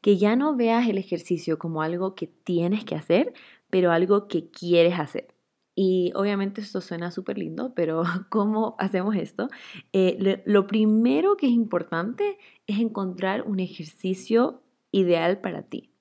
que 0.00 0.16
ya 0.16 0.36
no 0.36 0.56
veas 0.56 0.88
el 0.88 0.98
ejercicio 0.98 1.58
como 1.58 1.82
algo 1.82 2.14
que 2.14 2.26
tienes 2.26 2.84
que 2.84 2.94
hacer, 2.94 3.34
pero 3.76 3.92
algo 3.92 4.26
que 4.26 4.48
quieres 4.48 4.98
hacer. 4.98 5.34
Y 5.74 6.10
obviamente 6.14 6.62
esto 6.62 6.80
suena 6.80 7.10
súper 7.10 7.36
lindo, 7.36 7.74
pero 7.74 8.04
¿cómo 8.30 8.74
hacemos 8.78 9.14
esto? 9.16 9.48
Eh, 9.92 10.42
lo 10.46 10.66
primero 10.66 11.36
que 11.36 11.44
es 11.44 11.52
importante 11.52 12.38
es 12.66 12.78
encontrar 12.78 13.42
un 13.42 13.60
ejercicio 13.60 14.62
ideal 14.92 15.42
para 15.42 15.60
ti. 15.60 15.92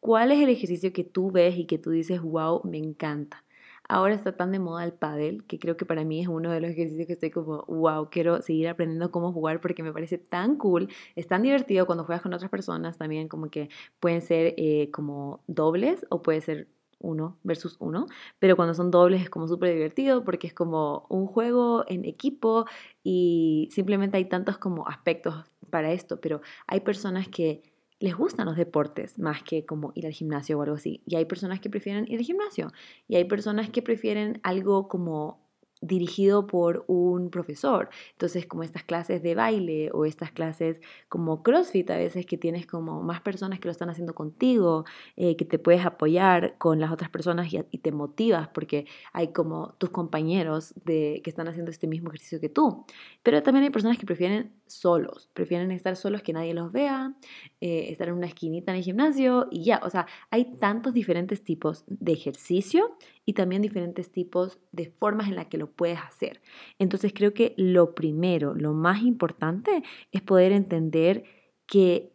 ¿Cuál 0.00 0.32
es 0.32 0.42
el 0.42 0.48
ejercicio 0.48 0.92
que 0.92 1.04
tú 1.04 1.30
ves 1.30 1.56
y 1.56 1.66
que 1.66 1.78
tú 1.78 1.90
dices, 1.90 2.20
wow, 2.20 2.60
me 2.64 2.78
encanta? 2.78 3.44
Ahora 3.88 4.14
está 4.14 4.36
tan 4.36 4.50
de 4.50 4.58
moda 4.58 4.84
el 4.84 4.92
pádel 4.92 5.44
que 5.44 5.60
creo 5.60 5.76
que 5.76 5.86
para 5.86 6.02
mí 6.02 6.20
es 6.20 6.26
uno 6.26 6.50
de 6.50 6.60
los 6.60 6.70
ejercicios 6.70 7.06
que 7.06 7.12
estoy 7.12 7.30
como, 7.30 7.64
wow, 7.68 8.08
quiero 8.10 8.42
seguir 8.42 8.66
aprendiendo 8.66 9.12
cómo 9.12 9.32
jugar 9.32 9.60
porque 9.60 9.84
me 9.84 9.92
parece 9.92 10.18
tan 10.18 10.56
cool, 10.56 10.88
es 11.14 11.28
tan 11.28 11.42
divertido 11.42 11.86
cuando 11.86 12.02
juegas 12.02 12.22
con 12.22 12.34
otras 12.34 12.50
personas 12.50 12.98
también, 12.98 13.28
como 13.28 13.48
que 13.48 13.68
pueden 14.00 14.22
ser 14.22 14.54
eh, 14.56 14.90
como 14.90 15.44
dobles 15.46 16.04
o 16.10 16.20
puede 16.20 16.40
ser 16.40 16.66
uno 17.02 17.36
versus 17.42 17.76
uno, 17.80 18.06
pero 18.38 18.56
cuando 18.56 18.74
son 18.74 18.90
dobles 18.90 19.22
es 19.22 19.30
como 19.30 19.48
súper 19.48 19.74
divertido 19.74 20.24
porque 20.24 20.46
es 20.46 20.54
como 20.54 21.06
un 21.08 21.26
juego 21.26 21.84
en 21.88 22.04
equipo 22.04 22.66
y 23.02 23.68
simplemente 23.70 24.16
hay 24.16 24.24
tantos 24.24 24.58
como 24.58 24.88
aspectos 24.88 25.44
para 25.70 25.92
esto, 25.92 26.20
pero 26.20 26.40
hay 26.66 26.80
personas 26.80 27.28
que 27.28 27.62
les 28.00 28.16
gustan 28.16 28.46
los 28.46 28.56
deportes 28.56 29.18
más 29.18 29.42
que 29.44 29.64
como 29.64 29.92
ir 29.94 30.06
al 30.06 30.12
gimnasio 30.12 30.58
o 30.58 30.62
algo 30.62 30.74
así, 30.74 31.02
y 31.06 31.14
hay 31.16 31.24
personas 31.24 31.60
que 31.60 31.70
prefieren 31.70 32.04
ir 32.08 32.18
al 32.18 32.24
gimnasio, 32.24 32.72
y 33.06 33.16
hay 33.16 33.24
personas 33.24 33.70
que 33.70 33.80
prefieren 33.80 34.40
algo 34.42 34.88
como 34.88 35.41
dirigido 35.82 36.46
por 36.46 36.84
un 36.86 37.28
profesor. 37.28 37.90
Entonces, 38.12 38.46
como 38.46 38.62
estas 38.62 38.84
clases 38.84 39.22
de 39.22 39.34
baile 39.34 39.90
o 39.92 40.06
estas 40.06 40.30
clases 40.30 40.80
como 41.08 41.42
CrossFit, 41.42 41.90
a 41.90 41.96
veces 41.96 42.24
que 42.24 42.38
tienes 42.38 42.66
como 42.66 43.02
más 43.02 43.20
personas 43.20 43.58
que 43.58 43.66
lo 43.66 43.72
están 43.72 43.90
haciendo 43.90 44.14
contigo, 44.14 44.84
eh, 45.16 45.36
que 45.36 45.44
te 45.44 45.58
puedes 45.58 45.84
apoyar 45.84 46.56
con 46.58 46.80
las 46.80 46.92
otras 46.92 47.10
personas 47.10 47.52
y, 47.52 47.62
te 47.82 47.90
motivas 47.90 48.48
porque 48.48 48.86
hay 49.12 49.32
como 49.32 49.74
tus 49.78 49.90
compañeros 49.90 50.72
de, 50.84 51.20
que 51.24 51.30
están 51.30 51.48
haciendo 51.48 51.72
este 51.72 51.88
mismo 51.88 52.10
ejercicio 52.10 52.40
que 52.40 52.48
tú. 52.48 52.86
Pero 53.24 53.42
también 53.42 53.64
hay 53.64 53.70
personas 53.70 53.98
que 53.98 54.06
prefieren 54.06 54.52
solos, 54.66 55.28
prefieren 55.34 55.72
estar 55.72 55.96
solos 55.96 56.22
que 56.22 56.32
nadie 56.32 56.54
los 56.54 56.70
vea, 56.70 57.14
eh, 57.60 57.86
estar 57.90 58.06
en 58.08 58.14
una 58.14 58.26
esquinita 58.26 58.70
en 58.70 58.78
el 58.78 58.84
gimnasio 58.84 59.48
y 59.50 59.64
ya, 59.64 59.80
o 59.82 59.90
sea, 59.90 60.06
hay 60.30 60.56
tantos 60.60 60.94
diferentes 60.94 61.42
tipos 61.42 61.84
de 61.88 62.12
ejercicio 62.12 62.96
y 63.24 63.34
también 63.34 63.62
diferentes 63.62 64.10
tipos 64.10 64.58
de 64.72 64.90
formas 64.90 65.28
en 65.28 65.36
las 65.36 65.46
que 65.46 65.58
lo 65.58 65.70
puedes 65.70 65.98
hacer. 65.98 66.40
Entonces 66.78 67.12
creo 67.14 67.34
que 67.34 67.54
lo 67.56 67.94
primero, 67.94 68.54
lo 68.54 68.72
más 68.72 69.02
importante 69.02 69.82
es 70.10 70.22
poder 70.22 70.52
entender 70.52 71.24
que 71.66 72.12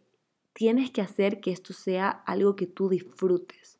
tienes 0.52 0.90
que 0.90 1.00
hacer 1.00 1.40
que 1.40 1.52
esto 1.52 1.72
sea 1.72 2.08
algo 2.10 2.56
que 2.56 2.66
tú 2.66 2.88
disfrutes. 2.88 3.78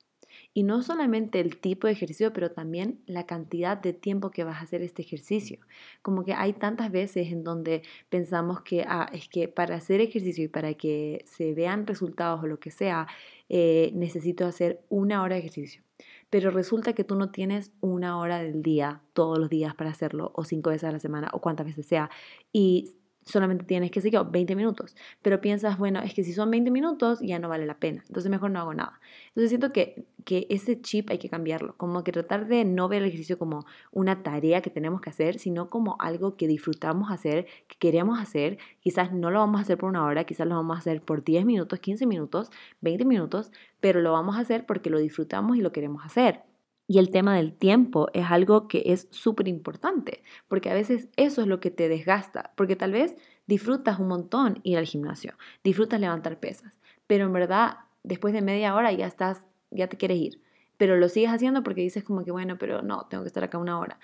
Y 0.55 0.63
no 0.63 0.83
solamente 0.83 1.41
el 1.41 1.59
tipo 1.59 1.87
de 1.87 1.93
ejercicio, 1.93 2.33
pero 2.33 2.51
también 2.51 3.01
la 3.07 3.27
cantidad 3.27 3.77
de 3.77 3.93
tiempo 3.93 4.31
que 4.31 4.45
vas 4.45 4.57
a 4.57 4.63
hacer 4.63 4.83
este 4.83 5.03
ejercicio. 5.03 5.61
Como 6.03 6.25
que 6.25 6.33
hay 6.33 6.53
tantas 6.53 6.91
veces 6.91 7.31
en 7.31 7.45
donde 7.45 7.83
pensamos 8.09 8.63
que, 8.63 8.85
ah, 8.89 9.09
es 9.13 9.29
que 9.29 9.47
para 9.47 9.77
hacer 9.77 10.01
ejercicio 10.01 10.45
y 10.45 10.49
para 10.49 10.75
que 10.75 11.25
se 11.27 11.55
vean 11.55 11.87
resultados 11.87 12.43
o 12.43 12.47
lo 12.47 12.59
que 12.59 12.71
sea, 12.71 13.07
eh, 13.49 13.93
necesito 13.95 14.47
hacer 14.47 14.81
una 14.89 15.23
hora 15.23 15.37
de 15.37 15.41
ejercicio. 15.43 15.83
Pero 16.31 16.51
resulta 16.51 16.93
que 16.93 17.05
tú 17.05 17.15
no 17.15 17.31
tienes 17.31 17.73
una 17.81 18.19
hora 18.19 18.39
del 18.39 18.63
día, 18.63 19.03
todos 19.15 19.39
los 19.39 19.49
días 19.49 19.75
para 19.75 19.91
hacerlo, 19.91 20.33
o 20.35 20.45
cinco 20.45 20.71
veces 20.71 20.89
a 20.89 20.93
la 20.93 21.01
semana, 21.01 21.29
o 21.33 21.41
cuántas 21.41 21.67
veces 21.67 21.87
sea. 21.87 22.11
Y 22.53 22.99
solamente 23.29 23.65
tienes, 23.65 23.91
que 23.91 24.01
seguir 24.01 24.21
20 24.31 24.57
minutos. 24.57 24.97
Pero 25.23 25.41
piensas, 25.41 25.79
bueno, 25.79 26.01
es 26.01 26.15
que 26.15 26.25
si 26.25 26.33
son 26.33 26.51
20 26.51 26.71
minutos 26.71 27.21
ya 27.21 27.39
no 27.39 27.49
vale 27.49 27.67
la 27.67 27.79
pena. 27.79 28.03
Entonces 28.09 28.31
mejor 28.31 28.51
no 28.51 28.61
hago 28.61 28.75
nada. 28.75 29.01
Entonces 29.29 29.51
siento 29.51 29.73
que, 29.73 30.07
que 30.25 30.47
ese 30.51 30.81
chip 30.81 31.11
hay 31.11 31.19
que 31.19 31.29
cambiarlo. 31.29 31.77
Como 31.77 32.03
que 32.05 32.13
tratar 32.13 32.49
de 32.49 32.65
no 32.65 32.89
ver 32.89 33.03
el 33.03 33.09
ejercicio 33.09 33.39
como 33.39 33.67
una 33.93 34.23
tarea 34.23 34.63
que 34.63 34.71
tenemos 34.71 35.01
que 35.01 35.11
hacer, 35.11 35.39
sino 35.39 35.71
como 35.71 35.97
algo 36.01 36.37
que 36.37 36.47
disfrutamos 36.49 37.11
hacer, 37.11 37.47
que 37.69 37.77
queremos 37.79 38.19
hacer. 38.21 38.59
Quizás 38.81 39.13
no 39.13 39.31
lo 39.31 39.41
vamos 39.41 39.59
a 39.59 39.63
hacer 39.63 39.79
por 39.79 39.89
una 39.89 40.05
hora, 40.05 40.25
quizás 40.25 40.47
lo 40.47 40.57
vamos 40.57 40.77
a 40.77 40.81
hacer 40.81 41.03
por 41.03 41.23
10 41.23 41.45
minutos, 41.45 41.79
15 41.79 42.07
minutos, 42.07 42.51
20 42.81 43.05
minutos, 43.05 43.53
pero 43.81 44.01
lo 44.01 44.13
vamos 44.13 44.37
a 44.37 44.41
hacer 44.41 44.67
porque 44.67 44.91
lo 44.91 44.99
disfrutamos 44.99 45.57
y 45.57 45.61
lo 45.61 45.73
queremos 45.73 46.05
hacer. 46.05 46.48
Y 46.91 46.99
el 46.99 47.11
tema 47.11 47.37
del 47.37 47.53
tiempo 47.53 48.09
es 48.15 48.25
algo 48.31 48.67
que 48.67 48.83
es 48.87 49.09
súper 49.11 49.47
importante, 49.47 50.23
porque 50.49 50.71
a 50.71 50.75
veces 50.75 51.09
eso 51.17 51.43
es 51.43 51.47
lo 51.47 51.61
que 51.61 51.71
te 51.71 51.87
desgasta, 51.89 52.53
porque 52.57 52.77
tal 52.77 52.93
vez 52.93 53.15
disfrutas 53.47 53.99
un 53.99 54.09
montón 54.09 54.61
ir 54.63 54.79
al 54.79 54.87
gimnasio, 54.87 55.35
disfrutas 55.63 56.01
levantar 56.01 56.41
pesas, 56.41 56.81
pero 57.07 57.27
en 57.27 57.33
verdad 57.35 57.77
después 58.05 58.33
de 58.33 58.41
media 58.41 58.75
hora 58.75 58.91
ya 58.93 59.07
estás, 59.07 59.47
ya 59.71 59.89
te 59.89 59.99
quieres 59.99 60.19
ir, 60.19 60.43
pero 60.79 60.97
lo 60.97 61.11
sigues 61.11 61.31
haciendo 61.31 61.63
porque 61.63 61.83
dices 61.83 62.05
como 62.05 62.25
que 62.25 62.31
bueno, 62.31 62.57
pero 62.59 62.81
no, 62.81 63.07
tengo 63.11 63.23
que 63.23 63.29
estar 63.29 63.45
acá 63.45 63.59
una 63.59 63.79
hora. 63.79 63.99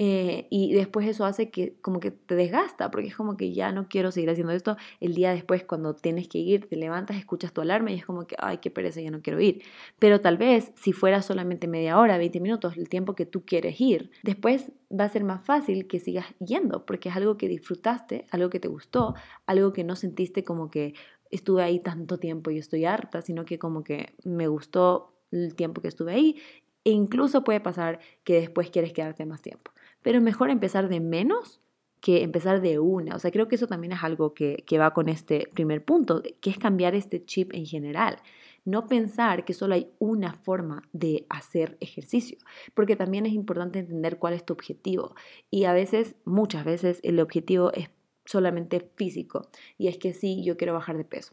Eh, 0.00 0.46
y 0.48 0.72
después 0.74 1.08
eso 1.08 1.24
hace 1.24 1.50
que 1.50 1.74
como 1.82 1.98
que 1.98 2.12
te 2.12 2.36
desgasta, 2.36 2.88
porque 2.88 3.08
es 3.08 3.16
como 3.16 3.36
que 3.36 3.52
ya 3.52 3.72
no 3.72 3.88
quiero 3.88 4.12
seguir 4.12 4.30
haciendo 4.30 4.52
esto. 4.52 4.76
El 5.00 5.12
día 5.16 5.32
después, 5.32 5.64
cuando 5.64 5.94
tienes 5.96 6.28
que 6.28 6.38
ir, 6.38 6.68
te 6.68 6.76
levantas, 6.76 7.16
escuchas 7.16 7.52
tu 7.52 7.62
alarma 7.62 7.90
y 7.90 7.94
es 7.94 8.06
como 8.06 8.24
que, 8.24 8.36
ay, 8.38 8.58
qué 8.58 8.70
pereza, 8.70 9.00
ya 9.00 9.10
no 9.10 9.22
quiero 9.22 9.40
ir. 9.40 9.60
Pero 9.98 10.20
tal 10.20 10.36
vez 10.38 10.70
si 10.76 10.92
fuera 10.92 11.20
solamente 11.20 11.66
media 11.66 11.98
hora, 11.98 12.16
20 12.16 12.38
minutos, 12.38 12.76
el 12.76 12.88
tiempo 12.88 13.16
que 13.16 13.26
tú 13.26 13.44
quieres 13.44 13.80
ir, 13.80 14.12
después 14.22 14.70
va 14.88 15.02
a 15.02 15.08
ser 15.08 15.24
más 15.24 15.44
fácil 15.44 15.88
que 15.88 15.98
sigas 15.98 16.26
yendo, 16.38 16.86
porque 16.86 17.08
es 17.08 17.16
algo 17.16 17.36
que 17.36 17.48
disfrutaste, 17.48 18.26
algo 18.30 18.50
que 18.50 18.60
te 18.60 18.68
gustó, 18.68 19.16
algo 19.46 19.72
que 19.72 19.82
no 19.82 19.96
sentiste 19.96 20.44
como 20.44 20.70
que 20.70 20.94
estuve 21.32 21.64
ahí 21.64 21.80
tanto 21.80 22.18
tiempo 22.18 22.52
y 22.52 22.58
estoy 22.58 22.84
harta, 22.84 23.20
sino 23.20 23.44
que 23.44 23.58
como 23.58 23.82
que 23.82 24.14
me 24.22 24.46
gustó 24.46 25.18
el 25.32 25.56
tiempo 25.56 25.82
que 25.82 25.88
estuve 25.88 26.12
ahí. 26.12 26.36
E 26.84 26.90
incluso 26.90 27.42
puede 27.42 27.60
pasar 27.60 27.98
que 28.22 28.34
después 28.34 28.70
quieres 28.70 28.92
quedarte 28.92 29.26
más 29.26 29.42
tiempo 29.42 29.72
pero 30.02 30.20
mejor 30.20 30.50
empezar 30.50 30.88
de 30.88 31.00
menos 31.00 31.60
que 32.00 32.22
empezar 32.22 32.60
de 32.60 32.78
una. 32.78 33.16
O 33.16 33.18
sea, 33.18 33.30
creo 33.30 33.48
que 33.48 33.56
eso 33.56 33.66
también 33.66 33.92
es 33.92 34.02
algo 34.02 34.34
que, 34.34 34.64
va 34.78 34.94
con 34.94 35.08
este 35.08 35.48
primer 35.54 35.84
punto, 35.84 36.22
que 36.40 36.50
es 36.50 36.58
cambiar 36.58 36.94
este 36.94 37.24
chip 37.24 37.52
en 37.52 37.66
general. 37.66 38.18
No 38.64 38.86
pensar 38.86 39.44
que 39.44 39.54
solo 39.54 39.74
hay 39.74 39.90
una 39.98 40.34
forma 40.34 40.82
de 40.92 41.26
hacer 41.30 41.76
ejercicio, 41.80 42.38
porque 42.74 42.96
también 42.96 43.26
es 43.26 43.32
importante 43.32 43.78
entender 43.78 44.18
cuál 44.18 44.34
es 44.34 44.44
tu 44.44 44.52
objetivo. 44.52 45.14
Y 45.50 45.64
a 45.64 45.72
veces, 45.72 46.16
muchas 46.24 46.64
veces, 46.64 47.00
el 47.02 47.18
objetivo 47.20 47.72
es 47.72 47.90
solamente 48.26 48.80
físico. 48.96 49.48
Y 49.78 49.88
es 49.88 49.96
que 49.96 50.12
sí, 50.12 50.44
yo 50.44 50.56
quiero 50.58 50.74
bajar 50.74 50.98
de 50.98 51.04
peso. 51.04 51.32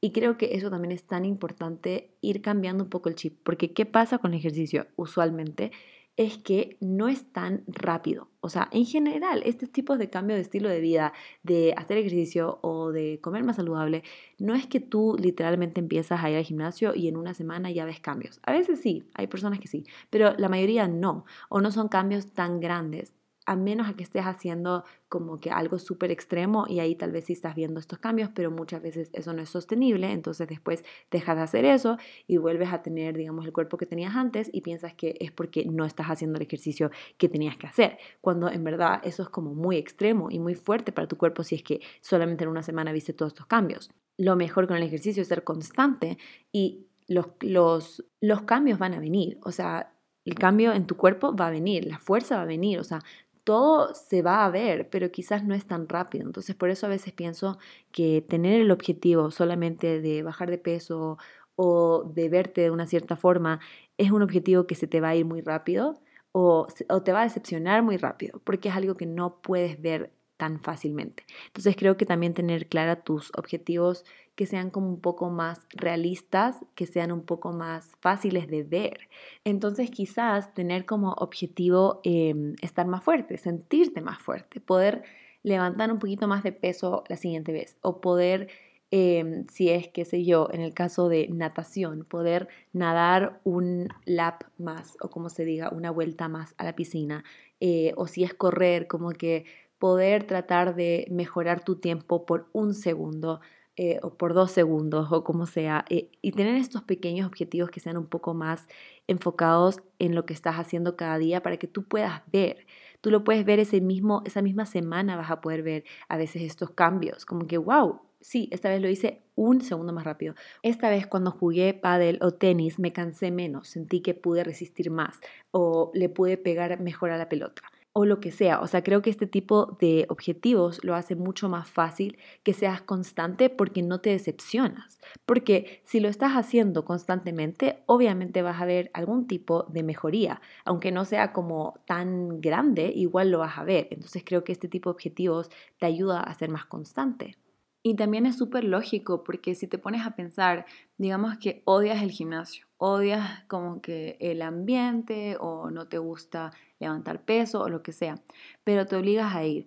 Y 0.00 0.12
creo 0.12 0.36
que 0.36 0.54
eso 0.56 0.68
también 0.70 0.92
es 0.92 1.04
tan 1.04 1.24
importante 1.24 2.10
ir 2.20 2.42
cambiando 2.42 2.84
un 2.84 2.90
poco 2.90 3.08
el 3.08 3.14
chip, 3.14 3.38
porque 3.42 3.72
¿qué 3.72 3.86
pasa 3.86 4.18
con 4.18 4.34
el 4.34 4.40
ejercicio? 4.40 4.86
Usualmente 4.96 5.72
es 6.16 6.38
que 6.38 6.76
no 6.80 7.08
es 7.08 7.32
tan 7.32 7.64
rápido. 7.66 8.28
O 8.40 8.48
sea, 8.48 8.68
en 8.72 8.86
general, 8.86 9.42
este 9.44 9.66
tipo 9.66 9.96
de 9.96 10.10
cambio 10.10 10.36
de 10.36 10.42
estilo 10.42 10.68
de 10.68 10.80
vida, 10.80 11.12
de 11.42 11.74
hacer 11.76 11.98
ejercicio 11.98 12.58
o 12.62 12.92
de 12.92 13.18
comer 13.20 13.42
más 13.42 13.56
saludable, 13.56 14.04
no 14.38 14.54
es 14.54 14.66
que 14.66 14.80
tú 14.80 15.16
literalmente 15.18 15.80
empiezas 15.80 16.22
a 16.22 16.30
ir 16.30 16.36
al 16.36 16.44
gimnasio 16.44 16.94
y 16.94 17.08
en 17.08 17.16
una 17.16 17.34
semana 17.34 17.70
ya 17.70 17.84
ves 17.84 18.00
cambios. 18.00 18.40
A 18.44 18.52
veces 18.52 18.80
sí, 18.80 19.04
hay 19.14 19.26
personas 19.26 19.58
que 19.60 19.68
sí, 19.68 19.84
pero 20.10 20.34
la 20.36 20.48
mayoría 20.48 20.88
no, 20.88 21.24
o 21.48 21.60
no 21.60 21.70
son 21.72 21.88
cambios 21.88 22.32
tan 22.32 22.60
grandes 22.60 23.14
a 23.46 23.56
menos 23.56 23.88
a 23.88 23.94
que 23.94 24.02
estés 24.02 24.24
haciendo 24.24 24.84
como 25.08 25.38
que 25.38 25.50
algo 25.50 25.78
súper 25.78 26.10
extremo 26.10 26.66
y 26.68 26.80
ahí 26.80 26.94
tal 26.96 27.12
vez 27.12 27.26
sí 27.26 27.34
estás 27.34 27.54
viendo 27.54 27.78
estos 27.78 27.98
cambios, 27.98 28.30
pero 28.34 28.50
muchas 28.50 28.82
veces 28.82 29.10
eso 29.12 29.32
no 29.32 29.42
es 29.42 29.50
sostenible, 29.50 30.10
entonces 30.12 30.48
después 30.48 30.84
dejas 31.10 31.36
de 31.36 31.42
hacer 31.42 31.64
eso 31.64 31.98
y 32.26 32.36
vuelves 32.38 32.72
a 32.72 32.82
tener, 32.82 33.16
digamos, 33.16 33.44
el 33.44 33.52
cuerpo 33.52 33.76
que 33.76 33.86
tenías 33.86 34.16
antes 34.16 34.50
y 34.52 34.62
piensas 34.62 34.94
que 34.94 35.16
es 35.20 35.30
porque 35.30 35.64
no 35.66 35.84
estás 35.84 36.06
haciendo 36.06 36.38
el 36.38 36.42
ejercicio 36.42 36.90
que 37.18 37.28
tenías 37.28 37.56
que 37.56 37.66
hacer, 37.66 37.98
cuando 38.20 38.48
en 38.48 38.64
verdad 38.64 39.00
eso 39.04 39.22
es 39.22 39.28
como 39.28 39.54
muy 39.54 39.76
extremo 39.76 40.30
y 40.30 40.38
muy 40.38 40.54
fuerte 40.54 40.92
para 40.92 41.08
tu 41.08 41.16
cuerpo 41.16 41.42
si 41.42 41.54
es 41.54 41.62
que 41.62 41.80
solamente 42.00 42.44
en 42.44 42.50
una 42.50 42.62
semana 42.62 42.92
viste 42.92 43.12
todos 43.12 43.32
estos 43.32 43.46
cambios. 43.46 43.90
Lo 44.16 44.36
mejor 44.36 44.66
con 44.66 44.76
el 44.76 44.82
ejercicio 44.82 45.22
es 45.22 45.28
ser 45.28 45.44
constante 45.44 46.18
y 46.52 46.86
los, 47.06 47.26
los, 47.40 48.04
los 48.20 48.42
cambios 48.42 48.78
van 48.78 48.94
a 48.94 49.00
venir, 49.00 49.38
o 49.42 49.52
sea, 49.52 49.90
el 50.24 50.34
cambio 50.34 50.72
en 50.72 50.86
tu 50.86 50.96
cuerpo 50.96 51.36
va 51.36 51.48
a 51.48 51.50
venir, 51.50 51.84
la 51.84 51.98
fuerza 51.98 52.36
va 52.36 52.42
a 52.42 52.46
venir, 52.46 52.78
o 52.78 52.84
sea, 52.84 53.00
todo 53.44 53.94
se 53.94 54.22
va 54.22 54.44
a 54.44 54.50
ver, 54.50 54.88
pero 54.90 55.10
quizás 55.12 55.44
no 55.44 55.54
es 55.54 55.66
tan 55.66 55.88
rápido. 55.88 56.26
Entonces, 56.26 56.56
por 56.56 56.70
eso 56.70 56.86
a 56.86 56.88
veces 56.90 57.12
pienso 57.12 57.58
que 57.92 58.22
tener 58.22 58.60
el 58.60 58.70
objetivo 58.70 59.30
solamente 59.30 60.00
de 60.00 60.22
bajar 60.22 60.50
de 60.50 60.58
peso 60.58 61.18
o 61.56 62.04
de 62.14 62.28
verte 62.28 62.62
de 62.62 62.70
una 62.70 62.86
cierta 62.86 63.16
forma 63.16 63.60
es 63.98 64.10
un 64.10 64.22
objetivo 64.22 64.66
que 64.66 64.74
se 64.74 64.86
te 64.88 65.00
va 65.00 65.10
a 65.10 65.16
ir 65.16 65.24
muy 65.24 65.40
rápido 65.40 66.00
o, 66.32 66.66
te 67.04 67.12
va 67.12 67.20
a 67.20 67.24
decepcionar 67.24 67.82
muy 67.84 67.96
rápido, 67.96 68.40
porque 68.44 68.68
es 68.68 68.74
algo 68.74 68.96
que 68.96 69.06
no 69.06 69.40
puedes 69.40 69.80
ver 69.80 70.12
tan 70.36 70.60
fácilmente. 70.60 71.24
Entonces 71.46 71.76
creo 71.76 71.96
que 71.96 72.06
también 72.06 72.34
tener 72.34 72.68
clara 72.68 73.02
tus 73.02 73.30
objetivos 73.36 74.04
que 74.34 74.46
sean 74.46 74.70
como 74.70 74.88
un 74.88 75.00
poco 75.00 75.30
más 75.30 75.60
realistas, 75.70 76.56
que 76.74 76.86
sean 76.86 77.12
un 77.12 77.22
poco 77.22 77.52
más 77.52 77.92
fáciles 78.00 78.48
de 78.48 78.64
ver. 78.64 79.08
Entonces 79.44 79.90
quizás 79.90 80.52
tener 80.54 80.86
como 80.86 81.12
objetivo 81.12 82.00
em, 82.02 82.54
estar 82.60 82.86
más 82.86 83.04
fuerte, 83.04 83.38
sentirte 83.38 84.00
más 84.00 84.18
fuerte, 84.18 84.60
poder 84.60 85.04
levantar 85.42 85.92
un 85.92 85.98
poquito 85.98 86.26
más 86.26 86.42
de 86.42 86.52
peso 86.52 87.04
la 87.08 87.16
siguiente 87.16 87.52
vez 87.52 87.76
o 87.82 88.00
poder, 88.00 88.48
em, 88.90 89.46
si 89.48 89.70
es, 89.70 89.88
qué 89.88 90.04
sé 90.04 90.24
yo, 90.24 90.48
en 90.52 90.62
el 90.62 90.74
caso 90.74 91.08
de 91.08 91.28
natación, 91.28 92.04
poder 92.04 92.48
nadar 92.72 93.40
un 93.44 93.88
lap 94.04 94.44
más 94.58 94.96
o 95.00 95.10
como 95.10 95.28
se 95.28 95.44
diga, 95.44 95.70
una 95.70 95.90
vuelta 95.90 96.28
más 96.28 96.54
a 96.58 96.64
la 96.64 96.74
piscina. 96.74 97.24
Eh, 97.60 97.92
o 97.96 98.06
si 98.08 98.24
es 98.24 98.34
correr, 98.34 98.86
como 98.88 99.10
que 99.12 99.44
poder 99.78 100.24
tratar 100.24 100.74
de 100.74 101.06
mejorar 101.10 101.64
tu 101.64 101.76
tiempo 101.76 102.26
por 102.26 102.48
un 102.52 102.74
segundo 102.74 103.40
eh, 103.76 103.98
o 104.02 104.14
por 104.14 104.34
dos 104.34 104.52
segundos 104.52 105.08
o 105.10 105.24
como 105.24 105.46
sea, 105.46 105.84
eh, 105.90 106.08
y 106.22 106.30
tener 106.30 106.54
estos 106.54 106.82
pequeños 106.82 107.26
objetivos 107.26 107.70
que 107.70 107.80
sean 107.80 107.96
un 107.96 108.06
poco 108.06 108.32
más 108.32 108.68
enfocados 109.08 109.80
en 109.98 110.14
lo 110.14 110.24
que 110.26 110.32
estás 110.32 110.56
haciendo 110.56 110.96
cada 110.96 111.18
día 111.18 111.42
para 111.42 111.56
que 111.56 111.66
tú 111.66 111.82
puedas 111.82 112.22
ver. 112.32 112.66
Tú 113.00 113.10
lo 113.10 113.24
puedes 113.24 113.44
ver 113.44 113.58
ese 113.58 113.80
mismo, 113.80 114.22
esa 114.26 114.42
misma 114.42 114.64
semana 114.64 115.16
vas 115.16 115.30
a 115.30 115.40
poder 115.40 115.64
ver 115.64 115.84
a 116.08 116.16
veces 116.16 116.42
estos 116.42 116.70
cambios, 116.70 117.26
como 117.26 117.48
que, 117.48 117.58
wow, 117.58 118.00
sí, 118.20 118.48
esta 118.52 118.68
vez 118.68 118.80
lo 118.80 118.88
hice 118.88 119.22
un 119.34 119.60
segundo 119.60 119.92
más 119.92 120.04
rápido. 120.04 120.36
Esta 120.62 120.88
vez 120.88 121.08
cuando 121.08 121.32
jugué 121.32 121.74
pádel 121.74 122.20
o 122.22 122.30
tenis 122.32 122.78
me 122.78 122.92
cansé 122.92 123.32
menos, 123.32 123.66
sentí 123.68 124.02
que 124.02 124.14
pude 124.14 124.44
resistir 124.44 124.92
más 124.92 125.18
o 125.50 125.90
le 125.94 126.08
pude 126.08 126.38
pegar 126.38 126.80
mejor 126.80 127.10
a 127.10 127.18
la 127.18 127.28
pelota 127.28 127.62
o 127.94 128.04
lo 128.04 128.20
que 128.20 128.32
sea. 128.32 128.60
O 128.60 128.66
sea, 128.66 128.82
creo 128.82 129.02
que 129.02 129.10
este 129.10 129.26
tipo 129.26 129.78
de 129.80 130.06
objetivos 130.10 130.82
lo 130.84 130.96
hace 130.96 131.14
mucho 131.14 131.48
más 131.48 131.70
fácil 131.70 132.18
que 132.42 132.52
seas 132.52 132.82
constante 132.82 133.50
porque 133.50 133.82
no 133.82 134.00
te 134.00 134.10
decepcionas. 134.10 134.98
Porque 135.24 135.80
si 135.84 136.00
lo 136.00 136.08
estás 136.08 136.32
haciendo 136.32 136.84
constantemente, 136.84 137.82
obviamente 137.86 138.42
vas 138.42 138.60
a 138.60 138.66
ver 138.66 138.90
algún 138.94 139.28
tipo 139.28 139.62
de 139.64 139.84
mejoría. 139.84 140.42
Aunque 140.64 140.90
no 140.90 141.04
sea 141.04 141.32
como 141.32 141.78
tan 141.86 142.40
grande, 142.40 142.92
igual 142.94 143.30
lo 143.30 143.38
vas 143.38 143.58
a 143.58 143.64
ver. 143.64 143.86
Entonces 143.92 144.24
creo 144.26 144.42
que 144.42 144.52
este 144.52 144.68
tipo 144.68 144.90
de 144.90 144.94
objetivos 144.94 145.48
te 145.78 145.86
ayuda 145.86 146.20
a 146.20 146.34
ser 146.34 146.50
más 146.50 146.66
constante. 146.66 147.36
Y 147.86 147.96
también 147.96 148.24
es 148.24 148.38
súper 148.38 148.64
lógico 148.64 149.22
porque 149.24 149.54
si 149.54 149.68
te 149.68 149.76
pones 149.76 150.06
a 150.06 150.16
pensar, 150.16 150.64
digamos 150.96 151.36
que 151.36 151.60
odias 151.66 152.02
el 152.02 152.10
gimnasio, 152.12 152.66
odias 152.78 153.44
como 153.44 153.82
que 153.82 154.16
el 154.20 154.40
ambiente 154.40 155.36
o 155.38 155.70
no 155.70 155.86
te 155.86 155.98
gusta 155.98 156.50
levantar 156.80 157.26
peso 157.26 157.60
o 157.60 157.68
lo 157.68 157.82
que 157.82 157.92
sea, 157.92 158.22
pero 158.64 158.86
te 158.86 158.96
obligas 158.96 159.34
a 159.34 159.44
ir. 159.44 159.66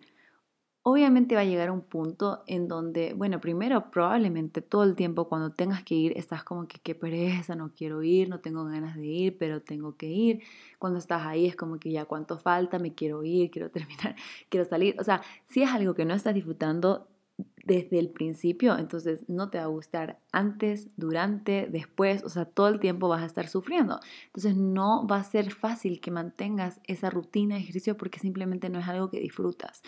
Obviamente 0.84 1.36
va 1.36 1.42
a 1.42 1.46
llegar 1.46 1.70
un 1.70 1.82
punto 1.82 2.44
en 2.48 2.68
donde, 2.68 3.14
bueno, 3.14 3.40
primero 3.40 3.92
probablemente 3.92 4.62
todo 4.64 4.84
el 4.84 4.96
tiempo 4.96 5.30
cuando 5.30 5.52
tengas 5.52 5.84
que 5.84 5.96
ir 5.96 6.18
estás 6.18 6.44
como 6.44 6.68
que 6.68 6.80
qué 6.80 6.96
pereza, 6.96 7.56
no 7.56 7.74
quiero 7.76 8.02
ir, 8.04 8.30
no 8.30 8.40
tengo 8.40 8.66
ganas 8.66 8.96
de 8.96 9.06
ir, 9.06 9.38
pero 9.38 9.62
tengo 9.62 9.96
que 9.96 10.08
ir. 10.08 10.42
Cuando 10.80 10.98
estás 11.00 11.24
ahí 11.28 11.46
es 11.46 11.56
como 11.56 11.80
que 11.80 11.92
ya 11.92 12.06
cuánto 12.06 12.40
falta, 12.40 12.80
me 12.80 12.96
quiero 12.96 13.24
ir, 13.24 13.52
quiero 13.52 13.70
terminar, 13.72 14.16
quiero 14.50 14.66
salir. 14.68 14.96
O 15.00 15.04
sea, 15.04 15.22
si 15.50 15.62
es 15.62 15.70
algo 15.70 15.94
que 15.94 16.06
no 16.06 16.16
estás 16.16 16.34
disfrutando, 16.34 17.08
desde 17.68 18.00
el 18.00 18.10
principio, 18.10 18.78
entonces 18.78 19.26
no 19.28 19.50
te 19.50 19.58
va 19.58 19.66
a 19.66 19.68
gustar 19.68 20.20
antes, 20.32 20.88
durante, 20.96 21.68
después, 21.70 22.24
o 22.24 22.30
sea, 22.30 22.46
todo 22.46 22.70
el 22.70 22.80
tiempo 22.80 23.10
vas 23.10 23.24
a 23.24 23.26
estar 23.26 23.50
sufriendo. 23.50 24.00
Entonces 24.28 24.56
no 24.56 25.06
va 25.06 25.18
a 25.18 25.24
ser 25.24 25.52
fácil 25.52 26.00
que 26.00 26.10
mantengas 26.10 26.80
esa 26.86 27.10
rutina 27.10 27.56
de 27.56 27.62
ejercicio 27.62 27.98
porque 27.98 28.20
simplemente 28.20 28.70
no 28.70 28.80
es 28.80 28.88
algo 28.88 29.10
que 29.10 29.20
disfrutas. 29.20 29.82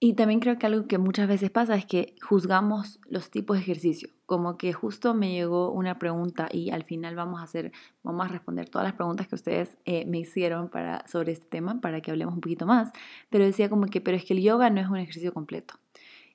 Y 0.00 0.14
también 0.14 0.40
creo 0.40 0.58
que 0.58 0.66
algo 0.66 0.86
que 0.86 0.96
muchas 0.96 1.28
veces 1.28 1.50
pasa 1.50 1.76
es 1.76 1.84
que 1.84 2.16
juzgamos 2.26 3.00
los 3.06 3.30
tipos 3.30 3.58
de 3.58 3.62
ejercicio. 3.64 4.08
Como 4.24 4.56
que 4.56 4.72
justo 4.72 5.12
me 5.14 5.32
llegó 5.32 5.70
una 5.72 5.98
pregunta 5.98 6.48
y 6.50 6.70
al 6.70 6.84
final 6.84 7.16
vamos 7.16 7.40
a 7.40 7.44
hacer, 7.44 7.70
vamos 8.02 8.24
a 8.24 8.28
responder 8.28 8.70
todas 8.70 8.86
las 8.86 8.94
preguntas 8.94 9.28
que 9.28 9.34
ustedes 9.34 9.76
eh, 9.84 10.06
me 10.06 10.18
hicieron 10.18 10.70
para, 10.70 11.06
sobre 11.06 11.32
este 11.32 11.46
tema 11.46 11.80
para 11.82 12.00
que 12.00 12.10
hablemos 12.10 12.34
un 12.34 12.40
poquito 12.40 12.64
más. 12.64 12.92
Pero 13.28 13.44
decía 13.44 13.68
como 13.68 13.86
que, 13.86 14.00
pero 14.00 14.16
es 14.16 14.24
que 14.24 14.32
el 14.32 14.42
yoga 14.42 14.70
no 14.70 14.80
es 14.80 14.88
un 14.88 14.96
ejercicio 14.96 15.34
completo. 15.34 15.74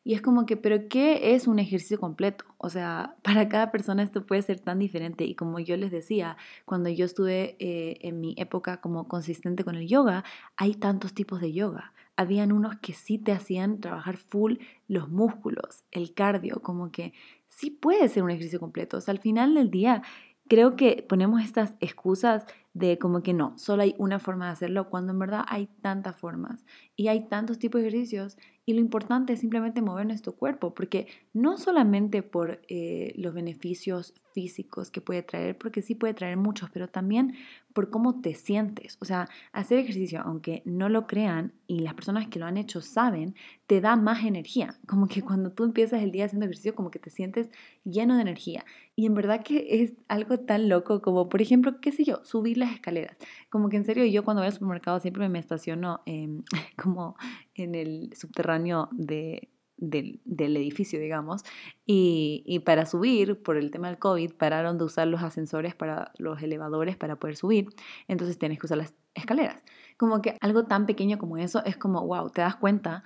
Y 0.03 0.15
es 0.15 0.21
como 0.21 0.45
que, 0.45 0.57
pero 0.57 0.87
¿qué 0.89 1.35
es 1.35 1.47
un 1.47 1.59
ejercicio 1.59 1.99
completo? 1.99 2.45
O 2.57 2.69
sea, 2.69 3.15
para 3.23 3.47
cada 3.49 3.71
persona 3.71 4.03
esto 4.03 4.25
puede 4.25 4.41
ser 4.41 4.59
tan 4.59 4.79
diferente. 4.79 5.25
Y 5.25 5.35
como 5.35 5.59
yo 5.59 5.77
les 5.77 5.91
decía, 5.91 6.37
cuando 6.65 6.89
yo 6.89 7.05
estuve 7.05 7.55
eh, 7.59 7.99
en 8.01 8.19
mi 8.19 8.33
época 8.37 8.81
como 8.81 9.07
consistente 9.07 9.63
con 9.63 9.75
el 9.75 9.87
yoga, 9.87 10.23
hay 10.57 10.73
tantos 10.75 11.13
tipos 11.13 11.41
de 11.41 11.53
yoga. 11.53 11.93
Habían 12.15 12.51
unos 12.51 12.77
que 12.79 12.93
sí 12.93 13.17
te 13.17 13.31
hacían 13.31 13.79
trabajar 13.79 14.17
full 14.17 14.57
los 14.87 15.09
músculos, 15.09 15.83
el 15.91 16.13
cardio, 16.13 16.61
como 16.61 16.91
que 16.91 17.13
sí 17.47 17.69
puede 17.71 18.07
ser 18.09 18.23
un 18.23 18.31
ejercicio 18.31 18.59
completo. 18.59 18.97
O 18.97 19.01
sea, 19.01 19.13
al 19.13 19.19
final 19.19 19.55
del 19.55 19.71
día, 19.71 20.03
creo 20.47 20.75
que 20.75 21.05
ponemos 21.07 21.41
estas 21.41 21.75
excusas 21.79 22.45
de 22.73 22.97
como 22.97 23.23
que 23.23 23.33
no, 23.33 23.57
solo 23.57 23.83
hay 23.83 23.95
una 23.97 24.19
forma 24.19 24.47
de 24.47 24.51
hacerlo, 24.51 24.89
cuando 24.89 25.13
en 25.13 25.19
verdad 25.19 25.45
hay 25.47 25.67
tantas 25.81 26.17
formas 26.17 26.65
y 26.95 27.07
hay 27.07 27.27
tantos 27.27 27.59
tipos 27.59 27.81
de 27.81 27.87
ejercicios 27.87 28.37
y 28.65 28.73
lo 28.73 28.79
importante 28.79 29.33
es 29.33 29.39
simplemente 29.39 29.81
mover 29.81 30.05
nuestro 30.05 30.33
cuerpo, 30.33 30.73
porque 30.73 31.07
no 31.33 31.57
solamente 31.57 32.23
por 32.23 32.61
eh, 32.67 33.13
los 33.15 33.33
beneficios 33.33 34.13
físicos 34.33 34.91
que 34.91 35.01
puede 35.01 35.23
traer, 35.23 35.57
porque 35.57 35.81
sí 35.81 35.95
puede 35.95 36.13
traer 36.13 36.37
muchos, 36.37 36.69
pero 36.69 36.87
también 36.87 37.35
por 37.73 37.89
cómo 37.89 38.21
te 38.21 38.33
sientes. 38.33 38.97
O 38.99 39.05
sea, 39.05 39.29
hacer 39.53 39.79
ejercicio, 39.79 40.21
aunque 40.23 40.61
no 40.65 40.89
lo 40.89 41.07
crean 41.07 41.53
y 41.67 41.79
las 41.79 41.93
personas 41.93 42.27
que 42.27 42.39
lo 42.39 42.45
han 42.45 42.57
hecho 42.57 42.81
saben, 42.81 43.35
te 43.67 43.81
da 43.81 43.95
más 43.95 44.23
energía. 44.25 44.75
Como 44.87 45.07
que 45.07 45.21
cuando 45.21 45.51
tú 45.51 45.63
empiezas 45.63 46.01
el 46.01 46.11
día 46.11 46.25
haciendo 46.25 46.45
ejercicio, 46.45 46.75
como 46.75 46.91
que 46.91 46.99
te 46.99 47.09
sientes 47.09 47.49
lleno 47.83 48.15
de 48.15 48.21
energía. 48.21 48.65
Y 48.95 49.05
en 49.05 49.13
verdad 49.13 49.43
que 49.43 49.83
es 49.83 49.93
algo 50.07 50.39
tan 50.39 50.69
loco 50.69 51.01
como, 51.01 51.29
por 51.29 51.41
ejemplo, 51.41 51.79
qué 51.81 51.91
sé 51.91 52.03
yo, 52.03 52.23
subir 52.23 52.57
las 52.57 52.73
escaleras. 52.73 53.17
Como 53.49 53.69
que 53.69 53.77
en 53.77 53.85
serio, 53.85 54.05
yo 54.05 54.23
cuando 54.23 54.41
voy 54.41 54.47
al 54.47 54.53
supermercado 54.53 54.99
siempre 54.99 55.29
me 55.29 55.39
estaciono 55.39 56.01
como 56.81 57.15
en 57.55 57.75
el 57.75 58.13
subterráneo 58.15 58.89
de, 58.91 59.49
del, 59.81 60.21
edificio, 60.55 60.99
digamos, 60.99 61.43
y, 61.85 62.43
y, 62.45 62.59
para 62.59 62.85
subir, 62.85 63.41
por 63.43 63.57
el 63.57 63.71
tema 63.71 63.89
del 63.89 63.97
COVID, 63.97 64.33
pararon 64.35 64.77
de 64.77 64.85
usar 64.85 65.07
los 65.07 65.21
ascensores 65.21 65.75
para 65.75 66.13
los 66.17 66.41
elevadores 66.41 66.95
para 66.95 67.17
poder 67.17 67.35
subir, 67.35 67.67
entonces 68.07 68.37
tienes 68.37 68.59
que 68.59 68.67
usar 68.67 68.77
las 68.77 68.93
escaleras. 69.15 69.61
Como 69.97 70.21
que 70.21 70.37
algo 70.39 70.65
tan 70.65 70.85
pequeño 70.85 71.17
como 71.17 71.37
eso 71.37 71.63
es 71.65 71.75
como, 71.75 72.05
wow, 72.05 72.29
te 72.29 72.41
das 72.41 72.55
cuenta 72.55 73.03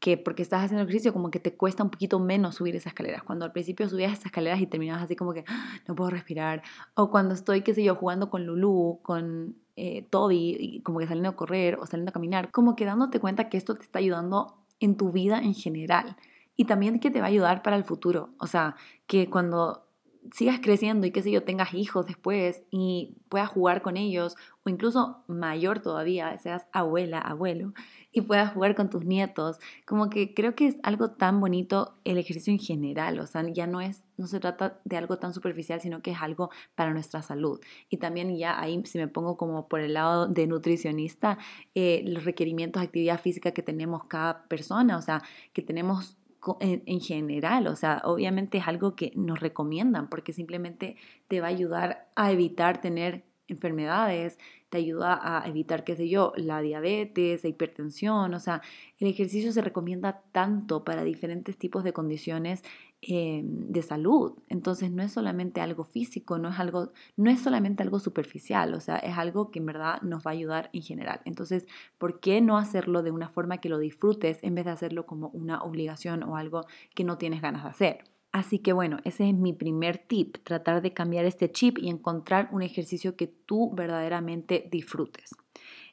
que 0.00 0.18
porque 0.18 0.42
estás 0.42 0.64
haciendo 0.64 0.82
ejercicio 0.82 1.12
como 1.12 1.30
que 1.30 1.40
te 1.40 1.56
cuesta 1.56 1.82
un 1.82 1.90
poquito 1.90 2.18
menos 2.18 2.56
subir 2.56 2.76
esas 2.76 2.88
escaleras. 2.88 3.22
Cuando 3.22 3.44
al 3.44 3.52
principio 3.52 3.88
subías 3.88 4.12
esas 4.12 4.26
escaleras 4.26 4.60
y 4.60 4.66
terminabas 4.66 5.04
así 5.04 5.16
como 5.16 5.32
que 5.32 5.44
ah, 5.46 5.78
no 5.86 5.94
puedo 5.94 6.10
respirar. 6.10 6.62
O 6.94 7.10
cuando 7.10 7.34
estoy, 7.34 7.62
qué 7.62 7.74
sé 7.74 7.82
yo, 7.82 7.94
jugando 7.94 8.30
con 8.30 8.44
Lulu, 8.46 9.00
con 9.02 9.56
eh, 9.76 10.06
Toby, 10.10 10.56
y 10.58 10.82
como 10.82 10.98
que 10.98 11.06
saliendo 11.06 11.30
a 11.30 11.36
correr 11.36 11.76
o 11.76 11.86
saliendo 11.86 12.10
a 12.10 12.12
caminar, 12.12 12.50
como 12.50 12.76
que 12.76 12.84
dándote 12.84 13.20
cuenta 13.20 13.48
que 13.48 13.56
esto 13.56 13.74
te 13.74 13.82
está 13.82 13.98
ayudando 13.98 14.65
en 14.80 14.96
tu 14.96 15.12
vida 15.12 15.38
en 15.38 15.54
general. 15.54 16.16
Y 16.56 16.64
también 16.64 17.00
que 17.00 17.10
te 17.10 17.20
va 17.20 17.26
a 17.26 17.28
ayudar 17.28 17.62
para 17.62 17.76
el 17.76 17.84
futuro. 17.84 18.30
O 18.38 18.46
sea, 18.46 18.76
que 19.06 19.28
cuando 19.28 19.85
sigas 20.32 20.60
creciendo 20.60 21.06
y 21.06 21.10
qué 21.10 21.22
sé 21.22 21.30
yo, 21.30 21.42
tengas 21.42 21.74
hijos 21.74 22.06
después 22.06 22.62
y 22.70 23.16
puedas 23.28 23.48
jugar 23.48 23.82
con 23.82 23.96
ellos, 23.96 24.36
o 24.64 24.70
incluso 24.70 25.22
mayor 25.26 25.80
todavía, 25.80 26.36
seas 26.38 26.66
abuela, 26.72 27.18
abuelo, 27.20 27.72
y 28.12 28.22
puedas 28.22 28.52
jugar 28.52 28.74
con 28.74 28.90
tus 28.90 29.04
nietos. 29.04 29.58
Como 29.86 30.08
que 30.10 30.34
creo 30.34 30.54
que 30.54 30.68
es 30.68 30.76
algo 30.82 31.10
tan 31.10 31.40
bonito 31.40 31.94
el 32.04 32.18
ejercicio 32.18 32.52
en 32.52 32.58
general, 32.58 33.18
o 33.20 33.26
sea, 33.26 33.44
ya 33.52 33.66
no 33.66 33.80
es, 33.80 34.02
no 34.16 34.26
se 34.26 34.40
trata 34.40 34.80
de 34.84 34.96
algo 34.96 35.18
tan 35.18 35.34
superficial, 35.34 35.80
sino 35.80 36.02
que 36.02 36.12
es 36.12 36.18
algo 36.20 36.50
para 36.74 36.92
nuestra 36.92 37.22
salud. 37.22 37.60
Y 37.90 37.98
también 37.98 38.36
ya 38.36 38.60
ahí, 38.60 38.80
si 38.84 38.98
me 38.98 39.08
pongo 39.08 39.36
como 39.36 39.68
por 39.68 39.80
el 39.80 39.94
lado 39.94 40.26
de 40.26 40.46
nutricionista, 40.46 41.38
eh, 41.74 42.02
los 42.06 42.24
requerimientos 42.24 42.80
de 42.80 42.86
actividad 42.86 43.20
física 43.20 43.52
que 43.52 43.62
tenemos 43.62 44.04
cada 44.04 44.44
persona, 44.48 44.96
o 44.96 45.02
sea, 45.02 45.22
que 45.52 45.62
tenemos 45.62 46.16
en, 46.60 47.00
general, 47.00 47.66
o 47.66 47.76
sea, 47.76 48.02
obviamente 48.04 48.58
es 48.58 48.68
algo 48.68 48.94
que 48.94 49.12
nos 49.16 49.40
recomiendan 49.40 50.08
porque 50.08 50.32
simplemente 50.32 50.96
te 51.28 51.40
va 51.40 51.48
a 51.48 51.50
ayudar 51.50 52.08
a 52.14 52.32
evitar 52.32 52.80
tener 52.80 53.24
enfermedades, 53.48 54.38
te 54.70 54.78
ayuda 54.78 55.20
a 55.22 55.46
evitar, 55.46 55.84
qué 55.84 55.94
sé 55.94 56.08
yo, 56.08 56.32
la 56.36 56.60
diabetes, 56.60 57.44
la 57.44 57.50
hipertensión, 57.50 58.34
o 58.34 58.40
sea, 58.40 58.62
el 58.98 59.08
ejercicio 59.08 59.52
se 59.52 59.60
recomienda 59.60 60.22
tanto 60.32 60.84
para 60.84 61.04
diferentes 61.04 61.56
tipos 61.56 61.84
de 61.84 61.92
condiciones 61.92 62.62
eh, 63.02 63.42
de 63.44 63.82
salud. 63.82 64.34
Entonces 64.48 64.90
no 64.90 65.02
es 65.02 65.12
solamente 65.12 65.60
algo 65.60 65.84
físico, 65.84 66.38
no 66.38 66.48
es, 66.48 66.58
algo, 66.58 66.92
no 67.16 67.30
es 67.30 67.40
solamente 67.40 67.82
algo 67.82 67.98
superficial, 67.98 68.74
o 68.74 68.80
sea, 68.80 68.96
es 68.96 69.16
algo 69.16 69.50
que 69.50 69.58
en 69.58 69.66
verdad 69.66 70.00
nos 70.02 70.26
va 70.26 70.30
a 70.30 70.34
ayudar 70.34 70.70
en 70.72 70.82
general. 70.82 71.20
Entonces, 71.24 71.66
¿por 71.98 72.20
qué 72.20 72.40
no 72.40 72.58
hacerlo 72.58 73.02
de 73.02 73.10
una 73.10 73.28
forma 73.28 73.58
que 73.58 73.68
lo 73.68 73.78
disfrutes 73.78 74.38
en 74.42 74.54
vez 74.54 74.64
de 74.64 74.70
hacerlo 74.72 75.06
como 75.06 75.28
una 75.28 75.62
obligación 75.62 76.22
o 76.22 76.36
algo 76.36 76.66
que 76.94 77.04
no 77.04 77.18
tienes 77.18 77.42
ganas 77.42 77.64
de 77.64 77.70
hacer? 77.70 78.04
Así 78.32 78.58
que 78.58 78.72
bueno, 78.72 78.98
ese 79.04 79.28
es 79.28 79.34
mi 79.34 79.52
primer 79.52 79.98
tip, 79.98 80.38
tratar 80.44 80.82
de 80.82 80.92
cambiar 80.92 81.24
este 81.24 81.50
chip 81.50 81.78
y 81.78 81.88
encontrar 81.88 82.48
un 82.52 82.62
ejercicio 82.62 83.16
que 83.16 83.26
tú 83.26 83.74
verdaderamente 83.74 84.68
disfrutes. 84.70 85.30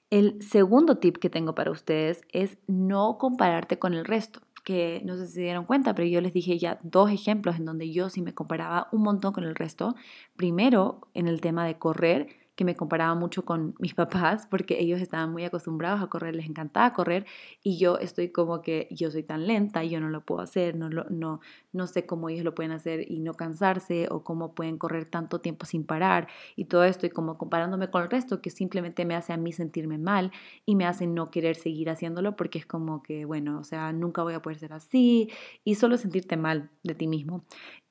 El 0.10 0.42
segundo 0.42 0.98
tip 0.98 1.18
que 1.18 1.30
tengo 1.30 1.56
para 1.56 1.72
ustedes 1.72 2.22
es 2.32 2.58
no 2.68 3.18
compararte 3.18 3.80
con 3.80 3.94
el 3.94 4.06
resto, 4.06 4.42
que 4.64 5.02
no 5.04 5.18
sé 5.18 5.28
si 5.28 5.34
se 5.34 5.42
dieron 5.42 5.66
cuenta, 5.66 5.94
pero 5.94 6.08
yo 6.08 6.22
les 6.22 6.34
dije 6.34 6.58
ya 6.58 6.80
dos 6.84 7.12
ejemplos 7.12 7.58
en 7.58 7.66
donde 7.66 7.92
yo 7.92 8.10
sí 8.10 8.22
me 8.22 8.34
comparaba 8.34 8.88
un 8.92 9.04
montón 9.04 9.34
con 9.34 9.44
el 9.44 9.56
resto. 9.56 9.96
Primero, 10.36 11.02
en 11.14 11.28
el 11.28 11.42
tema 11.42 11.66
de 11.66 11.78
correr, 11.78 12.43
que 12.56 12.66
me 12.66 12.76
comparaba 12.76 13.16
mucho 13.16 13.46
con 13.46 13.76
mis 13.80 13.94
papás 13.96 14.48
porque 14.50 14.80
ellos 14.80 15.02
estaban 15.02 15.32
muy 15.32 15.44
acostumbrados 15.44 16.02
a 16.02 16.08
correr, 16.08 16.36
les 16.36 16.48
encantaba 16.48 16.94
correr 16.94 17.26
y 17.64 17.78
yo 17.78 17.98
estoy 17.98 18.30
como 18.30 18.62
que 18.62 18.88
yo 18.92 19.12
soy 19.12 19.24
tan 19.24 19.48
lenta, 19.48 19.84
yo 19.84 20.00
no 20.00 20.10
lo 20.10 20.22
puedo 20.22 20.42
hacer, 20.42 20.76
no, 20.76 20.90
no, 20.90 21.40
no 21.72 21.88
sé 21.88 22.06
cómo 22.06 22.30
ellos 22.30 22.44
lo 22.44 22.56
pueden 22.56 22.72
hacer 22.72 23.10
y 23.12 23.20
no 23.20 23.34
cansarse 23.34 24.08
o 24.10 24.24
cómo 24.24 24.54
pueden 24.54 24.78
correr 24.78 25.06
tanto 25.06 25.40
tiempo 25.40 25.66
sin 25.66 25.86
parar 25.86 26.28
y 26.56 26.66
todo 26.66 26.84
esto 26.84 27.06
y 27.06 27.10
como 27.10 27.38
comparándome 27.38 27.90
con 27.90 28.04
el 28.04 28.10
resto 28.10 28.42
que 28.42 28.50
simplemente 28.50 29.06
me 29.06 29.16
hace 29.16 29.34
a 29.34 29.38
mí 29.38 29.52
sentirme 29.52 29.98
mal 29.98 30.32
y 30.66 30.76
me 30.76 30.86
hace 30.86 31.08
no 31.08 31.32
querer 31.32 31.56
seguir 31.56 31.90
haciéndolo 31.90 32.36
porque 32.36 32.60
es 32.60 32.66
como 32.66 33.04
que, 33.04 33.26
bueno, 33.26 33.60
o 33.60 33.64
sea, 33.64 33.92
nunca 33.94 34.24
voy 34.24 34.34
a 34.34 34.42
poder 34.42 34.60
ser 34.60 34.74
así 34.74 35.30
y 35.64 35.76
solo 35.76 35.98
sentirte 35.98 36.38
mal 36.38 36.70
de 36.84 36.96
ti 36.96 37.08
mismo. 37.08 37.44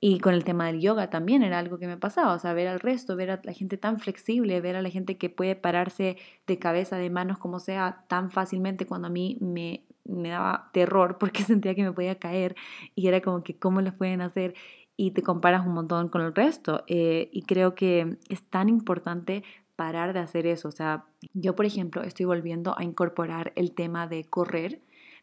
Y 0.04 0.18
con 0.18 0.34
el 0.34 0.42
tema 0.42 0.66
del 0.66 0.80
yoga 0.80 1.10
también 1.10 1.44
era 1.44 1.60
algo 1.60 1.78
que 1.78 1.86
me 1.86 1.96
pasaba, 1.96 2.34
o 2.34 2.38
sea, 2.40 2.52
ver 2.54 2.66
al 2.66 2.80
resto, 2.80 3.14
ver 3.14 3.30
a 3.30 3.40
la 3.44 3.52
gente 3.52 3.76
tan 3.76 4.00
flexible, 4.00 4.60
ver 4.60 4.74
a 4.74 4.82
la 4.82 4.90
gente 4.90 5.16
que 5.16 5.30
puede 5.30 5.54
pararse 5.54 6.16
de 6.44 6.58
cabeza, 6.58 6.96
de 6.96 7.08
manos, 7.08 7.38
como 7.38 7.60
sea, 7.60 8.04
tan 8.08 8.32
fácilmente 8.32 8.84
cuando 8.84 9.06
a 9.06 9.10
mí 9.12 9.38
me, 9.40 9.84
me 10.04 10.30
daba 10.30 10.70
terror 10.72 11.18
porque 11.20 11.44
sentía 11.44 11.76
que 11.76 11.84
me 11.84 11.92
podía 11.92 12.16
caer 12.16 12.56
y 12.96 13.06
era 13.06 13.20
como 13.20 13.44
que 13.44 13.56
cómo 13.56 13.80
lo 13.80 13.96
pueden 13.96 14.22
hacer 14.22 14.54
y 14.96 15.12
te 15.12 15.22
comparas 15.22 15.64
un 15.64 15.74
montón 15.74 16.08
con 16.08 16.22
el 16.22 16.34
resto. 16.34 16.82
Eh, 16.88 17.28
y 17.30 17.42
creo 17.42 17.76
que 17.76 18.16
es 18.28 18.42
tan 18.42 18.68
importante 18.68 19.44
parar 19.76 20.14
de 20.14 20.18
hacer 20.18 20.48
eso. 20.48 20.66
O 20.66 20.72
sea, 20.72 21.04
yo 21.32 21.54
por 21.54 21.64
ejemplo 21.64 22.02
estoy 22.02 22.26
volviendo 22.26 22.76
a 22.76 22.82
incorporar 22.82 23.52
el 23.54 23.70
tema 23.70 24.08
de 24.08 24.24
correr, 24.24 24.80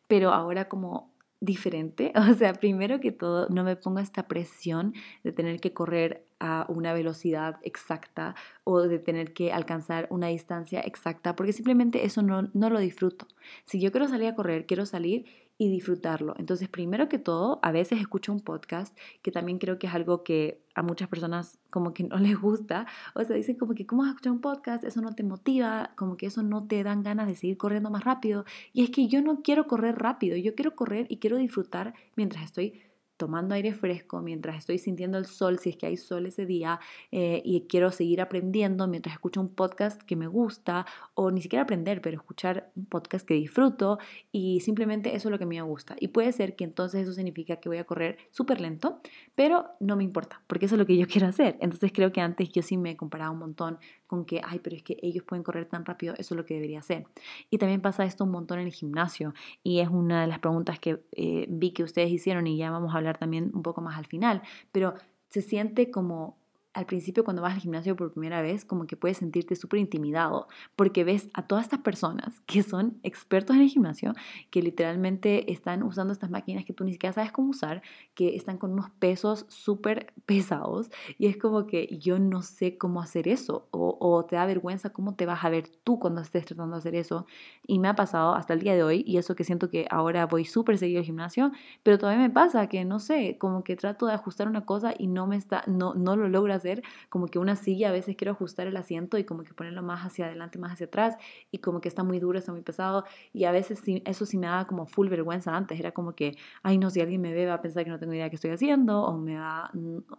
pero 0.07 0.31
ahora 0.31 0.69
como 0.69 1.08
diferente. 1.41 2.11
O 2.29 2.33
sea, 2.33 2.53
primero 2.53 2.99
que 2.99 3.11
todo, 3.11 3.47
no 3.49 3.63
me 3.63 3.75
pongo 3.75 3.99
esta 3.99 4.27
presión 4.27 4.93
de 5.23 5.31
tener 5.31 5.59
que 5.59 5.73
correr 5.73 6.25
a 6.39 6.65
una 6.69 6.93
velocidad 6.93 7.57
exacta 7.63 8.35
o 8.63 8.81
de 8.81 8.99
tener 8.99 9.33
que 9.33 9.51
alcanzar 9.51 10.07
una 10.09 10.27
distancia 10.27 10.79
exacta, 10.81 11.35
porque 11.35 11.53
simplemente 11.53 12.05
eso 12.05 12.21
no, 12.21 12.49
no 12.53 12.69
lo 12.69 12.79
disfruto. 12.79 13.27
Si 13.65 13.79
yo 13.79 13.91
quiero 13.91 14.07
salir 14.07 14.27
a 14.27 14.35
correr, 14.35 14.65
quiero 14.65 14.85
salir 14.85 15.25
y 15.61 15.69
disfrutarlo. 15.69 16.35
Entonces, 16.39 16.69
primero 16.69 17.09
que 17.09 17.19
todo, 17.19 17.59
a 17.61 17.73
veces 17.73 17.99
escucho 17.99 18.31
un 18.31 18.39
podcast, 18.39 18.97
que 19.21 19.29
también 19.29 19.59
creo 19.59 19.77
que 19.77 19.87
es 19.87 19.93
algo 19.93 20.23
que 20.23 20.63
a 20.73 20.81
muchas 20.81 21.09
personas 21.09 21.59
como 21.69 21.93
que 21.93 22.05
no 22.05 22.17
les 22.17 22.39
gusta, 22.39 22.87
o 23.13 23.21
sea, 23.25 23.35
dicen 23.35 23.57
como 23.57 23.75
que, 23.75 23.85
¿cómo 23.85 24.03
vas 24.03 24.07
a 24.07 24.11
escuchar 24.11 24.31
un 24.31 24.39
podcast? 24.39 24.85
Eso 24.85 25.01
no 25.01 25.13
te 25.13 25.23
motiva, 25.23 25.91
como 25.97 26.15
que 26.15 26.27
eso 26.27 26.43
no 26.43 26.65
te 26.65 26.81
dan 26.81 27.03
ganas 27.03 27.27
de 27.27 27.35
seguir 27.35 27.57
corriendo 27.57 27.89
más 27.91 28.05
rápido. 28.05 28.45
Y 28.71 28.83
es 28.83 28.89
que 28.89 29.09
yo 29.09 29.21
no 29.21 29.41
quiero 29.41 29.67
correr 29.67 29.97
rápido, 29.99 30.37
yo 30.37 30.55
quiero 30.55 30.75
correr 30.77 31.07
y 31.09 31.17
quiero 31.17 31.35
disfrutar 31.35 31.93
mientras 32.15 32.45
estoy 32.45 32.81
tomando 33.19 33.53
aire 33.53 33.73
fresco, 33.73 34.21
mientras 34.21 34.55
estoy 34.55 34.77
sintiendo 34.77 35.17
el 35.17 35.25
sol, 35.25 35.59
si 35.59 35.71
es 35.71 35.75
que 35.75 35.87
hay 35.87 35.97
sol 35.97 36.25
ese 36.25 36.45
día, 36.45 36.79
eh, 37.11 37.41
y 37.43 37.67
quiero 37.67 37.91
seguir 37.91 38.21
aprendiendo, 38.21 38.87
mientras 38.87 39.13
escucho 39.13 39.41
un 39.41 39.49
podcast 39.49 40.01
que 40.03 40.15
me 40.15 40.25
gusta, 40.25 40.85
o 41.15 41.29
ni 41.29 41.41
siquiera 41.41 41.63
aprender, 41.63 42.01
pero 42.01 42.15
escuchar 42.15 42.71
un 42.77 42.85
podcast 42.85 43.27
que 43.27 43.33
disfruto, 43.33 43.99
y 44.31 44.61
simplemente 44.61 45.15
eso 45.17 45.27
es 45.27 45.31
lo 45.31 45.37
que 45.37 45.43
a 45.43 45.47
mí 45.47 45.57
me 45.57 45.61
gusta. 45.63 45.97
Y 45.99 46.07
puede 46.07 46.31
ser 46.31 46.55
que 46.55 46.63
entonces 46.63 47.01
eso 47.01 47.11
significa 47.11 47.57
que 47.57 47.67
voy 47.67 47.77
a 47.77 47.83
correr 47.83 48.17
súper 48.31 48.61
lento, 48.61 49.01
pero 49.35 49.65
no 49.81 49.97
me 49.97 50.05
importa, 50.05 50.41
porque 50.47 50.67
eso 50.67 50.75
es 50.75 50.79
lo 50.79 50.85
que 50.85 50.95
yo 50.95 51.05
quiero 51.11 51.27
hacer. 51.27 51.57
Entonces 51.59 51.91
creo 51.93 52.13
que 52.13 52.21
antes 52.21 52.49
yo 52.49 52.61
sí 52.61 52.77
me 52.77 52.95
comparaba 52.95 53.31
un 53.31 53.39
montón 53.39 53.79
con 54.09 54.25
que, 54.25 54.41
ay, 54.43 54.57
pero 54.59 54.75
es 54.75 54.81
que 54.81 54.97
ellos 55.03 55.23
pueden 55.23 55.43
correr 55.43 55.67
tan 55.67 55.85
rápido, 55.85 56.15
eso 56.17 56.33
es 56.33 56.37
lo 56.37 56.43
que 56.43 56.55
debería 56.55 56.79
hacer. 56.79 57.05
Y 57.51 57.59
también 57.59 57.79
pasa 57.79 58.05
esto 58.05 58.23
un 58.23 58.31
montón 58.31 58.57
en 58.59 58.65
el 58.65 58.73
gimnasio, 58.73 59.35
y 59.63 59.81
es 59.81 59.87
una 59.87 60.21
de 60.21 60.27
las 60.27 60.39
preguntas 60.39 60.79
que 60.79 61.03
eh, 61.11 61.45
vi 61.47 61.71
que 61.71 61.83
ustedes 61.83 62.09
hicieron, 62.09 62.47
y 62.47 62.57
ya 62.57 62.71
vamos 62.71 62.93
a 62.93 62.97
hablar 62.97 63.19
también 63.19 63.51
un 63.53 63.61
poco 63.61 63.81
más 63.81 63.97
al 63.99 64.07
final, 64.07 64.41
pero 64.71 64.95
se 65.29 65.41
siente 65.41 65.91
como 65.91 66.39
al 66.73 66.85
principio 66.85 67.23
cuando 67.23 67.41
vas 67.41 67.55
al 67.55 67.61
gimnasio 67.61 67.95
por 67.95 68.11
primera 68.11 68.41
vez, 68.41 68.63
como 68.63 68.85
que 68.85 68.95
puedes 68.95 69.17
sentirte 69.17 69.55
súper 69.55 69.79
intimidado, 69.79 70.47
porque 70.75 71.03
ves 71.03 71.29
a 71.33 71.47
todas 71.47 71.65
estas 71.65 71.79
personas 71.79 72.41
que 72.45 72.61
son 72.61 72.99
expertos 73.01 73.55
en 73.55 73.63
el 73.63 73.69
gimnasio, 73.69 74.13
que 74.51 74.61
literalmente 74.61 75.51
están 75.51 75.81
usando 75.81 76.13
estas 76.13 76.29
máquinas 76.29 76.65
que 76.65 76.73
tú 76.73 76.83
ni 76.83 76.91
siquiera 76.91 77.13
sabes 77.13 77.31
cómo 77.31 77.49
usar, 77.49 77.81
que 78.13 78.35
están 78.35 78.57
con 78.57 78.71
unos 78.73 78.91
pesos 78.91 79.45
súper 79.49 80.13
pesados, 80.25 80.91
y 81.17 81.25
es 81.25 81.37
como 81.37 81.65
que 81.65 81.97
yo 81.97 82.19
no 82.19 82.43
sé 82.43 82.77
cómo 82.77 83.01
hacer 83.01 83.27
eso, 83.27 83.67
o, 83.71 84.25
te 84.25 84.35
da 84.35 84.45
vergüenza 84.45 84.91
cómo 84.91 85.15
te 85.15 85.25
vas 85.25 85.43
a 85.43 85.49
ver 85.49 85.69
tú 85.83 85.97
cuando 85.99 86.21
estés 86.21 86.45
tratando 86.45 86.75
de 86.75 86.79
hacer 86.79 86.95
eso, 86.95 87.25
y 87.65 87.79
me 87.79 87.87
ha 87.87 87.95
pasado 87.95 88.35
hasta 88.35 88.53
el 88.53 88.59
día 88.59 88.75
de 88.75 88.83
hoy, 88.83 89.03
y 89.07 89.17
eso 89.17 89.35
que 89.35 89.43
siento 89.43 89.69
que 89.69 89.87
ahora 89.89 90.27
voy 90.27 90.45
súper 90.45 90.77
seguido 90.77 90.99
al 90.99 91.05
gimnasio, 91.05 91.51
pero 91.81 91.97
todavía 91.97 92.21
me 92.21 92.29
pasa 92.29 92.67
que, 92.67 92.85
no 92.85 92.99
sé, 92.99 93.37
como 93.39 93.63
que 93.63 93.75
trato 93.75 94.05
de 94.05 94.13
ajustar 94.13 94.47
una 94.47 94.65
cosa 94.65 94.93
y 94.97 95.07
no 95.07 95.25
me 95.25 95.35
está, 95.35 95.63
no, 95.65 95.95
no 95.95 96.15
lo 96.15 96.29
logro 96.29 96.58
hacer, 96.59 96.83
como 97.09 97.27
que 97.27 97.39
una 97.39 97.55
silla 97.55 97.89
a 97.89 97.91
veces 97.91 98.15
quiero 98.15 98.31
ajustar 98.31 98.67
el 98.67 98.77
asiento 98.77 99.17
y 99.17 99.23
como 99.23 99.43
que 99.43 99.53
ponerlo 99.53 99.83
más 99.83 100.05
hacia 100.05 100.25
adelante, 100.25 100.59
más 100.59 100.73
hacia 100.73 100.85
atrás 100.85 101.15
y 101.51 101.59
como 101.59 101.81
que 101.81 101.87
está 101.87 102.03
muy 102.03 102.19
duro, 102.19 102.39
está 102.39 102.51
muy 102.51 102.61
pesado 102.61 103.03
y 103.33 103.45
a 103.45 103.51
veces 103.51 103.81
eso 104.05 104.25
sí 104.25 104.37
me 104.37 104.47
daba 104.47 104.67
como 104.67 104.85
full 104.85 105.09
vergüenza 105.09 105.55
antes, 105.55 105.79
era 105.79 105.91
como 105.91 106.13
que, 106.13 106.37
ay 106.63 106.77
no, 106.77 106.89
si 106.89 107.01
alguien 107.01 107.21
me 107.21 107.33
ve 107.33 107.45
va 107.45 107.55
a 107.55 107.61
pensar 107.61 107.83
que 107.83 107.89
no 107.89 107.99
tengo 107.99 108.13
idea 108.13 108.25
de 108.25 108.29
qué 108.29 108.35
estoy 108.35 108.51
haciendo 108.51 109.01
o 109.01 109.17
me 109.17 109.37
va, 109.37 109.71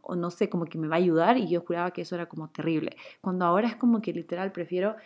o 0.02 0.16
no 0.16 0.30
sé, 0.30 0.48
como 0.48 0.64
que 0.64 0.78
me 0.78 0.88
va 0.88 0.96
a 0.96 0.98
ayudar 0.98 1.38
y 1.38 1.48
yo 1.48 1.60
juraba 1.60 1.90
que 1.92 2.02
eso 2.02 2.14
era 2.14 2.26
como 2.26 2.48
terrible. 2.48 2.96
Cuando 3.20 3.44
ahora 3.44 3.68
es 3.68 3.76
como 3.76 4.00
que 4.02 4.12
literal 4.12 4.52
prefiero 4.52 4.96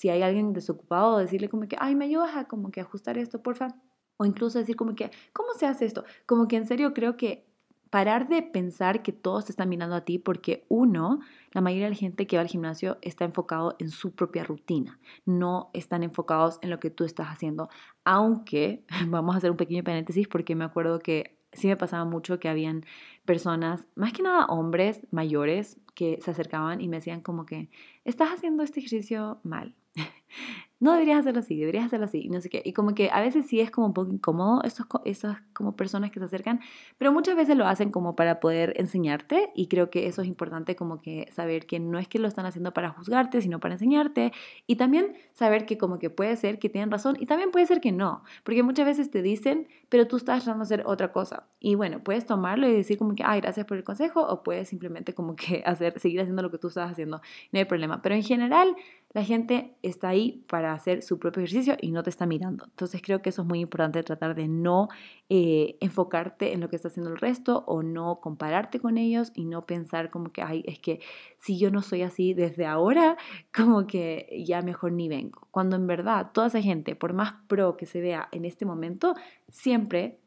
si 0.00 0.08
hay 0.08 0.22
alguien 0.22 0.54
desocupado, 0.54 1.18
decirle 1.18 1.50
como 1.50 1.68
que, 1.68 1.76
ay, 1.78 1.94
me 1.94 2.06
ayudas 2.06 2.34
a 2.34 2.46
como 2.46 2.70
que 2.70 2.80
ajustar 2.80 3.18
esto, 3.18 3.42
porfa. 3.42 3.68
O 4.16 4.24
incluso 4.24 4.58
decir 4.58 4.76
como 4.76 4.94
que, 4.94 5.10
¿cómo 5.32 5.52
se 5.52 5.66
hace 5.66 5.84
esto? 5.84 6.04
Como 6.26 6.48
que 6.48 6.56
en 6.56 6.66
serio 6.66 6.94
creo 6.94 7.16
que 7.16 7.49
parar 7.90 8.28
de 8.28 8.42
pensar 8.42 9.02
que 9.02 9.12
todos 9.12 9.44
te 9.44 9.52
están 9.52 9.68
mirando 9.68 9.96
a 9.96 10.04
ti 10.04 10.18
porque 10.18 10.64
uno, 10.68 11.20
la 11.50 11.60
mayoría 11.60 11.86
de 11.86 11.90
la 11.90 11.96
gente 11.96 12.26
que 12.26 12.36
va 12.36 12.42
al 12.42 12.48
gimnasio 12.48 12.98
está 13.02 13.24
enfocado 13.24 13.76
en 13.80 13.90
su 13.90 14.12
propia 14.14 14.44
rutina, 14.44 14.98
no 15.26 15.70
están 15.74 16.04
enfocados 16.04 16.58
en 16.62 16.70
lo 16.70 16.78
que 16.78 16.90
tú 16.90 17.04
estás 17.04 17.26
haciendo, 17.26 17.68
aunque 18.04 18.84
vamos 19.08 19.34
a 19.34 19.38
hacer 19.38 19.50
un 19.50 19.56
pequeño 19.56 19.82
paréntesis 19.82 20.28
porque 20.28 20.54
me 20.54 20.64
acuerdo 20.64 21.00
que 21.00 21.36
sí 21.52 21.66
me 21.66 21.76
pasaba 21.76 22.04
mucho 22.04 22.38
que 22.38 22.48
habían 22.48 22.84
personas, 23.24 23.86
más 23.96 24.12
que 24.12 24.22
nada 24.22 24.46
hombres 24.46 25.06
mayores, 25.10 25.80
que 25.94 26.18
se 26.22 26.30
acercaban 26.30 26.80
y 26.80 26.88
me 26.88 26.98
decían 26.98 27.20
como 27.20 27.44
que, 27.44 27.70
estás 28.04 28.30
haciendo 28.30 28.62
este 28.62 28.78
ejercicio 28.78 29.40
mal 29.42 29.74
no 30.80 30.92
deberías 30.92 31.20
hacerlo 31.20 31.40
así, 31.40 31.58
deberías 31.58 31.84
hacerlo 31.86 32.06
así, 32.06 32.28
no 32.28 32.40
sé 32.40 32.48
qué. 32.48 32.62
Y 32.64 32.72
como 32.72 32.94
que 32.94 33.10
a 33.12 33.20
veces 33.20 33.46
sí 33.46 33.60
es 33.60 33.70
como 33.70 33.86
un 33.86 33.94
poco 33.94 34.10
incómodo 34.10 34.62
esos, 34.64 34.86
esas 35.04 35.38
como 35.52 35.76
personas 35.76 36.10
que 36.10 36.18
se 36.18 36.24
acercan, 36.24 36.60
pero 36.98 37.12
muchas 37.12 37.36
veces 37.36 37.56
lo 37.56 37.66
hacen 37.66 37.90
como 37.90 38.16
para 38.16 38.40
poder 38.40 38.72
enseñarte 38.76 39.50
y 39.54 39.68
creo 39.68 39.90
que 39.90 40.06
eso 40.06 40.22
es 40.22 40.28
importante 40.28 40.76
como 40.76 41.00
que 41.00 41.28
saber 41.32 41.66
que 41.66 41.78
no 41.78 41.98
es 41.98 42.08
que 42.08 42.18
lo 42.18 42.26
están 42.26 42.46
haciendo 42.46 42.72
para 42.72 42.90
juzgarte, 42.90 43.40
sino 43.40 43.60
para 43.60 43.74
enseñarte 43.74 44.32
y 44.66 44.76
también 44.76 45.14
saber 45.32 45.66
que 45.66 45.78
como 45.78 45.98
que 45.98 46.10
puede 46.10 46.34
ser 46.36 46.58
que 46.58 46.68
tienen 46.68 46.90
razón 46.90 47.16
y 47.20 47.26
también 47.26 47.50
puede 47.50 47.66
ser 47.66 47.80
que 47.80 47.92
no, 47.92 48.24
porque 48.42 48.62
muchas 48.62 48.86
veces 48.86 49.10
te 49.10 49.22
dicen, 49.22 49.68
pero 49.90 50.06
tú 50.06 50.16
estás 50.16 50.44
tratando 50.44 50.64
de 50.64 50.74
hacer 50.74 50.86
otra 50.86 51.12
cosa. 51.12 51.46
Y 51.58 51.74
bueno, 51.74 52.02
puedes 52.02 52.24
tomarlo 52.24 52.66
y 52.68 52.72
decir 52.72 52.96
como 52.96 53.14
que, 53.14 53.22
ay, 53.24 53.40
gracias 53.40 53.66
por 53.66 53.76
el 53.76 53.84
consejo 53.84 54.22
o 54.22 54.42
puedes 54.42 54.68
simplemente 54.68 55.14
como 55.14 55.36
que 55.36 55.62
hacer, 55.66 55.98
seguir 55.98 56.20
haciendo 56.20 56.42
lo 56.42 56.50
que 56.50 56.58
tú 56.58 56.68
estás 56.68 56.90
haciendo, 56.90 57.20
no 57.52 57.58
hay 57.58 57.64
problema. 57.64 58.00
Pero 58.00 58.14
en 58.14 58.22
general, 58.22 58.74
la 59.12 59.24
gente 59.24 59.74
está 59.82 60.08
ahí 60.08 60.44
para 60.48 60.72
hacer 60.72 61.02
su 61.02 61.18
propio 61.18 61.42
ejercicio 61.42 61.76
y 61.80 61.90
no 61.90 62.04
te 62.04 62.10
está 62.10 62.26
mirando. 62.26 62.66
Entonces 62.66 63.02
creo 63.02 63.22
que 63.22 63.30
eso 63.30 63.42
es 63.42 63.48
muy 63.48 63.58
importante, 63.58 64.02
tratar 64.04 64.36
de 64.36 64.46
no 64.46 64.88
eh, 65.28 65.76
enfocarte 65.80 66.52
en 66.52 66.60
lo 66.60 66.68
que 66.68 66.76
está 66.76 66.88
haciendo 66.88 67.10
el 67.10 67.18
resto 67.18 67.64
o 67.66 67.82
no 67.82 68.20
compararte 68.20 68.78
con 68.78 68.98
ellos 68.98 69.32
y 69.34 69.46
no 69.46 69.66
pensar 69.66 70.10
como 70.10 70.30
que, 70.30 70.42
ay, 70.42 70.62
es 70.64 70.78
que 70.78 71.00
si 71.38 71.58
yo 71.58 71.72
no 71.72 71.82
soy 71.82 72.02
así 72.02 72.34
desde 72.34 72.66
ahora, 72.66 73.16
como 73.54 73.86
que 73.88 74.44
ya 74.46 74.62
mejor 74.62 74.92
ni 74.92 75.08
vengo. 75.08 75.48
Cuando 75.50 75.74
en 75.74 75.88
verdad 75.88 76.30
toda 76.32 76.46
esa 76.46 76.62
gente, 76.62 76.94
por 76.94 77.12
más 77.12 77.34
pro 77.48 77.76
que 77.76 77.86
se 77.86 78.00
vea 78.00 78.28
en 78.30 78.44
este 78.44 78.64
momento, 78.64 79.14
siempre 79.48 80.20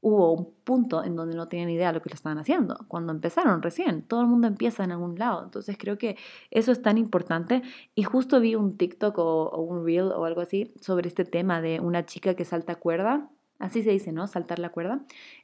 hubo 0.00 0.32
un 0.32 0.54
punto 0.64 1.04
en 1.04 1.16
donde 1.16 1.36
no 1.36 1.48
tenían 1.48 1.70
idea 1.70 1.88
de 1.88 1.94
lo 1.94 2.02
que 2.02 2.10
lo 2.10 2.14
estaban 2.14 2.38
haciendo, 2.38 2.78
cuando 2.88 3.12
empezaron 3.12 3.62
recién, 3.62 4.02
todo 4.02 4.20
el 4.20 4.26
mundo 4.26 4.46
empieza 4.46 4.84
en 4.84 4.92
algún 4.92 5.18
lado, 5.18 5.44
entonces 5.44 5.76
creo 5.78 5.98
que 5.98 6.16
eso 6.50 6.72
es 6.72 6.82
tan 6.82 6.98
importante 6.98 7.62
y 7.94 8.02
justo 8.04 8.40
vi 8.40 8.54
un 8.54 8.76
TikTok 8.76 9.18
o, 9.18 9.48
o 9.48 9.62
un 9.62 9.84
reel 9.84 10.12
o 10.12 10.24
algo 10.24 10.40
así 10.40 10.72
sobre 10.80 11.08
este 11.08 11.24
tema 11.24 11.60
de 11.60 11.80
una 11.80 12.06
chica 12.06 12.34
que 12.34 12.44
salta 12.44 12.76
cuerda 12.76 13.30
Así 13.58 13.82
se 13.82 13.90
dice, 13.90 14.12
¿no? 14.12 14.26
Saltar 14.28 14.60
la 14.60 14.70
cuerda. 14.70 15.00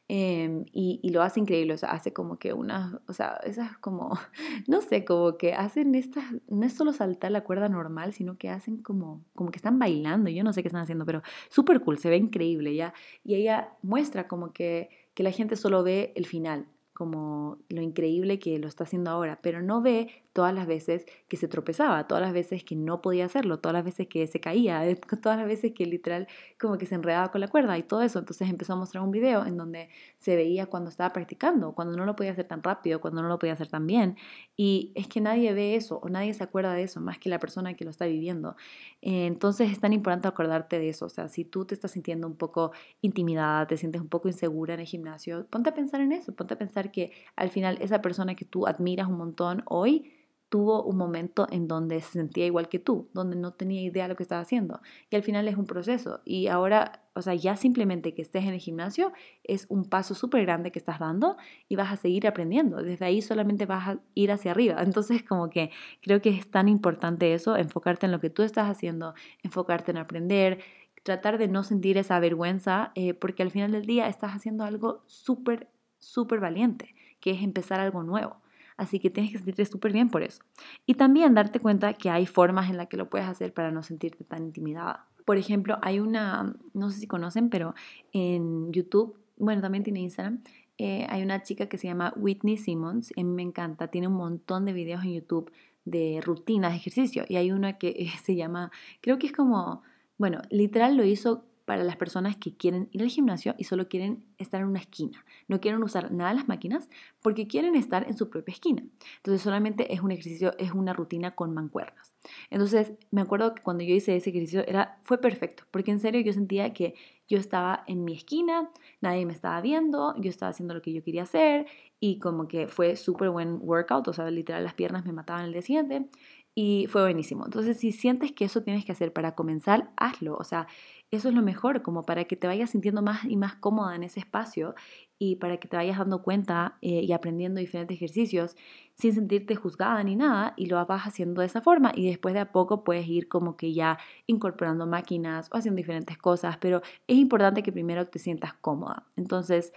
Em, 0.06 0.66
y, 0.70 1.00
y, 1.02 1.10
lo 1.10 1.22
hace 1.22 1.40
increíble, 1.40 1.72
o 1.72 1.78
sea, 1.78 1.92
hace 1.92 2.12
como 2.12 2.38
que 2.38 2.52
una, 2.52 3.00
o 3.08 3.14
sea, 3.14 3.40
esas 3.44 3.78
como, 3.78 4.10
no 4.68 4.82
sé, 4.82 5.02
como 5.02 5.38
que 5.38 5.54
hacen 5.54 5.94
estas, 5.94 6.24
no 6.46 6.66
es 6.66 6.74
solo 6.74 6.92
saltar 6.92 7.30
la 7.30 7.42
cuerda 7.42 7.70
normal, 7.70 8.12
sino 8.12 8.36
que 8.36 8.50
hacen 8.50 8.82
como, 8.82 9.24
como 9.34 9.50
que 9.50 9.56
están 9.56 9.78
bailando, 9.78 10.28
yo 10.28 10.44
no 10.44 10.52
sé 10.52 10.62
qué 10.62 10.68
están 10.68 10.82
haciendo, 10.82 11.06
pero 11.06 11.22
súper 11.48 11.80
cool, 11.80 11.98
se 11.98 12.10
ve 12.10 12.18
increíble, 12.18 12.74
¿ya? 12.74 12.92
Y 13.24 13.34
ella 13.34 13.72
muestra 13.80 14.28
como 14.28 14.52
que, 14.52 14.90
que 15.14 15.22
la 15.22 15.30
gente 15.30 15.56
solo 15.56 15.82
ve 15.82 16.12
el 16.16 16.26
final, 16.26 16.66
como 16.94 17.58
lo 17.68 17.82
increíble 17.82 18.38
que 18.38 18.58
lo 18.58 18.68
está 18.68 18.84
haciendo 18.84 19.10
ahora, 19.10 19.40
pero 19.42 19.60
no 19.60 19.82
ve 19.82 20.24
todas 20.32 20.52
las 20.52 20.66
veces 20.66 21.06
que 21.28 21.36
se 21.36 21.46
tropezaba, 21.48 22.08
todas 22.08 22.22
las 22.22 22.32
veces 22.32 22.64
que 22.64 22.74
no 22.74 23.00
podía 23.00 23.24
hacerlo, 23.24 23.60
todas 23.60 23.74
las 23.74 23.84
veces 23.84 24.08
que 24.08 24.26
se 24.26 24.40
caía, 24.40 24.86
eh, 24.86 24.96
todas 25.22 25.38
las 25.38 25.46
veces 25.46 25.72
que 25.72 25.86
literal 25.86 26.26
como 26.60 26.76
que 26.76 26.86
se 26.86 26.96
enredaba 26.96 27.30
con 27.30 27.40
la 27.40 27.48
cuerda 27.48 27.78
y 27.78 27.84
todo 27.84 28.02
eso. 28.02 28.18
Entonces 28.18 28.50
empezó 28.50 28.72
a 28.72 28.76
mostrar 28.76 29.02
un 29.02 29.12
video 29.12 29.46
en 29.46 29.56
donde 29.56 29.88
se 30.18 30.34
veía 30.36 30.66
cuando 30.66 30.90
estaba 30.90 31.12
practicando, 31.12 31.72
cuando 31.72 31.96
no 31.96 32.04
lo 32.04 32.16
podía 32.16 32.32
hacer 32.32 32.46
tan 32.46 32.62
rápido, 32.62 33.00
cuando 33.00 33.22
no 33.22 33.28
lo 33.28 33.38
podía 33.38 33.54
hacer 33.54 33.68
tan 33.68 33.86
bien. 33.86 34.16
Y 34.56 34.92
es 34.94 35.06
que 35.08 35.20
nadie 35.20 35.52
ve 35.52 35.76
eso 35.76 36.00
o 36.02 36.08
nadie 36.08 36.34
se 36.34 36.42
acuerda 36.42 36.74
de 36.74 36.82
eso 36.82 37.00
más 37.00 37.18
que 37.18 37.28
la 37.28 37.38
persona 37.38 37.74
que 37.74 37.84
lo 37.84 37.90
está 37.90 38.06
viviendo. 38.06 38.56
Entonces 39.02 39.70
es 39.70 39.80
tan 39.80 39.92
importante 39.92 40.26
acordarte 40.26 40.78
de 40.78 40.88
eso. 40.88 41.06
O 41.06 41.10
sea, 41.10 41.28
si 41.28 41.44
tú 41.44 41.64
te 41.64 41.74
estás 41.74 41.92
sintiendo 41.92 42.26
un 42.26 42.36
poco 42.36 42.72
intimidada, 43.02 43.66
te 43.66 43.76
sientes 43.76 44.00
un 44.00 44.08
poco 44.08 44.28
insegura 44.28 44.74
en 44.74 44.80
el 44.80 44.86
gimnasio, 44.86 45.46
ponte 45.46 45.70
a 45.70 45.74
pensar 45.74 46.00
en 46.00 46.12
eso, 46.12 46.34
ponte 46.34 46.54
a 46.54 46.58
pensar 46.58 46.83
que 46.90 47.12
al 47.36 47.50
final 47.50 47.78
esa 47.80 48.00
persona 48.02 48.34
que 48.34 48.44
tú 48.44 48.66
admiras 48.66 49.08
un 49.08 49.18
montón 49.18 49.62
hoy, 49.66 50.12
tuvo 50.54 50.84
un 50.84 50.96
momento 50.96 51.48
en 51.50 51.66
donde 51.66 52.00
se 52.00 52.12
sentía 52.12 52.46
igual 52.46 52.68
que 52.68 52.78
tú, 52.78 53.08
donde 53.12 53.34
no 53.34 53.54
tenía 53.54 53.82
idea 53.82 54.04
de 54.04 54.10
lo 54.10 54.14
que 54.16 54.22
estaba 54.22 54.40
haciendo. 54.40 54.80
Y 55.10 55.16
al 55.16 55.24
final 55.24 55.48
es 55.48 55.56
un 55.56 55.66
proceso. 55.66 56.20
Y 56.24 56.46
ahora, 56.46 57.02
o 57.14 57.22
sea, 57.22 57.34
ya 57.34 57.56
simplemente 57.56 58.14
que 58.14 58.22
estés 58.22 58.44
en 58.44 58.54
el 58.54 58.60
gimnasio 58.60 59.12
es 59.42 59.66
un 59.68 59.84
paso 59.84 60.14
súper 60.14 60.42
grande 60.42 60.70
que 60.70 60.78
estás 60.78 61.00
dando 61.00 61.36
y 61.68 61.74
vas 61.74 61.92
a 61.92 61.96
seguir 61.96 62.28
aprendiendo. 62.28 62.76
Desde 62.76 63.04
ahí 63.04 63.20
solamente 63.20 63.66
vas 63.66 63.88
a 63.88 63.98
ir 64.14 64.30
hacia 64.30 64.52
arriba. 64.52 64.76
Entonces, 64.82 65.24
como 65.24 65.50
que 65.50 65.72
creo 66.00 66.22
que 66.22 66.30
es 66.30 66.48
tan 66.48 66.68
importante 66.68 67.34
eso, 67.34 67.56
enfocarte 67.56 68.06
en 68.06 68.12
lo 68.12 68.20
que 68.20 68.30
tú 68.30 68.44
estás 68.44 68.70
haciendo, 68.70 69.14
enfocarte 69.42 69.90
en 69.90 69.96
aprender, 69.96 70.60
tratar 71.02 71.36
de 71.36 71.48
no 71.48 71.64
sentir 71.64 71.98
esa 71.98 72.20
vergüenza, 72.20 72.92
eh, 72.94 73.12
porque 73.12 73.42
al 73.42 73.50
final 73.50 73.72
del 73.72 73.86
día 73.86 74.06
estás 74.06 74.32
haciendo 74.32 74.62
algo 74.62 75.02
súper, 75.06 75.68
súper 76.04 76.40
valiente, 76.40 76.94
que 77.20 77.30
es 77.30 77.42
empezar 77.42 77.80
algo 77.80 78.02
nuevo. 78.02 78.36
Así 78.76 78.98
que 78.98 79.10
tienes 79.10 79.32
que 79.32 79.38
sentirte 79.38 79.64
súper 79.64 79.92
bien 79.92 80.08
por 80.08 80.22
eso. 80.22 80.42
Y 80.84 80.94
también 80.94 81.34
darte 81.34 81.60
cuenta 81.60 81.94
que 81.94 82.10
hay 82.10 82.26
formas 82.26 82.70
en 82.70 82.76
las 82.76 82.88
que 82.88 82.96
lo 82.96 83.08
puedes 83.08 83.28
hacer 83.28 83.54
para 83.54 83.70
no 83.70 83.82
sentirte 83.82 84.24
tan 84.24 84.44
intimidada. 84.44 85.06
Por 85.24 85.38
ejemplo, 85.38 85.78
hay 85.82 86.00
una, 86.00 86.54
no 86.74 86.90
sé 86.90 87.00
si 87.00 87.06
conocen, 87.06 87.50
pero 87.50 87.74
en 88.12 88.72
YouTube, 88.72 89.16
bueno, 89.36 89.62
también 89.62 89.84
tiene 89.84 90.00
Instagram, 90.00 90.42
eh, 90.76 91.06
hay 91.08 91.22
una 91.22 91.42
chica 91.42 91.66
que 91.68 91.78
se 91.78 91.86
llama 91.86 92.12
Whitney 92.16 92.56
Simmons, 92.56 93.12
a 93.16 93.22
mí 93.22 93.30
me 93.30 93.42
encanta, 93.42 93.88
tiene 93.88 94.08
un 94.08 94.14
montón 94.14 94.64
de 94.64 94.72
videos 94.72 95.04
en 95.04 95.14
YouTube 95.14 95.52
de 95.84 96.20
rutinas 96.22 96.72
de 96.72 96.78
ejercicio 96.78 97.24
y 97.28 97.36
hay 97.36 97.52
una 97.52 97.78
que 97.78 98.08
se 98.24 98.34
llama, 98.34 98.70
creo 99.00 99.18
que 99.18 99.26
es 99.28 99.32
como, 99.32 99.82
bueno, 100.18 100.42
literal 100.50 100.96
lo 100.96 101.04
hizo 101.04 101.44
para 101.64 101.82
las 101.84 101.96
personas 101.96 102.36
que 102.36 102.56
quieren 102.56 102.88
ir 102.92 103.02
al 103.02 103.08
gimnasio 103.08 103.54
y 103.58 103.64
solo 103.64 103.88
quieren 103.88 104.24
estar 104.38 104.60
en 104.60 104.68
una 104.68 104.80
esquina. 104.80 105.24
No 105.48 105.60
quieren 105.60 105.82
usar 105.82 106.12
nada 106.12 106.30
de 106.30 106.36
las 106.36 106.48
máquinas 106.48 106.88
porque 107.22 107.46
quieren 107.46 107.74
estar 107.74 108.06
en 108.06 108.16
su 108.16 108.28
propia 108.28 108.52
esquina. 108.52 108.82
Entonces 109.16 109.42
solamente 109.42 109.92
es 109.92 110.00
un 110.00 110.12
ejercicio, 110.12 110.52
es 110.58 110.72
una 110.72 110.92
rutina 110.92 111.34
con 111.34 111.54
mancuernas. 111.54 112.14
Entonces 112.50 112.92
me 113.10 113.22
acuerdo 113.22 113.54
que 113.54 113.62
cuando 113.62 113.84
yo 113.84 113.94
hice 113.94 114.16
ese 114.16 114.30
ejercicio 114.30 114.66
era, 114.66 114.98
fue 115.04 115.18
perfecto 115.18 115.64
porque 115.70 115.90
en 115.90 116.00
serio 116.00 116.20
yo 116.20 116.32
sentía 116.32 116.72
que 116.72 116.94
yo 117.26 117.38
estaba 117.38 117.84
en 117.86 118.04
mi 118.04 118.14
esquina, 118.14 118.70
nadie 119.00 119.24
me 119.24 119.32
estaba 119.32 119.60
viendo, 119.60 120.14
yo 120.20 120.28
estaba 120.28 120.50
haciendo 120.50 120.74
lo 120.74 120.82
que 120.82 120.92
yo 120.92 121.02
quería 121.02 121.22
hacer 121.22 121.66
y 121.98 122.18
como 122.18 122.48
que 122.48 122.68
fue 122.68 122.96
súper 122.96 123.30
buen 123.30 123.58
workout, 123.62 124.06
o 124.08 124.12
sea, 124.12 124.30
literal 124.30 124.62
las 124.62 124.74
piernas 124.74 125.06
me 125.06 125.12
mataban 125.12 125.46
el 125.46 125.52
día 125.52 125.62
siguiente 125.62 126.06
y 126.54 126.86
fue 126.88 127.02
buenísimo. 127.02 127.44
Entonces, 127.46 127.78
si 127.78 127.90
sientes 127.92 128.32
que 128.32 128.44
eso 128.44 128.62
tienes 128.62 128.84
que 128.84 128.92
hacer 128.92 129.12
para 129.12 129.34
comenzar, 129.34 129.90
hazlo. 129.96 130.36
O 130.36 130.44
sea, 130.44 130.68
eso 131.10 131.28
es 131.28 131.34
lo 131.34 131.42
mejor, 131.42 131.82
como 131.82 132.02
para 132.04 132.24
que 132.24 132.36
te 132.36 132.46
vayas 132.46 132.70
sintiendo 132.70 133.02
más 133.02 133.24
y 133.24 133.36
más 133.36 133.56
cómoda 133.56 133.96
en 133.96 134.04
ese 134.04 134.20
espacio 134.20 134.74
y 135.18 135.36
para 135.36 135.58
que 135.58 135.68
te 135.68 135.76
vayas 135.76 135.98
dando 135.98 136.22
cuenta 136.22 136.78
eh, 136.82 137.02
y 137.02 137.12
aprendiendo 137.12 137.60
diferentes 137.60 137.96
ejercicios 137.96 138.56
sin 138.94 139.14
sentirte 139.14 139.56
juzgada 139.56 140.02
ni 140.04 140.16
nada 140.16 140.54
y 140.56 140.66
lo 140.66 140.84
vas 140.86 141.02
haciendo 141.02 141.40
de 141.40 141.46
esa 141.46 141.60
forma 141.60 141.92
y 141.94 142.06
después 142.08 142.34
de 142.34 142.40
a 142.40 142.52
poco 142.52 142.84
puedes 142.84 143.06
ir 143.08 143.28
como 143.28 143.56
que 143.56 143.72
ya 143.72 143.98
incorporando 144.26 144.86
máquinas 144.86 145.48
o 145.52 145.56
haciendo 145.56 145.78
diferentes 145.78 146.18
cosas, 146.18 146.56
pero 146.58 146.82
es 147.06 147.16
importante 147.16 147.62
que 147.62 147.72
primero 147.72 148.06
te 148.08 148.18
sientas 148.18 148.54
cómoda. 148.54 149.06
Entonces, 149.16 149.72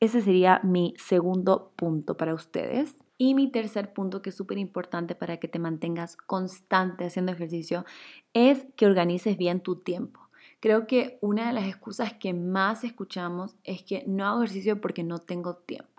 ese 0.00 0.20
sería 0.20 0.60
mi 0.64 0.94
segundo 0.98 1.72
punto 1.76 2.16
para 2.16 2.34
ustedes. 2.34 2.96
Y 3.24 3.34
mi 3.34 3.48
tercer 3.48 3.92
punto, 3.92 4.20
que 4.20 4.30
es 4.30 4.34
súper 4.34 4.58
importante 4.58 5.14
para 5.14 5.36
que 5.36 5.46
te 5.46 5.60
mantengas 5.60 6.16
constante 6.16 7.04
haciendo 7.04 7.30
ejercicio, 7.30 7.84
es 8.34 8.66
que 8.74 8.84
organices 8.84 9.36
bien 9.36 9.60
tu 9.60 9.76
tiempo. 9.76 10.28
Creo 10.58 10.88
que 10.88 11.18
una 11.20 11.46
de 11.46 11.52
las 11.52 11.68
excusas 11.68 12.14
que 12.14 12.34
más 12.34 12.82
escuchamos 12.82 13.54
es 13.62 13.84
que 13.84 14.02
no 14.08 14.26
hago 14.26 14.42
ejercicio 14.42 14.80
porque 14.80 15.04
no 15.04 15.20
tengo 15.20 15.54
tiempo. 15.54 15.91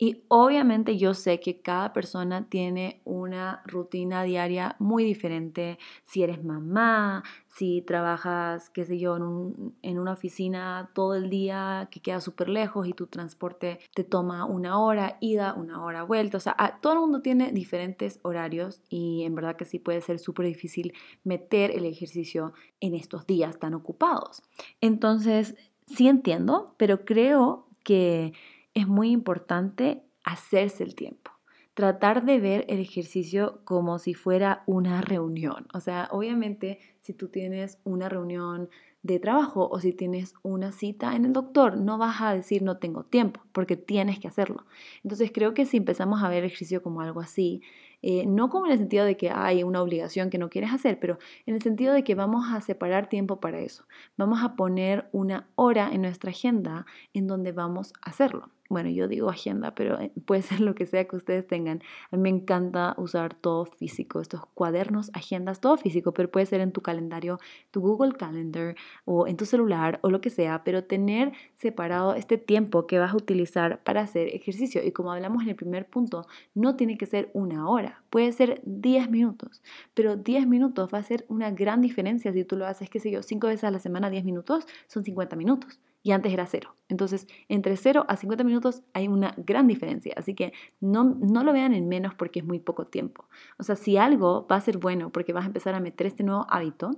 Y 0.00 0.22
obviamente 0.28 0.96
yo 0.96 1.12
sé 1.12 1.40
que 1.40 1.60
cada 1.60 1.92
persona 1.92 2.48
tiene 2.48 3.02
una 3.04 3.62
rutina 3.66 4.22
diaria 4.22 4.76
muy 4.78 5.02
diferente. 5.02 5.76
Si 6.04 6.22
eres 6.22 6.44
mamá, 6.44 7.24
si 7.48 7.82
trabajas, 7.82 8.70
qué 8.70 8.84
sé 8.84 9.00
yo, 9.00 9.16
en, 9.16 9.98
una 9.98 10.12
oficina 10.12 10.90
todo 10.94 11.16
el 11.16 11.28
día 11.28 11.88
que 11.90 12.00
queda 12.00 12.20
súper 12.20 12.48
lejos 12.48 12.86
y 12.86 12.92
tu 12.92 13.08
transporte 13.08 13.80
te 13.92 14.04
toma 14.04 14.44
una 14.44 14.78
hora 14.78 15.18
ida, 15.20 15.54
una 15.54 15.82
hora 15.82 16.04
vuelta. 16.04 16.36
O 16.36 16.40
sea, 16.40 16.78
todo 16.80 16.92
el 16.92 17.00
mundo 17.00 17.20
tiene 17.20 17.50
diferentes 17.50 18.20
horarios 18.22 18.80
y 18.88 19.24
en 19.24 19.34
verdad 19.34 19.56
que 19.56 19.64
sí 19.64 19.80
puede 19.80 20.00
ser 20.00 20.20
súper 20.20 20.46
difícil 20.46 20.92
meter 21.24 21.72
el 21.72 21.84
ejercicio 21.84 22.52
en 22.78 22.94
estos 22.94 23.26
días 23.26 23.58
tan 23.58 23.74
ocupados. 23.74 24.44
Entonces, 24.80 25.56
sí 25.88 26.06
entiendo, 26.06 26.76
pero 26.76 27.04
creo 27.04 27.66
que 27.82 28.32
es 28.78 28.88
muy 28.88 29.10
importante 29.10 30.02
hacerse 30.24 30.84
el 30.84 30.94
tiempo. 30.94 31.30
Tratar 31.74 32.24
de 32.24 32.40
ver 32.40 32.64
el 32.68 32.80
ejercicio 32.80 33.60
como 33.64 33.98
si 33.98 34.14
fuera 34.14 34.62
una 34.66 35.00
reunión. 35.00 35.66
O 35.72 35.80
sea, 35.80 36.08
obviamente 36.10 36.80
si 37.00 37.14
tú 37.14 37.28
tienes 37.28 37.78
una 37.84 38.08
reunión 38.08 38.68
de 39.02 39.20
trabajo 39.20 39.68
o 39.70 39.78
si 39.78 39.92
tienes 39.92 40.34
una 40.42 40.72
cita 40.72 41.14
en 41.14 41.24
el 41.24 41.32
doctor, 41.32 41.78
no 41.78 41.98
vas 41.98 42.20
a 42.20 42.34
decir 42.34 42.62
no 42.62 42.78
tengo 42.78 43.04
tiempo, 43.04 43.40
porque 43.52 43.76
tienes 43.76 44.18
que 44.18 44.28
hacerlo. 44.28 44.66
Entonces 45.04 45.30
creo 45.32 45.54
que 45.54 45.66
si 45.66 45.76
empezamos 45.76 46.22
a 46.22 46.28
ver 46.28 46.38
el 46.38 46.46
ejercicio 46.46 46.82
como 46.82 47.00
algo 47.00 47.20
así, 47.20 47.62
eh, 48.02 48.26
no 48.26 48.48
como 48.48 48.66
en 48.66 48.72
el 48.72 48.78
sentido 48.78 49.04
de 49.04 49.16
que 49.16 49.30
hay 49.30 49.62
una 49.62 49.80
obligación 49.80 50.30
que 50.30 50.38
no 50.38 50.50
quieres 50.50 50.72
hacer, 50.72 50.98
pero 51.00 51.18
en 51.46 51.54
el 51.54 51.62
sentido 51.62 51.94
de 51.94 52.04
que 52.04 52.14
vamos 52.14 52.46
a 52.52 52.60
separar 52.60 53.08
tiempo 53.08 53.40
para 53.40 53.60
eso. 53.60 53.84
Vamos 54.16 54.42
a 54.42 54.56
poner 54.56 55.08
una 55.12 55.48
hora 55.54 55.90
en 55.92 56.02
nuestra 56.02 56.30
agenda 56.30 56.86
en 57.14 57.26
donde 57.28 57.52
vamos 57.52 57.92
a 58.02 58.10
hacerlo 58.10 58.50
bueno, 58.68 58.90
yo 58.90 59.08
digo 59.08 59.30
agenda, 59.30 59.74
pero 59.74 59.98
eh, 60.00 60.12
puede 60.26 60.42
ser 60.42 60.60
lo 60.60 60.74
que 60.74 60.86
sea 60.86 61.06
que 61.06 61.16
ustedes 61.16 61.46
tengan. 61.46 61.82
A 62.10 62.16
mí 62.16 62.22
me 62.22 62.28
encanta 62.28 62.94
usar 62.98 63.34
todo 63.34 63.64
físico, 63.64 64.20
estos 64.20 64.44
cuadernos, 64.54 65.10
agendas, 65.14 65.60
todo 65.60 65.76
físico, 65.76 66.12
pero 66.12 66.30
puede 66.30 66.46
ser 66.46 66.60
en 66.60 66.72
tu 66.72 66.82
calendario, 66.82 67.38
tu 67.70 67.80
Google 67.80 68.12
Calendar 68.12 68.74
o 69.04 69.26
en 69.26 69.36
tu 69.36 69.46
celular 69.46 69.98
o 70.02 70.10
lo 70.10 70.20
que 70.20 70.30
sea, 70.30 70.64
pero 70.64 70.84
tener 70.84 71.32
separado 71.56 72.14
este 72.14 72.36
tiempo 72.38 72.86
que 72.86 72.98
vas 72.98 73.12
a 73.12 73.16
utilizar 73.16 73.82
para 73.82 74.02
hacer 74.02 74.28
ejercicio. 74.28 74.82
Y 74.84 74.92
como 74.92 75.12
hablamos 75.12 75.42
en 75.42 75.50
el 75.50 75.56
primer 75.56 75.88
punto, 75.88 76.26
no 76.54 76.76
tiene 76.76 76.98
que 76.98 77.06
ser 77.06 77.30
una 77.32 77.68
hora, 77.68 78.02
puede 78.10 78.32
ser 78.32 78.60
10 78.64 79.10
minutos, 79.10 79.62
pero 79.94 80.16
10 80.16 80.46
minutos 80.46 80.90
va 80.92 80.98
a 80.98 81.02
ser 81.02 81.24
una 81.28 81.50
gran 81.50 81.80
diferencia 81.80 82.32
si 82.32 82.44
tú 82.44 82.56
lo 82.56 82.66
haces, 82.66 82.90
qué 82.90 83.00
sé 83.00 83.10
yo, 83.10 83.22
5 83.22 83.46
veces 83.46 83.64
a 83.64 83.70
la 83.70 83.78
semana, 83.78 84.10
10 84.10 84.24
minutos, 84.24 84.66
son 84.88 85.04
50 85.04 85.36
minutos 85.36 85.80
y 86.02 86.12
antes 86.12 86.32
era 86.32 86.46
cero. 86.46 86.77
Entonces, 86.88 87.26
entre 87.48 87.76
0 87.76 88.06
a 88.08 88.16
50 88.16 88.44
minutos 88.44 88.82
hay 88.94 89.08
una 89.08 89.34
gran 89.36 89.66
diferencia, 89.66 90.14
así 90.16 90.34
que 90.34 90.52
no, 90.80 91.04
no 91.04 91.44
lo 91.44 91.52
vean 91.52 91.74
en 91.74 91.88
menos 91.88 92.14
porque 92.14 92.40
es 92.40 92.46
muy 92.46 92.58
poco 92.58 92.86
tiempo. 92.86 93.26
O 93.58 93.62
sea, 93.62 93.76
si 93.76 93.96
algo 93.96 94.46
va 94.50 94.56
a 94.56 94.60
ser 94.60 94.78
bueno 94.78 95.10
porque 95.10 95.32
vas 95.32 95.44
a 95.44 95.48
empezar 95.48 95.74
a 95.74 95.80
meter 95.80 96.06
este 96.06 96.24
nuevo 96.24 96.46
hábito 96.48 96.90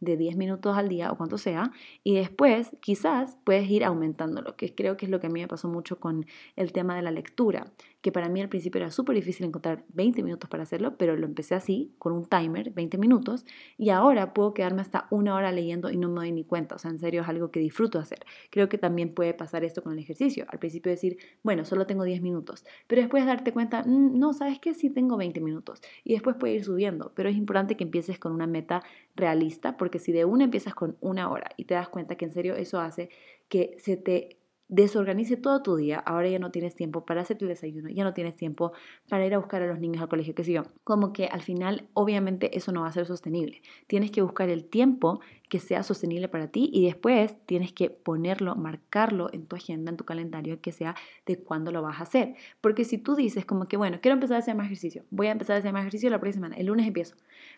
de 0.00 0.16
10 0.16 0.36
minutos 0.36 0.76
al 0.76 0.88
día 0.88 1.10
o 1.10 1.16
cuanto 1.16 1.38
sea, 1.38 1.72
y 2.04 2.14
después 2.14 2.76
quizás 2.80 3.36
puedes 3.44 3.68
ir 3.70 3.84
aumentándolo, 3.84 4.56
que 4.56 4.74
creo 4.74 4.96
que 4.96 5.06
es 5.06 5.10
lo 5.10 5.20
que 5.20 5.26
a 5.26 5.30
mí 5.30 5.40
me 5.40 5.48
pasó 5.48 5.68
mucho 5.68 5.98
con 5.98 6.26
el 6.56 6.72
tema 6.72 6.94
de 6.94 7.02
la 7.02 7.10
lectura, 7.10 7.72
que 8.00 8.12
para 8.12 8.28
mí 8.28 8.40
al 8.40 8.48
principio 8.48 8.80
era 8.80 8.90
súper 8.90 9.16
difícil 9.16 9.46
encontrar 9.46 9.84
20 9.94 10.22
minutos 10.22 10.48
para 10.48 10.62
hacerlo, 10.62 10.96
pero 10.96 11.16
lo 11.16 11.26
empecé 11.26 11.54
así, 11.54 11.92
con 11.98 12.12
un 12.12 12.26
timer, 12.26 12.70
20 12.70 12.98
minutos, 12.98 13.44
y 13.76 13.90
ahora 13.90 14.34
puedo 14.34 14.54
quedarme 14.54 14.82
hasta 14.82 15.06
una 15.10 15.34
hora 15.34 15.50
leyendo 15.50 15.90
y 15.90 15.96
no 15.96 16.08
me 16.08 16.16
doy 16.16 16.32
ni 16.32 16.44
cuenta, 16.44 16.76
o 16.76 16.78
sea, 16.78 16.90
en 16.90 16.98
serio 16.98 17.22
es 17.22 17.28
algo 17.28 17.50
que 17.50 17.60
disfruto 17.60 17.98
hacer. 17.98 18.20
Creo 18.50 18.68
que 18.68 18.78
también 18.78 19.14
puede 19.14 19.34
pasar 19.38 19.64
esto 19.64 19.82
con 19.82 19.94
el 19.94 19.98
ejercicio. 19.98 20.44
Al 20.48 20.58
principio 20.58 20.90
decir, 20.90 21.16
bueno, 21.42 21.64
solo 21.64 21.86
tengo 21.86 22.04
10 22.04 22.20
minutos, 22.20 22.66
pero 22.86 23.00
después 23.00 23.24
darte 23.24 23.52
cuenta, 23.54 23.82
mm, 23.84 24.18
no, 24.18 24.34
¿sabes 24.34 24.58
qué? 24.58 24.74
Sí 24.74 24.90
tengo 24.90 25.16
20 25.16 25.40
minutos, 25.40 25.80
y 26.04 26.12
después 26.12 26.36
puede 26.36 26.54
ir 26.54 26.64
subiendo, 26.64 27.12
pero 27.14 27.30
es 27.30 27.36
importante 27.36 27.76
que 27.76 27.84
empieces 27.84 28.18
con 28.18 28.32
una 28.32 28.46
meta 28.46 28.82
realista, 29.16 29.78
porque 29.78 29.98
si 29.98 30.12
de 30.12 30.26
una 30.26 30.44
empiezas 30.44 30.74
con 30.74 30.98
una 31.00 31.30
hora 31.30 31.48
y 31.56 31.64
te 31.64 31.74
das 31.74 31.88
cuenta 31.88 32.16
que 32.16 32.26
en 32.26 32.32
serio 32.32 32.54
eso 32.54 32.80
hace 32.80 33.08
que 33.48 33.76
se 33.78 33.96
te 33.96 34.36
desorganice 34.68 35.36
todo 35.36 35.62
tu 35.62 35.76
día, 35.76 35.98
ahora 35.98 36.28
ya 36.28 36.38
no 36.38 36.50
tienes 36.50 36.74
tiempo 36.74 37.04
para 37.04 37.22
hacer 37.22 37.38
el 37.40 37.48
desayuno, 37.48 37.88
ya 37.88 38.04
no 38.04 38.12
tienes 38.12 38.36
tiempo 38.36 38.72
para 39.08 39.26
ir 39.26 39.34
a 39.34 39.38
buscar 39.38 39.62
a 39.62 39.66
los 39.66 39.80
niños 39.80 40.02
al 40.02 40.08
colegio, 40.08 40.34
qué 40.34 40.44
sé 40.44 40.52
yo. 40.52 40.62
Como 40.84 41.12
que 41.12 41.26
al 41.26 41.42
final, 41.42 41.88
obviamente, 41.94 42.56
eso 42.56 42.70
no 42.72 42.82
va 42.82 42.88
a 42.88 42.92
ser 42.92 43.06
sostenible. 43.06 43.62
Tienes 43.86 44.10
que 44.10 44.22
buscar 44.22 44.50
el 44.50 44.64
tiempo 44.64 45.20
que 45.48 45.58
sea 45.58 45.82
sostenible 45.82 46.28
para 46.28 46.48
ti 46.48 46.70
y 46.72 46.84
después 46.84 47.38
tienes 47.46 47.72
que 47.72 47.88
ponerlo, 47.88 48.54
marcarlo 48.54 49.32
en 49.32 49.46
tu 49.46 49.56
agenda, 49.56 49.90
en 49.90 49.96
tu 49.96 50.04
calendario, 50.04 50.60
que 50.60 50.72
sea 50.72 50.94
de 51.24 51.38
cuándo 51.38 51.72
lo 51.72 51.80
vas 51.80 52.00
a 52.00 52.02
hacer. 52.02 52.34
Porque 52.60 52.84
si 52.84 52.98
tú 52.98 53.14
dices 53.14 53.46
como 53.46 53.66
que, 53.68 53.78
bueno, 53.78 53.98
quiero 54.02 54.14
empezar 54.14 54.36
a 54.36 54.40
hacer 54.40 54.54
más 54.54 54.66
ejercicio, 54.66 55.04
voy 55.10 55.28
a 55.28 55.32
empezar 55.32 55.56
a 55.56 55.58
hacer 55.60 55.72
más 55.72 55.82
ejercicio 55.82 56.10
la 56.10 56.20
próxima 56.20 56.46
semana, 56.46 56.60
el 56.60 56.66
lunes 56.66 56.86
empiezo, 56.86 57.16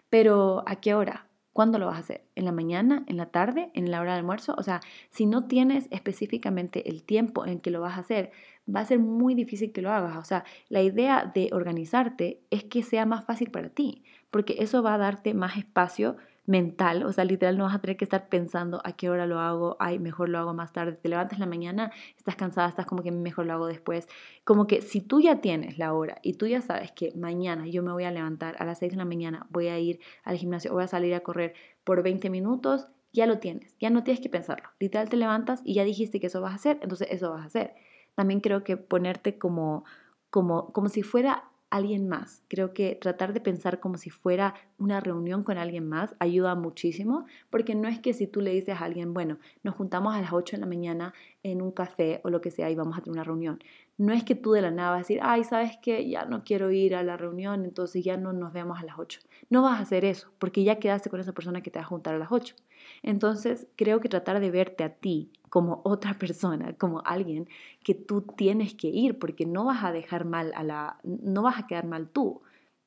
pero 0.08 0.62
¿a 0.66 0.76
qué 0.76 0.94
hora? 0.94 1.29
¿Cuándo 1.52 1.78
lo 1.78 1.86
vas 1.86 1.96
a 1.96 2.00
hacer? 2.00 2.24
¿En 2.36 2.44
la 2.44 2.52
mañana? 2.52 3.04
¿En 3.06 3.16
la 3.16 3.26
tarde? 3.26 3.70
¿En 3.74 3.90
la 3.90 4.00
hora 4.00 4.12
de 4.12 4.18
almuerzo? 4.18 4.54
O 4.56 4.62
sea, 4.62 4.80
si 5.10 5.26
no 5.26 5.46
tienes 5.46 5.88
específicamente 5.90 6.88
el 6.88 7.02
tiempo 7.02 7.44
en 7.44 7.60
que 7.60 7.70
lo 7.70 7.80
vas 7.80 7.96
a 7.96 8.00
hacer, 8.00 8.30
va 8.72 8.80
a 8.80 8.84
ser 8.84 9.00
muy 9.00 9.34
difícil 9.34 9.72
que 9.72 9.82
lo 9.82 9.90
hagas. 9.90 10.16
O 10.16 10.24
sea, 10.24 10.44
la 10.68 10.82
idea 10.82 11.30
de 11.34 11.50
organizarte 11.52 12.40
es 12.50 12.64
que 12.64 12.82
sea 12.82 13.04
más 13.04 13.24
fácil 13.24 13.50
para 13.50 13.68
ti, 13.68 14.04
porque 14.30 14.56
eso 14.60 14.82
va 14.82 14.94
a 14.94 14.98
darte 14.98 15.34
más 15.34 15.56
espacio 15.56 16.16
mental, 16.46 17.04
o 17.04 17.12
sea, 17.12 17.24
literal 17.24 17.56
no 17.56 17.64
vas 17.64 17.74
a 17.74 17.80
tener 17.80 17.96
que 17.96 18.04
estar 18.04 18.28
pensando 18.28 18.80
a 18.84 18.92
qué 18.92 19.10
hora 19.10 19.26
lo 19.26 19.38
hago, 19.38 19.76
ay, 19.78 19.98
mejor 19.98 20.28
lo 20.28 20.38
hago 20.38 20.54
más 20.54 20.72
tarde, 20.72 20.92
te 20.92 21.08
levantas 21.08 21.38
la 21.38 21.46
mañana, 21.46 21.92
estás 22.16 22.36
cansada, 22.36 22.68
estás 22.68 22.86
como 22.86 23.02
que 23.02 23.12
mejor 23.12 23.46
lo 23.46 23.52
hago 23.52 23.66
después, 23.66 24.08
como 24.44 24.66
que 24.66 24.82
si 24.82 25.00
tú 25.00 25.20
ya 25.20 25.40
tienes 25.40 25.78
la 25.78 25.92
hora 25.92 26.18
y 26.22 26.34
tú 26.34 26.46
ya 26.46 26.60
sabes 26.60 26.92
que 26.92 27.12
mañana 27.14 27.66
yo 27.66 27.82
me 27.82 27.92
voy 27.92 28.04
a 28.04 28.10
levantar 28.10 28.56
a 28.58 28.64
las 28.64 28.78
6 28.78 28.92
de 28.92 28.98
la 28.98 29.04
mañana, 29.04 29.46
voy 29.50 29.68
a 29.68 29.78
ir 29.78 30.00
al 30.24 30.36
gimnasio, 30.36 30.72
voy 30.72 30.84
a 30.84 30.88
salir 30.88 31.14
a 31.14 31.20
correr 31.20 31.54
por 31.84 32.02
20 32.02 32.30
minutos, 32.30 32.88
ya 33.12 33.26
lo 33.26 33.38
tienes, 33.38 33.76
ya 33.78 33.90
no 33.90 34.02
tienes 34.02 34.20
que 34.20 34.28
pensarlo, 34.28 34.68
literal 34.78 35.08
te 35.08 35.16
levantas 35.16 35.60
y 35.64 35.74
ya 35.74 35.84
dijiste 35.84 36.20
que 36.20 36.26
eso 36.28 36.40
vas 36.40 36.52
a 36.52 36.56
hacer, 36.56 36.78
entonces 36.82 37.08
eso 37.10 37.30
vas 37.30 37.42
a 37.42 37.46
hacer. 37.46 37.74
También 38.14 38.40
creo 38.40 38.64
que 38.64 38.76
ponerte 38.76 39.38
como 39.38 39.84
como, 40.30 40.72
como 40.72 40.88
si 40.88 41.02
fuera 41.02 41.49
alguien 41.70 42.08
más. 42.08 42.42
Creo 42.48 42.74
que 42.74 42.96
tratar 42.96 43.32
de 43.32 43.40
pensar 43.40 43.80
como 43.80 43.96
si 43.96 44.10
fuera 44.10 44.54
una 44.78 45.00
reunión 45.00 45.42
con 45.42 45.56
alguien 45.56 45.88
más 45.88 46.14
ayuda 46.18 46.54
muchísimo, 46.54 47.26
porque 47.48 47.74
no 47.74 47.88
es 47.88 48.00
que 48.00 48.12
si 48.12 48.26
tú 48.26 48.40
le 48.40 48.50
dices 48.50 48.80
a 48.80 48.84
alguien, 48.84 49.14
bueno, 49.14 49.38
nos 49.62 49.76
juntamos 49.76 50.14
a 50.14 50.20
las 50.20 50.32
8 50.32 50.56
de 50.56 50.60
la 50.60 50.66
mañana 50.66 51.14
en 51.42 51.62
un 51.62 51.70
café 51.70 52.20
o 52.24 52.30
lo 52.30 52.40
que 52.40 52.50
sea 52.50 52.70
y 52.70 52.74
vamos 52.74 52.98
a 52.98 53.00
tener 53.00 53.14
una 53.14 53.24
reunión. 53.24 53.60
No 53.96 54.12
es 54.12 54.24
que 54.24 54.34
tú 54.34 54.52
de 54.52 54.62
la 54.62 54.70
nada 54.70 54.90
vas 54.90 54.96
a 54.96 55.00
decir, 55.00 55.20
ay, 55.22 55.44
¿sabes 55.44 55.78
qué? 55.80 56.08
Ya 56.08 56.24
no 56.24 56.42
quiero 56.42 56.70
ir 56.70 56.94
a 56.96 57.02
la 57.02 57.16
reunión, 57.16 57.64
entonces 57.64 58.02
ya 58.02 58.16
no 58.16 58.32
nos 58.32 58.52
vemos 58.52 58.78
a 58.78 58.84
las 58.84 58.98
8. 58.98 59.20
No 59.48 59.62
vas 59.62 59.78
a 59.78 59.82
hacer 59.82 60.04
eso, 60.04 60.30
porque 60.38 60.64
ya 60.64 60.78
quedaste 60.78 61.10
con 61.10 61.20
esa 61.20 61.32
persona 61.32 61.62
que 61.62 61.70
te 61.70 61.78
va 61.78 61.84
a 61.84 61.88
juntar 61.88 62.14
a 62.14 62.18
las 62.18 62.32
8. 62.32 62.54
Entonces, 63.02 63.66
creo 63.76 64.00
que 64.00 64.08
tratar 64.08 64.40
de 64.40 64.50
verte 64.50 64.84
a 64.84 64.94
ti 64.94 65.30
como 65.48 65.80
otra 65.84 66.14
persona, 66.18 66.74
como 66.74 67.02
alguien 67.04 67.48
que 67.82 67.94
tú 67.94 68.22
tienes 68.22 68.74
que 68.74 68.88
ir, 68.88 69.18
porque 69.18 69.46
no 69.46 69.64
vas 69.64 69.84
a 69.84 69.92
dejar 69.92 70.24
mal 70.24 70.52
a 70.54 70.62
la, 70.64 70.98
no 71.04 71.42
vas 71.42 71.58
a 71.58 71.66
quedar 71.66 71.86
mal 71.86 72.08
tú. 72.08 72.42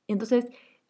Entonces, 0.07 0.45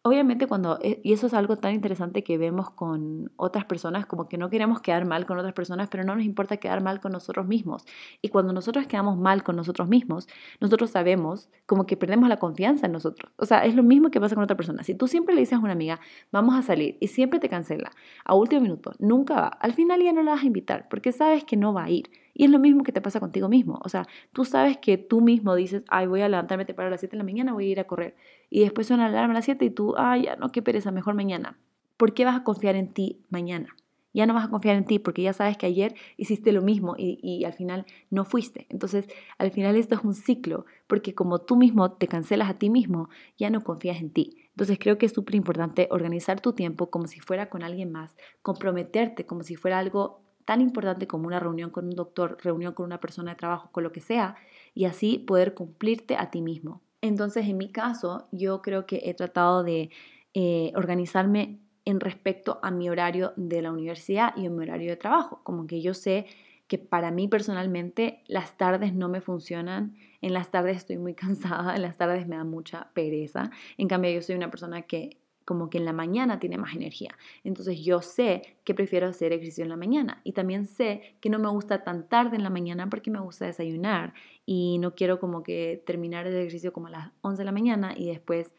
obviamente 0.06 0.46
cuando, 0.46 0.78
eh, 0.82 1.00
y 1.02 1.14
eso 1.14 1.26
es 1.26 1.34
algo 1.34 1.56
tan 1.56 1.72
interesante 1.72 2.22
que 2.22 2.36
vemos 2.36 2.68
con 2.68 3.32
otras 3.36 3.64
personas, 3.64 4.04
como 4.04 4.28
que 4.28 4.36
no 4.36 4.50
queremos 4.50 4.82
quedar 4.82 5.06
mal 5.06 5.24
con 5.24 5.38
otras 5.38 5.54
personas, 5.54 5.88
pero 5.88 6.04
no 6.04 6.14
nos 6.14 6.24
importa 6.26 6.58
quedar 6.58 6.82
mal 6.82 7.00
con 7.00 7.12
nosotros 7.12 7.46
mismos. 7.46 7.86
Y 8.20 8.28
cuando 8.28 8.52
nosotros 8.52 8.86
quedamos 8.86 9.16
mal 9.16 9.42
con 9.42 9.56
nosotros 9.56 9.88
mismos, 9.88 10.28
nosotros 10.60 10.90
sabemos 10.90 11.48
como 11.64 11.86
que 11.86 11.96
perdemos 11.96 12.28
la 12.28 12.36
confianza 12.36 12.84
en 12.84 12.92
nosotros. 12.92 13.32
O 13.36 13.46
sea, 13.46 13.64
es 13.64 13.74
lo 13.74 13.82
mismo 13.82 14.10
que 14.10 14.20
pasa 14.20 14.34
con 14.34 14.44
otra 14.44 14.58
persona. 14.58 14.82
Si 14.84 14.94
tú 14.94 15.08
siempre 15.08 15.34
le 15.34 15.40
dices 15.40 15.54
a 15.58 15.62
una 15.62 15.72
amiga, 15.72 15.98
vamos 16.30 16.54
a 16.54 16.60
salir, 16.60 16.98
y 17.00 17.08
siempre 17.08 17.40
te 17.40 17.48
cancela, 17.48 17.90
a 18.26 18.34
último 18.34 18.60
minuto, 18.60 18.92
nunca 18.98 19.34
va, 19.34 19.46
al 19.48 19.72
final 19.72 20.02
ya 20.02 20.12
no 20.12 20.22
la 20.22 20.32
vas 20.32 20.42
a 20.42 20.46
invitar, 20.46 20.86
porque 20.90 21.12
sabes 21.12 21.44
que 21.44 21.56
no 21.56 21.72
va 21.72 21.84
a 21.84 21.90
ir. 21.90 22.10
Y 22.34 22.44
es 22.44 22.50
lo 22.50 22.58
mismo 22.58 22.82
que 22.82 22.92
te 22.92 23.00
pasa 23.00 23.20
contigo 23.20 23.48
mismo. 23.48 23.80
O 23.84 23.88
sea, 23.88 24.06
tú 24.32 24.44
sabes 24.44 24.76
que 24.76 24.98
tú 24.98 25.20
mismo 25.20 25.54
dices, 25.54 25.84
ay, 25.88 26.08
voy 26.08 26.20
a 26.20 26.28
levantarme 26.28 26.66
para 26.66 26.90
las 26.90 27.00
7 27.00 27.12
de 27.12 27.18
la 27.18 27.24
mañana, 27.24 27.52
voy 27.52 27.68
a 27.68 27.70
ir 27.70 27.80
a 27.80 27.84
correr. 27.84 28.16
Y 28.50 28.60
después 28.60 28.88
suena 28.88 29.04
la 29.04 29.18
alarma 29.18 29.32
a 29.32 29.36
las 29.36 29.44
7 29.44 29.64
y 29.64 29.70
tú, 29.70 29.94
ay, 29.96 30.24
ya 30.24 30.36
no, 30.36 30.50
qué 30.50 30.60
pereza, 30.60 30.90
mejor 30.90 31.14
mañana. 31.14 31.56
¿Por 31.96 32.12
qué 32.12 32.24
vas 32.24 32.36
a 32.36 32.42
confiar 32.42 32.74
en 32.74 32.92
ti 32.92 33.20
mañana? 33.30 33.68
Ya 34.12 34.26
no 34.26 34.34
vas 34.34 34.46
a 34.46 34.50
confiar 34.50 34.76
en 34.76 34.84
ti 34.84 35.00
porque 35.00 35.22
ya 35.22 35.32
sabes 35.32 35.56
que 35.56 35.66
ayer 35.66 35.94
hiciste 36.16 36.52
lo 36.52 36.62
mismo 36.62 36.94
y, 36.96 37.18
y, 37.20 37.44
al 37.44 37.52
final 37.52 37.84
no 38.10 38.24
fuiste. 38.24 38.66
Entonces, 38.68 39.08
al 39.38 39.50
final 39.50 39.76
esto 39.76 39.96
es 39.96 40.04
un 40.04 40.14
ciclo 40.14 40.66
porque 40.86 41.14
como 41.14 41.40
tú 41.40 41.56
mismo 41.56 41.92
te 41.92 42.06
cancelas 42.06 42.48
a 42.48 42.58
ti 42.58 42.70
mismo, 42.70 43.08
ya 43.36 43.50
no 43.50 43.64
confías 43.64 44.00
en 44.00 44.10
ti. 44.10 44.36
Entonces, 44.50 44.78
creo 44.78 44.98
que 44.98 45.06
es 45.06 45.12
súper 45.12 45.34
importante 45.34 45.88
organizar 45.90 46.40
tu 46.40 46.52
tiempo 46.52 46.90
como 46.90 47.08
si 47.08 47.18
fuera 47.18 47.50
con 47.50 47.64
alguien 47.64 47.90
más, 47.90 48.14
comprometerte 48.42 49.26
como 49.26 49.42
si 49.42 49.56
fuera 49.56 49.80
algo 49.80 50.20
tan 50.44 50.60
importante 50.60 51.06
como 51.06 51.26
una 51.26 51.40
reunión 51.40 51.70
con 51.70 51.86
un 51.86 51.94
doctor, 51.94 52.38
reunión 52.42 52.74
con 52.74 52.86
una 52.86 53.00
persona 53.00 53.32
de 53.32 53.36
trabajo, 53.36 53.70
con 53.72 53.84
lo 53.84 53.92
que 53.92 54.00
sea, 54.00 54.36
y 54.74 54.84
así 54.84 55.18
poder 55.18 55.54
cumplirte 55.54 56.16
a 56.16 56.30
ti 56.30 56.42
mismo. 56.42 56.82
Entonces, 57.00 57.46
en 57.46 57.58
mi 57.58 57.70
caso, 57.70 58.28
yo 58.32 58.62
creo 58.62 58.86
que 58.86 59.02
he 59.04 59.14
tratado 59.14 59.62
de 59.62 59.90
eh, 60.32 60.72
organizarme 60.74 61.58
en 61.84 62.00
respecto 62.00 62.58
a 62.62 62.70
mi 62.70 62.88
horario 62.88 63.32
de 63.36 63.62
la 63.62 63.72
universidad 63.72 64.34
y 64.36 64.46
a 64.46 64.50
mi 64.50 64.62
horario 64.62 64.90
de 64.90 64.96
trabajo. 64.96 65.40
Como 65.42 65.66
que 65.66 65.82
yo 65.82 65.94
sé 65.94 66.26
que 66.66 66.78
para 66.78 67.10
mí 67.10 67.28
personalmente 67.28 68.22
las 68.26 68.56
tardes 68.56 68.94
no 68.94 69.08
me 69.08 69.20
funcionan, 69.20 69.94
en 70.22 70.32
las 70.32 70.50
tardes 70.50 70.78
estoy 70.78 70.96
muy 70.96 71.14
cansada, 71.14 71.76
en 71.76 71.82
las 71.82 71.96
tardes 71.96 72.26
me 72.26 72.36
da 72.36 72.44
mucha 72.44 72.88
pereza. 72.94 73.50
En 73.76 73.88
cambio, 73.88 74.10
yo 74.10 74.22
soy 74.22 74.34
una 74.34 74.50
persona 74.50 74.82
que 74.82 75.18
como 75.44 75.70
que 75.70 75.78
en 75.78 75.84
la 75.84 75.92
mañana 75.92 76.38
tiene 76.38 76.58
más 76.58 76.74
energía. 76.74 77.16
Entonces 77.42 77.80
yo 77.84 78.00
sé 78.00 78.56
que 78.64 78.74
prefiero 78.74 79.08
hacer 79.08 79.32
ejercicio 79.32 79.62
en 79.62 79.70
la 79.70 79.76
mañana 79.76 80.20
y 80.24 80.32
también 80.32 80.66
sé 80.66 81.16
que 81.20 81.30
no 81.30 81.38
me 81.38 81.48
gusta 81.50 81.84
tan 81.84 82.08
tarde 82.08 82.36
en 82.36 82.42
la 82.42 82.50
mañana 82.50 82.88
porque 82.88 83.10
me 83.10 83.20
gusta 83.20 83.46
desayunar 83.46 84.14
y 84.46 84.78
no 84.78 84.94
quiero 84.94 85.18
como 85.18 85.42
que 85.42 85.82
terminar 85.86 86.26
el 86.26 86.34
ejercicio 86.34 86.72
como 86.72 86.88
a 86.88 86.90
las 86.90 87.12
11 87.20 87.40
de 87.40 87.44
la 87.44 87.52
mañana 87.52 87.94
y 87.96 88.06
después, 88.06 88.54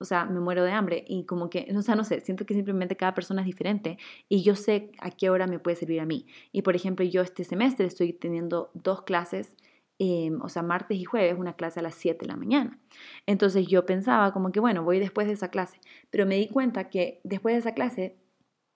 o 0.00 0.04
sea, 0.04 0.24
me 0.24 0.40
muero 0.40 0.64
de 0.64 0.72
hambre 0.72 1.04
y 1.06 1.24
como 1.24 1.50
que, 1.50 1.68
o 1.76 1.82
sea, 1.82 1.94
no 1.94 2.04
sé, 2.04 2.20
siento 2.20 2.46
que 2.46 2.54
simplemente 2.54 2.96
cada 2.96 3.14
persona 3.14 3.42
es 3.42 3.46
diferente 3.46 3.98
y 4.28 4.42
yo 4.42 4.54
sé 4.54 4.92
a 4.98 5.10
qué 5.10 5.30
hora 5.30 5.46
me 5.46 5.58
puede 5.58 5.76
servir 5.76 6.00
a 6.00 6.06
mí. 6.06 6.26
Y 6.52 6.62
por 6.62 6.74
ejemplo, 6.74 7.04
yo 7.04 7.22
este 7.22 7.44
semestre 7.44 7.86
estoy 7.86 8.12
teniendo 8.12 8.70
dos 8.74 9.02
clases 9.02 9.54
Em, 10.00 10.40
o 10.42 10.48
sea, 10.48 10.62
martes 10.62 10.96
y 10.96 11.04
jueves, 11.04 11.36
una 11.36 11.54
clase 11.54 11.80
a 11.80 11.82
las 11.82 11.96
7 11.96 12.20
de 12.20 12.28
la 12.28 12.36
mañana. 12.36 12.78
Entonces 13.26 13.66
yo 13.66 13.84
pensaba 13.84 14.32
como 14.32 14.52
que, 14.52 14.60
bueno, 14.60 14.84
voy 14.84 15.00
después 15.00 15.26
de 15.26 15.32
esa 15.32 15.48
clase, 15.50 15.80
pero 16.10 16.24
me 16.24 16.36
di 16.36 16.46
cuenta 16.48 16.88
que 16.88 17.20
después 17.24 17.54
de 17.54 17.58
esa 17.60 17.74
clase 17.74 18.16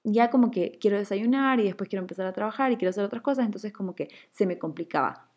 ya 0.04 0.30
como 0.30 0.50
que 0.50 0.78
quiero 0.80 0.98
desayunar 0.98 1.60
y 1.60 1.64
después 1.64 1.88
quiero 1.88 2.02
empezar 2.02 2.26
a 2.26 2.32
trabajar 2.32 2.72
y 2.72 2.76
quiero 2.76 2.90
hacer 2.90 3.04
otras 3.04 3.22
cosas, 3.22 3.46
entonces 3.46 3.72
como 3.72 3.94
que 3.94 4.08
se 4.32 4.46
me 4.46 4.58
complicaba. 4.58 5.28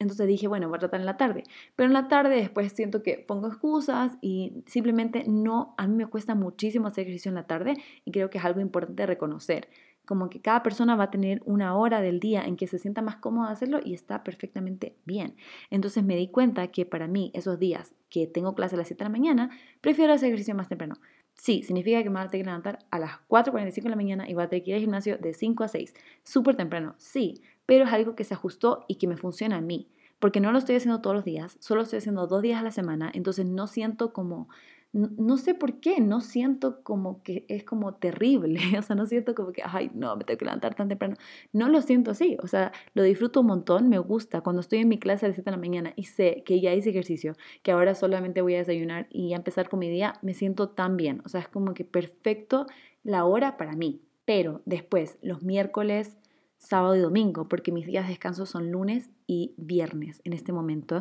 Entonces 0.00 0.26
dije, 0.26 0.48
bueno, 0.48 0.68
voy 0.68 0.76
a 0.76 0.80
tratar 0.80 0.98
en 0.98 1.06
la 1.06 1.16
tarde. 1.16 1.44
Pero 1.76 1.86
en 1.86 1.92
la 1.92 2.08
tarde 2.08 2.34
después 2.34 2.72
siento 2.72 3.04
que 3.04 3.18
pongo 3.18 3.46
excusas 3.46 4.18
y 4.20 4.64
simplemente 4.66 5.24
no, 5.28 5.74
a 5.78 5.86
mí 5.86 5.94
me 5.94 6.06
cuesta 6.06 6.34
muchísimo 6.34 6.88
hacer 6.88 7.02
ejercicio 7.02 7.28
en 7.28 7.36
la 7.36 7.46
tarde 7.46 7.74
y 8.04 8.10
creo 8.10 8.30
que 8.30 8.38
es 8.38 8.44
algo 8.44 8.60
importante 8.60 9.06
reconocer 9.06 9.68
como 10.04 10.30
que 10.30 10.40
cada 10.40 10.62
persona 10.62 10.96
va 10.96 11.04
a 11.04 11.10
tener 11.10 11.42
una 11.44 11.76
hora 11.76 12.00
del 12.00 12.20
día 12.20 12.44
en 12.44 12.56
que 12.56 12.66
se 12.66 12.78
sienta 12.78 13.02
más 13.02 13.16
cómoda 13.16 13.50
hacerlo 13.50 13.80
y 13.84 13.94
está 13.94 14.22
perfectamente 14.24 14.96
bien. 15.04 15.36
Entonces 15.70 16.04
me 16.04 16.16
di 16.16 16.28
cuenta 16.28 16.66
que 16.68 16.86
para 16.86 17.06
mí 17.06 17.30
esos 17.34 17.58
días 17.58 17.94
que 18.10 18.26
tengo 18.26 18.54
clase 18.54 18.76
a 18.76 18.78
las 18.78 18.88
7 18.88 19.02
de 19.02 19.10
la 19.10 19.12
mañana, 19.12 19.50
prefiero 19.80 20.12
hacer 20.12 20.28
ejercicio 20.28 20.54
más 20.54 20.68
temprano. 20.68 20.96
Sí, 21.34 21.62
significa 21.62 22.02
que 22.02 22.10
me 22.10 22.20
voy 22.20 22.26
a 22.26 22.30
tener 22.30 22.44
que 22.44 22.50
levantar 22.50 22.78
a 22.90 22.98
las 22.98 23.12
4.45 23.28 23.82
de 23.82 23.90
la 23.90 23.96
mañana 23.96 24.28
y 24.28 24.34
voy 24.34 24.44
a 24.44 24.48
tener 24.48 24.62
que 24.62 24.70
ir 24.70 24.76
al 24.76 24.82
gimnasio 24.82 25.18
de 25.18 25.34
5 25.34 25.64
a 25.64 25.68
6. 25.68 25.94
Súper 26.22 26.56
temprano, 26.56 26.94
sí, 26.98 27.42
pero 27.66 27.84
es 27.84 27.92
algo 27.92 28.14
que 28.14 28.24
se 28.24 28.34
ajustó 28.34 28.84
y 28.88 28.96
que 28.96 29.08
me 29.08 29.16
funciona 29.16 29.56
a 29.56 29.60
mí. 29.60 29.88
Porque 30.20 30.40
no 30.40 30.52
lo 30.52 30.58
estoy 30.58 30.76
haciendo 30.76 31.00
todos 31.00 31.16
los 31.16 31.24
días, 31.24 31.56
solo 31.60 31.82
estoy 31.82 31.98
haciendo 31.98 32.26
dos 32.26 32.40
días 32.40 32.60
a 32.60 32.62
la 32.62 32.70
semana, 32.70 33.10
entonces 33.12 33.46
no 33.46 33.66
siento 33.66 34.12
como 34.12 34.48
no, 34.94 35.36
sé 35.38 35.54
por 35.54 35.80
qué, 35.80 36.00
no 36.00 36.20
siento 36.20 36.82
como 36.84 37.22
que 37.24 37.44
es 37.48 37.64
como 37.64 37.94
terrible, 37.94 38.60
o 38.78 38.82
sea, 38.82 38.94
no 38.94 39.06
siento 39.06 39.34
como 39.34 39.52
que, 39.52 39.62
ay, 39.64 39.90
no, 39.92 40.16
me 40.16 40.24
tengo 40.24 40.38
que 40.38 40.44
levantar 40.44 40.76
tan 40.76 40.88
temprano. 40.88 41.16
No 41.52 41.68
lo 41.68 41.82
siento 41.82 42.12
así, 42.12 42.36
o 42.42 42.46
sea, 42.46 42.72
lo 42.94 43.02
disfruto 43.02 43.40
un 43.40 43.48
montón, 43.48 43.88
me 43.88 43.98
gusta. 43.98 44.40
Cuando 44.40 44.60
estoy 44.60 44.78
en 44.78 44.88
mi 44.88 44.98
clase 44.98 45.26
a 45.26 45.28
las 45.28 45.36
7 45.36 45.50
de 45.50 45.56
la 45.56 45.60
mañana 45.60 45.92
y 45.96 46.04
sé 46.04 46.44
que 46.46 46.60
ya 46.60 46.72
hice 46.72 46.90
ejercicio, 46.90 47.34
que 47.62 47.72
ahora 47.72 47.96
solamente 47.96 48.40
voy 48.40 48.54
a 48.54 48.58
desayunar 48.58 49.08
y 49.10 49.32
a 49.32 49.36
empezar 49.36 49.68
con 49.68 49.80
mi 49.80 49.90
día, 49.90 50.14
me 50.22 50.32
siento 50.32 50.68
tan 50.68 50.96
bien, 50.96 51.22
o 51.24 51.28
sea, 51.28 51.40
es 51.40 51.48
como 51.48 51.74
que 51.74 51.84
perfecto 51.84 52.66
la 53.02 53.24
hora 53.24 53.56
para 53.56 53.72
mí. 53.72 54.00
Pero 54.24 54.62
después, 54.64 55.18
los 55.22 55.42
miércoles, 55.42 56.16
sábado 56.56 56.94
y 56.96 57.00
domingo, 57.00 57.48
porque 57.48 57.72
mis 57.72 57.86
días 57.86 58.04
de 58.04 58.10
descanso 58.10 58.46
son 58.46 58.70
lunes 58.70 59.10
y 59.26 59.54
viernes 59.56 60.22
en 60.24 60.32
este 60.32 60.52
momento. 60.52 61.00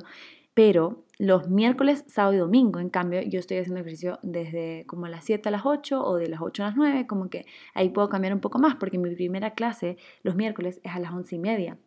Pero 0.53 1.03
los 1.17 1.49
miércoles, 1.49 2.03
sábado 2.07 2.33
y 2.33 2.37
domingo, 2.37 2.79
en 2.79 2.89
cambio, 2.89 3.21
yo 3.21 3.39
estoy 3.39 3.57
haciendo 3.57 3.81
ejercicio 3.81 4.19
desde 4.21 4.85
como 4.87 5.07
las 5.07 5.23
7 5.25 5.49
a 5.49 5.51
las 5.51 5.65
8 5.65 6.03
o 6.03 6.15
de 6.15 6.27
las 6.27 6.41
8 6.41 6.63
a 6.63 6.67
las 6.67 6.75
9, 6.75 7.07
como 7.07 7.29
que 7.29 7.45
ahí 7.73 7.89
puedo 7.89 8.09
cambiar 8.09 8.33
un 8.33 8.39
poco 8.39 8.59
más 8.59 8.75
porque 8.75 8.97
mi 8.97 9.13
primera 9.15 9.51
clase 9.51 9.97
los 10.21 10.35
miércoles 10.35 10.79
es 10.83 10.91
a 10.91 10.99
las 10.99 11.11
11 11.11 11.35
y 11.35 11.39
media. 11.39 11.77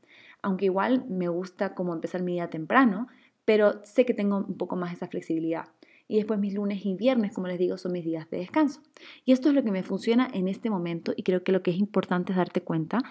Aunque 0.43 0.67
igual 0.67 1.05
me 1.09 1.29
gusta 1.29 1.75
como 1.75 1.93
empezar 1.93 2.23
mi 2.23 2.33
día 2.33 2.51
temprano, 2.51 3.09
pero 3.45 3.85
sé 3.85 4.05
que 4.05 4.15
tengo 4.15 4.39
un 4.39 4.57
poco 4.57 4.77
más 4.77 4.93
esa 4.93 5.07
flexibilidad. 5.07 5.69
Y 6.09 6.17
después 6.17 6.39
mis 6.39 6.55
lunes 6.55 6.85
y 6.85 6.95
viernes, 6.95 7.33
como 7.33 7.49
les 7.49 7.59
digo, 7.59 7.79
son 7.79 7.93
mis 7.93 8.05
días 8.05 8.31
de 8.31 8.39
descanso. 8.39 8.81
Y 9.25 9.33
esto 9.33 9.49
es 9.49 9.55
lo 9.55 9.65
que 9.65 9.73
me 9.73 9.83
funciona 9.83 10.29
en 10.33 10.49
este 10.49 10.71
momento 10.71 11.13
y 11.17 11.23
creo 11.25 11.43
que 11.43 11.53
lo 11.53 11.63
que 11.63 11.73
es 11.73 11.79
importante 11.79 12.33
es 12.33 12.37
darte 12.37 12.63
cuenta 12.63 13.03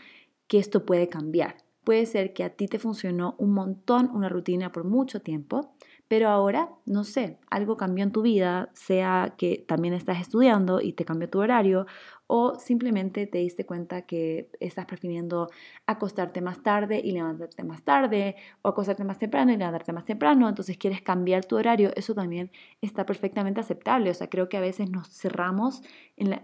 que 0.47 0.59
esto 0.59 0.85
puede 0.85 1.09
cambiar. 1.09 1.64
Puede 1.85 2.05
ser 2.07 2.33
que 2.33 2.43
a 2.43 2.49
ti 2.49 2.67
te 2.67 2.79
funcionó 2.79 3.35
un 3.37 3.53
montón 3.53 4.09
una 4.11 4.27
rutina 4.27 4.71
por 4.71 4.85
mucho 4.85 5.21
tiempo, 5.21 5.75
pero 6.07 6.29
ahora, 6.29 6.69
no 6.85 7.03
sé, 7.03 7.37
algo 7.49 7.77
cambió 7.77 8.03
en 8.03 8.11
tu 8.11 8.23
vida, 8.23 8.69
sea 8.73 9.35
que 9.37 9.63
también 9.67 9.93
estás 9.93 10.19
estudiando 10.19 10.81
y 10.81 10.93
te 10.93 11.05
cambió 11.05 11.29
tu 11.29 11.39
horario, 11.39 11.85
o 12.27 12.57
simplemente 12.59 13.27
te 13.27 13.37
diste 13.39 13.65
cuenta 13.65 14.03
que 14.03 14.49
estás 14.59 14.85
prefiriendo 14.85 15.49
acostarte 15.85 16.41
más 16.41 16.63
tarde 16.63 16.99
y 17.03 17.11
levantarte 17.11 17.63
más 17.63 17.83
tarde, 17.83 18.35
o 18.61 18.69
acostarte 18.69 19.03
más 19.03 19.19
temprano 19.19 19.51
y 19.51 19.57
levantarte 19.57 19.93
más 19.93 20.05
temprano, 20.05 20.49
entonces 20.49 20.77
quieres 20.77 21.01
cambiar 21.01 21.45
tu 21.45 21.55
horario, 21.55 21.91
eso 21.95 22.13
también 22.13 22.51
está 22.81 23.05
perfectamente 23.05 23.59
aceptable. 23.59 24.09
O 24.09 24.13
sea, 24.13 24.29
creo 24.29 24.49
que 24.49 24.57
a 24.57 24.61
veces 24.61 24.89
nos 24.89 25.09
cerramos 25.09 25.81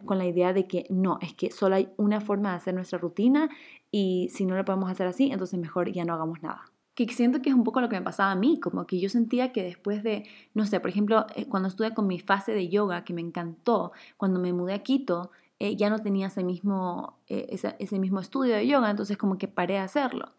con 0.05 0.17
la 0.17 0.25
idea 0.25 0.53
de 0.53 0.67
que 0.67 0.85
no, 0.89 1.17
es 1.21 1.33
que 1.33 1.51
solo 1.51 1.75
hay 1.75 1.89
una 1.97 2.21
forma 2.21 2.51
de 2.51 2.57
hacer 2.57 2.73
nuestra 2.73 2.99
rutina 2.99 3.49
y 3.89 4.29
si 4.31 4.45
no 4.45 4.55
lo 4.55 4.65
podemos 4.65 4.91
hacer 4.91 5.07
así, 5.07 5.31
entonces 5.31 5.59
mejor 5.59 5.91
ya 5.91 6.05
no 6.05 6.13
hagamos 6.13 6.41
nada 6.41 6.71
que 6.93 7.07
siento 7.07 7.41
que 7.41 7.49
es 7.49 7.55
un 7.55 7.63
poco 7.63 7.81
lo 7.81 7.89
que 7.89 7.95
me 7.95 8.01
pasaba 8.01 8.31
a 8.31 8.35
mí, 8.35 8.59
como 8.59 8.85
que 8.85 8.99
yo 8.99 9.09
sentía 9.09 9.51
que 9.51 9.63
después 9.63 10.03
de, 10.03 10.25
no 10.53 10.65
sé, 10.65 10.79
por 10.79 10.89
ejemplo, 10.89 11.25
eh, 11.35 11.47
cuando 11.47 11.69
estuve 11.69 11.93
con 11.93 12.07
mi 12.07 12.19
fase 12.19 12.53
de 12.53 12.69
yoga, 12.69 13.03
que 13.03 13.13
me 13.13 13.21
encantó, 13.21 13.91
cuando 14.17 14.39
me 14.39 14.53
mudé 14.53 14.73
a 14.73 14.79
Quito, 14.79 15.31
eh, 15.61 15.75
ya 15.75 15.91
no 15.91 15.99
tenía 15.99 16.25
ese 16.25 16.43
mismo, 16.43 17.19
eh, 17.27 17.45
ese, 17.77 17.99
mismo 17.99 18.19
estudio 18.19 18.55
de 18.55 18.65
yoga, 18.65 18.89
entonces 18.89 19.15
como 19.15 19.37
que 19.37 19.47
paré 19.47 19.77
a 19.77 19.83
hacerlo. 19.83 20.31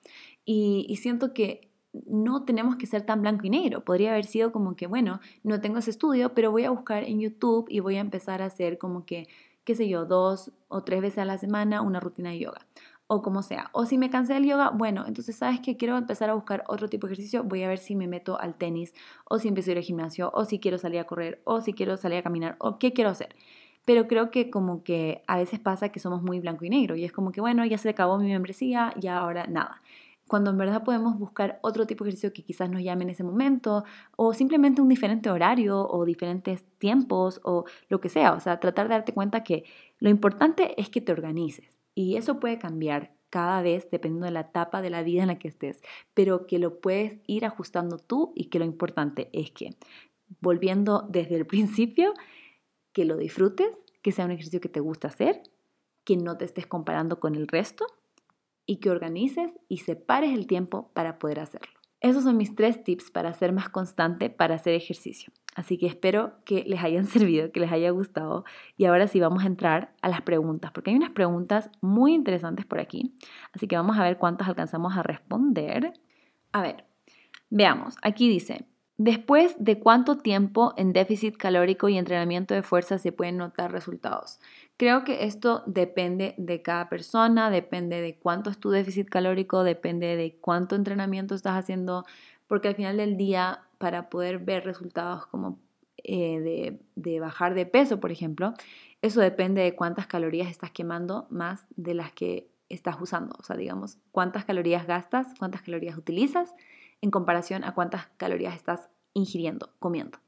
Y, 0.44 0.84
y 0.88 0.96
siento 0.96 1.32
que 1.32 1.70
no 1.92 2.44
tenemos 2.44 2.74
que 2.74 2.86
ser 2.86 3.02
tan 3.02 3.22
blanco 3.22 3.46
y 3.46 3.50
negro. 3.50 3.84
Podría 3.84 4.10
haber 4.10 4.24
sido 4.24 4.50
como 4.50 4.74
que, 4.74 4.88
bueno, 4.88 5.20
no 5.44 5.60
tengo 5.60 5.78
ese 5.78 5.92
estudio, 5.92 6.34
pero 6.34 6.50
voy 6.50 6.64
a 6.64 6.70
buscar 6.70 7.04
en 7.04 7.20
YouTube 7.20 7.66
y 7.68 7.78
voy 7.78 7.98
a 7.98 8.00
empezar 8.00 8.42
a 8.42 8.46
hacer 8.46 8.78
como 8.78 9.06
que, 9.06 9.28
qué 9.62 9.76
sé 9.76 9.88
yo, 9.88 10.06
dos 10.06 10.50
o 10.66 10.82
tres 10.82 11.00
veces 11.00 11.18
a 11.18 11.24
la 11.24 11.38
semana 11.38 11.82
una 11.82 12.00
rutina 12.00 12.30
de 12.30 12.40
yoga 12.40 12.66
o 13.06 13.22
como 13.22 13.42
sea. 13.42 13.70
O 13.72 13.86
si 13.86 13.98
me 13.98 14.10
cansé 14.10 14.34
del 14.34 14.46
yoga, 14.46 14.70
bueno, 14.70 15.04
entonces 15.06 15.36
sabes 15.36 15.60
que 15.60 15.76
quiero 15.76 15.96
empezar 15.98 16.30
a 16.30 16.34
buscar 16.34 16.64
otro 16.66 16.88
tipo 16.88 17.06
de 17.06 17.12
ejercicio, 17.12 17.44
voy 17.44 17.62
a 17.62 17.68
ver 17.68 17.78
si 17.78 17.94
me 17.94 18.08
meto 18.08 18.40
al 18.40 18.56
tenis, 18.56 18.92
o 19.26 19.38
si 19.38 19.46
empiezo 19.46 19.70
a 19.70 19.72
ir 19.72 19.78
al 19.78 19.84
gimnasio, 19.84 20.32
o 20.34 20.44
si 20.46 20.58
quiero 20.58 20.78
salir 20.78 20.98
a 20.98 21.04
correr, 21.04 21.42
o 21.44 21.60
si 21.60 21.74
quiero 21.74 21.96
salir 21.96 22.18
a 22.18 22.22
caminar, 22.22 22.56
o 22.58 22.80
qué 22.80 22.92
quiero 22.92 23.10
hacer 23.10 23.36
pero 23.84 24.06
creo 24.06 24.30
que 24.30 24.50
como 24.50 24.82
que 24.82 25.22
a 25.26 25.36
veces 25.36 25.60
pasa 25.60 25.90
que 25.90 26.00
somos 26.00 26.22
muy 26.22 26.40
blanco 26.40 26.64
y 26.64 26.70
negro 26.70 26.96
y 26.96 27.04
es 27.04 27.12
como 27.12 27.32
que 27.32 27.40
bueno, 27.40 27.64
ya 27.64 27.78
se 27.78 27.90
acabó 27.90 28.18
mi 28.18 28.28
membresía, 28.28 28.94
y 29.00 29.06
ahora 29.08 29.46
nada. 29.46 29.82
Cuando 30.28 30.50
en 30.50 30.58
verdad 30.58 30.84
podemos 30.84 31.18
buscar 31.18 31.58
otro 31.62 31.86
tipo 31.86 32.04
de 32.04 32.10
ejercicio 32.10 32.32
que 32.32 32.42
quizás 32.42 32.70
nos 32.70 32.82
llame 32.82 33.04
en 33.04 33.10
ese 33.10 33.24
momento 33.24 33.84
o 34.16 34.32
simplemente 34.32 34.80
un 34.80 34.88
diferente 34.88 35.28
horario 35.30 35.86
o 35.86 36.04
diferentes 36.04 36.64
tiempos 36.78 37.40
o 37.44 37.64
lo 37.88 38.00
que 38.00 38.08
sea, 38.08 38.32
o 38.32 38.40
sea, 38.40 38.58
tratar 38.60 38.88
de 38.88 38.94
darte 38.94 39.12
cuenta 39.12 39.44
que 39.44 39.64
lo 39.98 40.08
importante 40.08 40.80
es 40.80 40.88
que 40.88 41.00
te 41.00 41.12
organices 41.12 41.66
y 41.94 42.16
eso 42.16 42.40
puede 42.40 42.58
cambiar 42.58 43.12
cada 43.32 43.62
vez 43.62 43.90
dependiendo 43.90 44.26
de 44.26 44.32
la 44.32 44.40
etapa 44.40 44.82
de 44.82 44.90
la 44.90 45.02
vida 45.02 45.22
en 45.22 45.28
la 45.28 45.38
que 45.38 45.48
estés, 45.48 45.82
pero 46.14 46.46
que 46.46 46.58
lo 46.58 46.80
puedes 46.80 47.18
ir 47.26 47.44
ajustando 47.44 47.98
tú 47.98 48.32
y 48.34 48.46
que 48.46 48.58
lo 48.58 48.64
importante 48.64 49.30
es 49.32 49.50
que, 49.50 49.74
volviendo 50.40 51.06
desde 51.08 51.36
el 51.36 51.46
principio, 51.46 52.12
que 52.92 53.04
lo 53.04 53.16
disfrutes, 53.16 53.78
que 54.02 54.12
sea 54.12 54.24
un 54.24 54.32
ejercicio 54.32 54.60
que 54.60 54.68
te 54.68 54.80
gusta 54.80 55.08
hacer, 55.08 55.42
que 56.04 56.16
no 56.16 56.36
te 56.36 56.44
estés 56.44 56.66
comparando 56.66 57.20
con 57.20 57.34
el 57.34 57.48
resto 57.48 57.86
y 58.66 58.76
que 58.76 58.90
organices 58.90 59.52
y 59.68 59.78
separes 59.78 60.32
el 60.32 60.46
tiempo 60.46 60.90
para 60.94 61.18
poder 61.18 61.40
hacerlo. 61.40 61.72
Esos 62.00 62.24
son 62.24 62.36
mis 62.36 62.56
tres 62.56 62.82
tips 62.82 63.12
para 63.12 63.32
ser 63.32 63.52
más 63.52 63.68
constante 63.68 64.28
para 64.28 64.56
hacer 64.56 64.74
ejercicio. 64.74 65.32
Así 65.54 65.78
que 65.78 65.86
espero 65.86 66.32
que 66.44 66.64
les 66.64 66.82
hayan 66.82 67.04
servido, 67.06 67.52
que 67.52 67.60
les 67.60 67.70
haya 67.70 67.90
gustado. 67.90 68.44
Y 68.76 68.86
ahora 68.86 69.06
sí 69.06 69.20
vamos 69.20 69.44
a 69.44 69.46
entrar 69.46 69.94
a 70.02 70.08
las 70.08 70.22
preguntas, 70.22 70.72
porque 70.72 70.90
hay 70.90 70.96
unas 70.96 71.10
preguntas 71.10 71.70
muy 71.80 72.12
interesantes 72.14 72.66
por 72.66 72.80
aquí. 72.80 73.14
Así 73.52 73.68
que 73.68 73.76
vamos 73.76 73.98
a 73.98 74.02
ver 74.02 74.18
cuántas 74.18 74.48
alcanzamos 74.48 74.96
a 74.96 75.04
responder. 75.04 75.92
A 76.50 76.62
ver, 76.62 76.84
veamos. 77.50 77.94
Aquí 78.02 78.28
dice, 78.28 78.66
Después 78.98 79.56
de 79.58 79.78
cuánto 79.78 80.18
tiempo 80.18 80.74
en 80.76 80.92
déficit 80.92 81.36
calórico 81.36 81.88
y 81.88 81.96
entrenamiento 81.96 82.54
de 82.54 82.62
fuerza 82.62 82.98
se 82.98 83.10
pueden 83.10 83.38
notar 83.38 83.72
resultados. 83.72 84.38
Creo 84.76 85.02
que 85.02 85.24
esto 85.24 85.62
depende 85.66 86.34
de 86.36 86.60
cada 86.60 86.88
persona, 86.88 87.50
depende 87.50 88.00
de 88.00 88.16
cuánto 88.16 88.50
es 88.50 88.58
tu 88.58 88.70
déficit 88.70 89.08
calórico, 89.08 89.64
depende 89.64 90.16
de 90.16 90.36
cuánto 90.40 90.76
entrenamiento 90.76 91.34
estás 91.34 91.56
haciendo, 91.58 92.04
porque 92.46 92.68
al 92.68 92.74
final 92.74 92.98
del 92.98 93.16
día, 93.16 93.60
para 93.78 94.10
poder 94.10 94.38
ver 94.38 94.64
resultados 94.64 95.26
como 95.26 95.58
eh, 96.04 96.40
de, 96.40 96.80
de 96.94 97.20
bajar 97.20 97.54
de 97.54 97.64
peso, 97.64 97.98
por 97.98 98.12
ejemplo, 98.12 98.52
eso 99.00 99.20
depende 99.20 99.62
de 99.62 99.74
cuántas 99.74 100.06
calorías 100.06 100.48
estás 100.48 100.70
quemando 100.70 101.26
más 101.30 101.66
de 101.76 101.94
las 101.94 102.12
que 102.12 102.48
estás 102.68 102.96
usando. 103.00 103.34
O 103.38 103.42
sea, 103.42 103.56
digamos, 103.56 103.98
cuántas 104.12 104.44
calorías 104.44 104.86
gastas, 104.86 105.28
cuántas 105.38 105.62
calorías 105.62 105.96
utilizas 105.96 106.54
en 107.02 107.10
comparación 107.10 107.64
a 107.64 107.74
cuántas 107.74 108.06
calorías 108.16 108.54
estás 108.54 108.88
ingiriendo, 109.12 109.70
comiendo. 109.78 110.18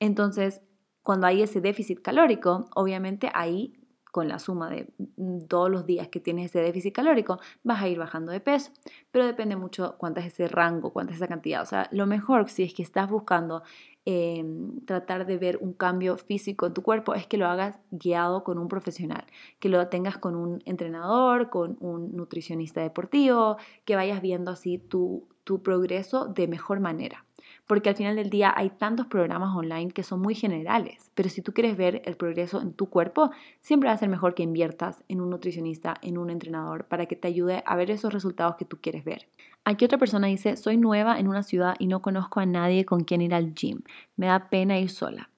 Entonces, 0.00 0.60
cuando 1.02 1.28
hay 1.28 1.42
ese 1.42 1.60
déficit 1.60 2.02
calórico, 2.02 2.68
obviamente 2.74 3.30
ahí 3.34 3.78
con 4.12 4.28
la 4.28 4.38
suma 4.38 4.68
de 4.68 4.92
mm, 5.16 5.46
todos 5.48 5.70
los 5.70 5.86
días 5.86 6.08
que 6.08 6.20
tienes 6.20 6.50
ese 6.50 6.60
déficit 6.60 6.94
calórico, 6.94 7.40
vas 7.64 7.82
a 7.82 7.88
ir 7.88 7.98
bajando 7.98 8.30
de 8.30 8.40
peso. 8.40 8.70
Pero 9.10 9.26
depende 9.26 9.56
mucho 9.56 9.96
cuánto 9.96 10.20
es 10.20 10.26
ese 10.26 10.48
rango, 10.48 10.92
cuánta 10.92 11.12
es 11.12 11.16
esa 11.16 11.28
cantidad. 11.28 11.62
O 11.62 11.66
sea, 11.66 11.88
lo 11.92 12.06
mejor 12.06 12.48
si 12.50 12.62
es 12.62 12.74
que 12.74 12.82
estás 12.82 13.08
buscando 13.08 13.62
em, 14.04 14.84
tratar 14.84 15.24
de 15.26 15.38
ver 15.38 15.58
un 15.62 15.72
cambio 15.72 16.18
físico 16.18 16.66
en 16.66 16.74
tu 16.74 16.82
cuerpo 16.82 17.14
es 17.14 17.26
que 17.26 17.38
lo 17.38 17.46
hagas 17.46 17.76
guiado 17.90 18.44
con 18.44 18.58
un 18.58 18.68
profesional, 18.68 19.24
que 19.58 19.70
lo 19.70 19.88
tengas 19.88 20.18
con 20.18 20.36
un 20.36 20.62
entrenador, 20.66 21.48
con 21.48 21.78
un 21.80 22.14
nutricionista 22.14 22.82
deportivo, 22.82 23.56
que 23.86 23.96
vayas 23.96 24.20
viendo 24.20 24.50
así 24.50 24.76
tu, 24.76 25.26
tu 25.44 25.62
progreso 25.62 26.26
de 26.26 26.48
mejor 26.48 26.80
manera 26.80 27.24
porque 27.66 27.88
al 27.88 27.96
final 27.96 28.16
del 28.16 28.30
día 28.30 28.52
hay 28.54 28.70
tantos 28.70 29.06
programas 29.06 29.54
online 29.54 29.92
que 29.92 30.02
son 30.02 30.20
muy 30.20 30.34
generales, 30.34 31.10
pero 31.14 31.28
si 31.28 31.42
tú 31.42 31.52
quieres 31.52 31.76
ver 31.76 32.02
el 32.04 32.16
progreso 32.16 32.60
en 32.60 32.72
tu 32.72 32.90
cuerpo, 32.90 33.30
siempre 33.60 33.88
va 33.88 33.94
a 33.94 33.98
ser 33.98 34.08
mejor 34.08 34.34
que 34.34 34.42
inviertas 34.42 35.04
en 35.08 35.20
un 35.20 35.30
nutricionista, 35.30 35.94
en 36.02 36.18
un 36.18 36.30
entrenador, 36.30 36.84
para 36.86 37.06
que 37.06 37.16
te 37.16 37.28
ayude 37.28 37.62
a 37.66 37.76
ver 37.76 37.90
esos 37.90 38.12
resultados 38.12 38.56
que 38.56 38.64
tú 38.64 38.78
quieres 38.80 39.04
ver. 39.04 39.28
Aquí 39.64 39.84
otra 39.84 39.98
persona 39.98 40.26
dice, 40.26 40.56
soy 40.56 40.76
nueva 40.76 41.18
en 41.18 41.28
una 41.28 41.42
ciudad 41.42 41.74
y 41.78 41.86
no 41.86 42.02
conozco 42.02 42.40
a 42.40 42.46
nadie 42.46 42.84
con 42.84 43.04
quien 43.04 43.22
ir 43.22 43.34
al 43.34 43.54
gym. 43.54 43.82
Me 44.16 44.26
da 44.26 44.50
pena 44.50 44.78
ir 44.78 44.90
sola. 44.90 45.30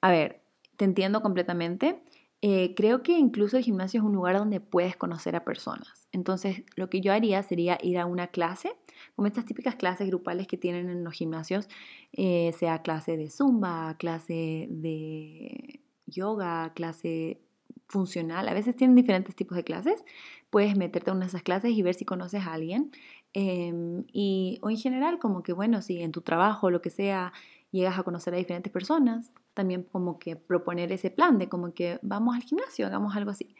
A 0.00 0.10
ver, 0.10 0.40
te 0.76 0.84
entiendo 0.84 1.22
completamente. 1.22 2.02
Eh, 2.40 2.74
creo 2.76 3.02
que 3.02 3.12
incluso 3.18 3.56
el 3.56 3.64
gimnasio 3.64 4.00
es 4.00 4.04
un 4.04 4.12
lugar 4.12 4.36
donde 4.36 4.60
puedes 4.60 4.96
conocer 4.96 5.36
a 5.36 5.44
personas. 5.44 6.08
Entonces, 6.12 6.64
lo 6.76 6.88
que 6.88 7.00
yo 7.00 7.12
haría 7.12 7.42
sería 7.42 7.78
ir 7.82 7.98
a 7.98 8.06
una 8.06 8.28
clase, 8.28 8.76
como 9.18 9.26
estas 9.26 9.46
típicas 9.46 9.74
clases 9.74 10.06
grupales 10.06 10.46
que 10.46 10.56
tienen 10.56 10.88
en 10.88 11.02
los 11.02 11.12
gimnasios, 11.12 11.68
eh, 12.12 12.52
sea 12.56 12.82
clase 12.82 13.16
de 13.16 13.30
zumba, 13.30 13.96
clase 13.98 14.68
de 14.70 15.80
yoga, 16.06 16.72
clase 16.72 17.40
funcional. 17.88 18.46
A 18.46 18.54
veces 18.54 18.76
tienen 18.76 18.94
diferentes 18.94 19.34
tipos 19.34 19.56
de 19.56 19.64
clases. 19.64 20.04
Puedes 20.50 20.76
meterte 20.76 21.10
a 21.10 21.14
una 21.14 21.22
de 21.24 21.30
esas 21.30 21.42
clases 21.42 21.72
y 21.72 21.82
ver 21.82 21.96
si 21.96 22.04
conoces 22.04 22.46
a 22.46 22.52
alguien. 22.52 22.92
Em, 23.32 24.04
y, 24.12 24.60
o 24.62 24.70
en 24.70 24.76
general, 24.76 25.18
como 25.18 25.42
que, 25.42 25.52
bueno, 25.52 25.82
si 25.82 26.00
en 26.00 26.12
tu 26.12 26.20
trabajo, 26.20 26.70
lo 26.70 26.80
que 26.80 26.90
sea, 26.90 27.32
llegas 27.72 27.98
a 27.98 28.04
conocer 28.04 28.34
a 28.34 28.36
diferentes 28.36 28.72
personas, 28.72 29.32
también 29.52 29.82
como 29.82 30.20
que 30.20 30.36
proponer 30.36 30.92
ese 30.92 31.10
plan 31.10 31.38
de 31.38 31.48
como 31.48 31.74
que 31.74 31.98
vamos 32.02 32.36
al 32.36 32.44
gimnasio, 32.44 32.86
hagamos 32.86 33.16
algo 33.16 33.32
así. 33.32 33.56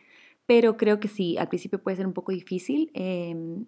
Pero 0.46 0.76
creo 0.76 1.00
que 1.00 1.08
sí, 1.08 1.36
al 1.36 1.48
principio 1.48 1.82
puede 1.82 1.96
ser 1.96 2.06
un 2.06 2.12
poco 2.12 2.30
difícil, 2.30 2.92
em, 2.94 3.66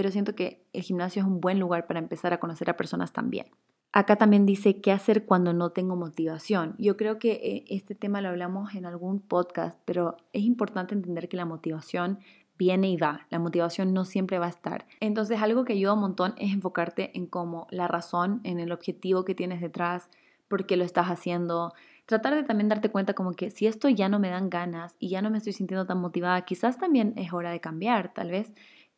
pero 0.00 0.10
siento 0.10 0.34
que 0.34 0.64
el 0.72 0.80
gimnasio 0.80 1.20
es 1.20 1.28
un 1.28 1.42
buen 1.42 1.60
lugar 1.60 1.86
para 1.86 1.98
empezar 1.98 2.32
a 2.32 2.40
conocer 2.40 2.70
a 2.70 2.76
personas 2.78 3.12
también. 3.12 3.48
Acá 3.92 4.16
también 4.16 4.46
dice 4.46 4.80
qué 4.80 4.92
hacer 4.92 5.26
cuando 5.26 5.52
no 5.52 5.72
tengo 5.72 5.94
motivación. 5.94 6.74
Yo 6.78 6.96
creo 6.96 7.18
que 7.18 7.32
eh, 7.32 7.64
este 7.68 7.94
tema 7.94 8.22
lo 8.22 8.30
hablamos 8.30 8.74
en 8.74 8.86
algún 8.86 9.20
podcast, 9.20 9.78
pero 9.84 10.16
es 10.32 10.44
importante 10.44 10.94
entender 10.94 11.28
que 11.28 11.36
la 11.36 11.44
motivación 11.44 12.18
viene 12.56 12.88
y 12.88 12.96
va. 12.96 13.26
La 13.28 13.38
motivación 13.38 13.92
no 13.92 14.06
siempre 14.06 14.38
va 14.38 14.46
a 14.46 14.48
estar. 14.48 14.86
Entonces 15.00 15.42
algo 15.42 15.66
que 15.66 15.74
ayuda 15.74 15.92
un 15.92 16.00
montón 16.00 16.32
es 16.38 16.50
enfocarte 16.50 17.10
en 17.14 17.26
cómo 17.26 17.66
la 17.70 17.86
razón, 17.86 18.40
en 18.44 18.58
el 18.58 18.72
objetivo 18.72 19.26
que 19.26 19.34
tienes 19.34 19.60
detrás, 19.60 20.08
por 20.48 20.64
qué 20.64 20.78
lo 20.78 20.84
estás 20.84 21.08
haciendo. 21.08 21.74
Tratar 22.06 22.36
de 22.36 22.42
también 22.42 22.70
darte 22.70 22.88
cuenta 22.88 23.12
como 23.12 23.32
que 23.32 23.50
si 23.50 23.66
esto 23.66 23.90
ya 23.90 24.08
no 24.08 24.18
me 24.18 24.30
dan 24.30 24.48
ganas 24.48 24.96
y 24.98 25.10
ya 25.10 25.20
no 25.20 25.28
me 25.28 25.36
estoy 25.36 25.52
sintiendo 25.52 25.84
tan 25.84 26.00
motivada, 26.00 26.40
quizás 26.46 26.78
también 26.78 27.12
es 27.16 27.34
hora 27.34 27.50
de 27.50 27.60
cambiar. 27.60 28.14
Tal 28.14 28.30
vez 28.30 28.50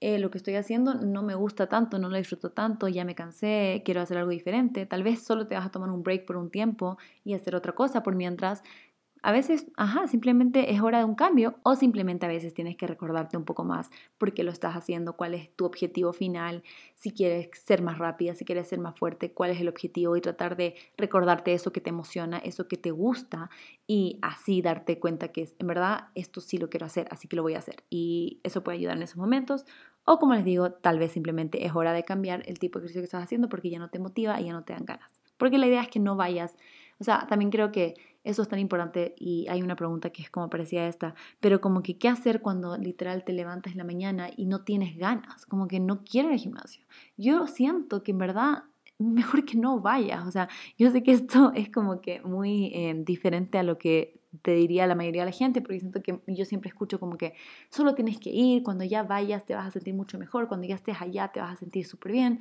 eh, 0.03 0.19
lo 0.19 0.31
que 0.31 0.39
estoy 0.39 0.57
haciendo 0.57 0.95
no 0.95 1.23
me 1.23 1.35
gusta 1.35 1.69
tanto, 1.69 1.99
no 1.99 2.09
lo 2.09 2.17
disfruto 2.17 2.51
tanto, 2.51 2.89
ya 2.89 3.05
me 3.05 3.15
cansé, 3.15 3.83
quiero 3.85 4.01
hacer 4.01 4.19
algo 4.19 4.31
diferente. 4.31 4.85
Tal 4.87 5.03
vez 5.03 5.23
solo 5.23 5.47
te 5.47 5.55
vas 5.55 5.67
a 5.67 5.71
tomar 5.71 5.91
un 5.91 6.03
break 6.03 6.27
por 6.27 6.37
un 6.37 6.51
tiempo 6.51 6.99
y 7.25 7.35
hacer 7.35 7.55
otra 7.55 7.73
cosa 7.73 8.03
por 8.03 8.15
mientras 8.15 8.63
a 9.25 9.31
veces, 9.31 9.67
ajá, 9.77 10.09
simplemente 10.09 10.73
es 10.73 10.81
hora 10.81 10.99
de 10.99 11.05
un 11.05 11.15
cambio 11.15 11.55
o 11.63 11.77
simplemente 11.77 12.27
a 12.27 12.29
veces 12.29 12.55
tienes 12.55 12.77
que 12.77 12.89
recordarte 12.89 13.37
un 13.37 13.45
poco 13.45 13.63
más 13.63 13.89
por 14.19 14.35
qué 14.35 14.43
lo 14.43 14.51
estás 14.51 14.75
haciendo, 14.75 15.13
cuál 15.17 15.35
es 15.35 15.55
tu 15.55 15.65
objetivo 15.65 16.13
final, 16.13 16.65
si 16.97 17.13
quieres 17.13 17.49
ser 17.65 17.83
más 17.83 17.99
rápida, 17.99 18.35
si 18.35 18.45
quieres 18.45 18.67
ser 18.67 18.81
más 18.81 18.99
fuerte, 18.99 19.33
cuál 19.33 19.53
es 19.53 19.61
el 19.61 19.69
objetivo 19.69 20.17
y 20.17 20.21
tratar 20.21 20.57
de 20.57 20.75
recordarte 20.97 21.53
eso 21.55 21.73
que 21.73 21.81
te 21.81 21.91
emociona, 21.91 22.39
eso 22.39 22.67
que 22.67 22.77
te 22.77 22.91
gusta 22.91 23.49
y 23.87 24.19
así 24.23 24.61
darte 24.61 24.99
cuenta 24.99 25.29
que 25.29 25.49
en 25.57 25.67
verdad 25.69 26.09
esto 26.17 26.41
sí 26.41 26.59
lo 26.59 26.69
quiero 26.69 26.87
hacer, 26.87 27.07
así 27.13 27.29
que 27.29 27.37
lo 27.37 27.43
voy 27.43 27.55
a 27.55 27.59
hacer. 27.59 27.85
Y 27.91 28.41
eso 28.43 28.65
puede 28.65 28.79
ayudar 28.79 28.97
en 28.97 29.05
esos 29.05 29.19
momentos. 29.19 29.65
O 30.05 30.19
como 30.19 30.35
les 30.35 30.45
digo, 30.45 30.73
tal 30.73 30.99
vez 30.99 31.13
simplemente 31.13 31.65
es 31.65 31.75
hora 31.75 31.93
de 31.93 32.05
cambiar 32.05 32.43
el 32.47 32.59
tipo 32.59 32.79
de 32.79 32.85
ejercicio 32.85 33.03
que 33.03 33.07
estás 33.07 33.23
haciendo 33.23 33.49
porque 33.49 33.71
ya 33.71 33.79
no 33.79 33.89
te 33.89 33.99
motiva 33.99 34.41
y 34.41 34.47
ya 34.47 34.53
no 34.53 34.65
te 34.65 34.73
dan 34.73 34.85
ganas. 34.85 35.11
Porque 35.37 35.59
la 35.59 35.67
idea 35.67 35.83
es 35.83 35.89
que 35.89 36.01
no 36.01 36.17
vayas, 36.17 36.57
o 36.99 37.05
sea, 37.05 37.27
también 37.29 37.51
creo 37.51 37.73
que 37.73 37.95
eso 38.25 38.43
es 38.43 38.49
tan 38.49 38.61
importante 38.61 39.15
y 39.19 39.47
hay 39.49 39.63
una 39.63 39.75
pregunta 39.75 40.11
que 40.11 40.23
es 40.23 40.31
como 40.31 40.49
parecía 40.49 40.87
esta, 40.87 41.15
pero 41.41 41.61
como 41.61 41.83
que 41.83 41.99
qué 41.99 42.09
hacer 42.09 42.41
cuando 42.41 42.77
literal 42.77 43.25
te 43.25 43.33
levantas 43.33 43.73
en 43.73 43.79
la 43.79 43.85
mañana 43.85 44.31
y 44.37 44.47
no 44.47 44.63
tienes 44.63 44.97
ganas, 44.97 45.45
como 45.47 45.67
que 45.67 45.81
no 45.81 46.05
quieres 46.05 46.33
al 46.33 46.39
gimnasio. 46.39 46.85
Yo 47.17 47.47
siento 47.49 48.03
que 48.03 48.13
en 48.13 48.19
verdad 48.19 48.65
mejor 48.99 49.45
que 49.45 49.57
no 49.59 49.81
vayas, 49.81 50.25
o 50.27 50.31
sea, 50.31 50.49
yo 50.79 50.91
sé 50.91 51.03
que 51.03 51.13
esto 51.13 51.53
es 51.55 51.71
como 51.71 52.01
que 52.01 52.21
muy 52.23 52.67
eh, 52.75 52.95
diferente 53.05 53.59
a 53.59 53.65
lo 53.65 53.79
que 53.79 54.22
te 54.41 54.55
diría 54.55 54.87
la 54.87 54.95
mayoría 54.95 55.23
de 55.23 55.31
la 55.31 55.37
gente, 55.37 55.61
porque 55.61 55.81
siento 55.81 56.03
que 56.03 56.19
yo 56.27 56.45
siempre 56.45 56.69
escucho 56.69 56.99
como 56.99 57.19
que 57.19 57.35
solo 57.69 57.95
tienes 57.95 58.19
que 58.19 58.31
ir, 58.31 58.63
cuando 58.63 58.85
ya 58.85 59.03
vayas 59.03 59.45
te 59.45 59.55
vas 59.55 59.67
a 59.67 59.71
sentir 59.71 59.95
mucho 59.95 60.19
mejor, 60.19 60.49
cuando 60.49 60.67
ya 60.67 60.75
estés 60.75 60.97
allá 61.01 61.29
te 61.29 61.41
vas 61.41 61.53
a 61.53 61.57
sentir 61.57 61.85
súper 61.85 62.13
bien, 62.13 62.41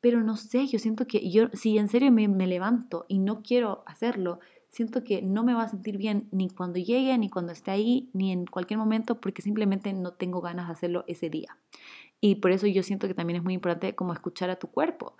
pero 0.00 0.22
no 0.22 0.36
sé, 0.36 0.66
yo 0.66 0.78
siento 0.78 1.06
que 1.06 1.28
yo, 1.30 1.48
si 1.52 1.78
en 1.78 1.88
serio 1.88 2.10
me, 2.12 2.46
levanto 2.46 3.04
y 3.08 3.18
no 3.18 3.42
quiero 3.42 3.82
hacerlo, 3.86 4.40
siento 4.70 5.02
que 5.02 5.22
no 5.22 5.42
me 5.44 5.54
va 5.54 5.64
a 5.64 5.68
sentir 5.68 5.96
bien 5.96 6.28
ni 6.30 6.50
cuando 6.50 6.78
llegue, 6.78 7.16
ni 7.18 7.28
cuando 7.28 7.52
esté 7.52 7.70
ahí, 7.70 8.10
ni 8.12 8.32
en 8.32 8.46
cualquier 8.46 8.78
momento, 8.78 9.20
porque 9.20 9.42
simplemente 9.42 9.92
no 9.92 10.12
tengo 10.12 10.40
ganas 10.40 10.66
de 10.66 10.72
hacerlo 10.72 11.04
ese 11.08 11.30
día. 11.30 11.56
Y 12.20 12.36
por 12.36 12.52
eso 12.52 12.66
yo 12.66 12.82
siento 12.82 13.08
que 13.08 13.14
también 13.14 13.38
es 13.38 13.44
muy 13.44 13.54
importante 13.54 13.94
como 13.94 14.12
escuchar 14.12 14.50
a 14.50 14.58
tu 14.58 14.68
cuerpo. 14.68 15.16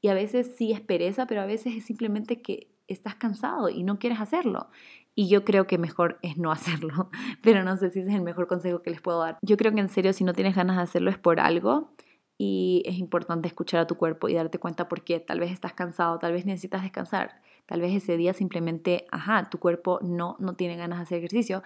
Y 0.00 0.08
a 0.08 0.14
veces 0.14 0.52
sí 0.56 0.72
es 0.72 0.80
pereza, 0.80 1.26
pero 1.26 1.42
a 1.42 1.46
veces 1.46 1.74
es 1.74 1.84
simplemente 1.84 2.40
que 2.40 2.68
estás 2.88 3.14
cansado 3.14 3.68
y 3.68 3.82
no 3.82 3.98
quieres 3.98 4.20
hacerlo. 4.20 4.68
Y 5.14 5.28
yo 5.28 5.44
creo 5.44 5.66
que 5.66 5.78
mejor 5.78 6.18
es 6.22 6.36
no 6.38 6.52
hacerlo, 6.52 7.10
pero 7.42 7.62
no 7.62 7.76
sé 7.76 7.90
si 7.90 8.00
ese 8.00 8.10
es 8.10 8.16
el 8.16 8.22
mejor 8.22 8.46
consejo 8.46 8.82
que 8.82 8.90
les 8.90 9.00
puedo 9.00 9.20
dar. 9.20 9.38
Yo 9.42 9.56
creo 9.56 9.72
que 9.72 9.80
en 9.80 9.88
serio, 9.88 10.12
si 10.12 10.24
no 10.24 10.32
tienes 10.32 10.54
ganas 10.54 10.76
de 10.76 10.82
hacerlo 10.82 11.10
es 11.10 11.18
por 11.18 11.40
algo 11.40 11.92
y 12.38 12.82
es 12.86 12.98
importante 12.98 13.48
escuchar 13.48 13.80
a 13.80 13.86
tu 13.86 13.96
cuerpo 13.96 14.28
y 14.28 14.34
darte 14.34 14.58
cuenta 14.58 14.88
por 14.88 15.04
qué. 15.04 15.20
Tal 15.20 15.40
vez 15.40 15.52
estás 15.52 15.74
cansado, 15.74 16.18
tal 16.18 16.32
vez 16.32 16.46
necesitas 16.46 16.82
descansar 16.82 17.40
Tal 17.70 17.80
vez 17.82 17.94
ese 17.94 18.16
día 18.16 18.34
simplemente, 18.34 19.06
ajá, 19.12 19.48
tu 19.48 19.60
cuerpo 19.60 20.00
no, 20.02 20.34
no 20.40 20.56
tiene 20.56 20.76
ganas 20.76 20.98
de 20.98 21.02
hacer 21.04 21.18
ejercicio. 21.18 21.62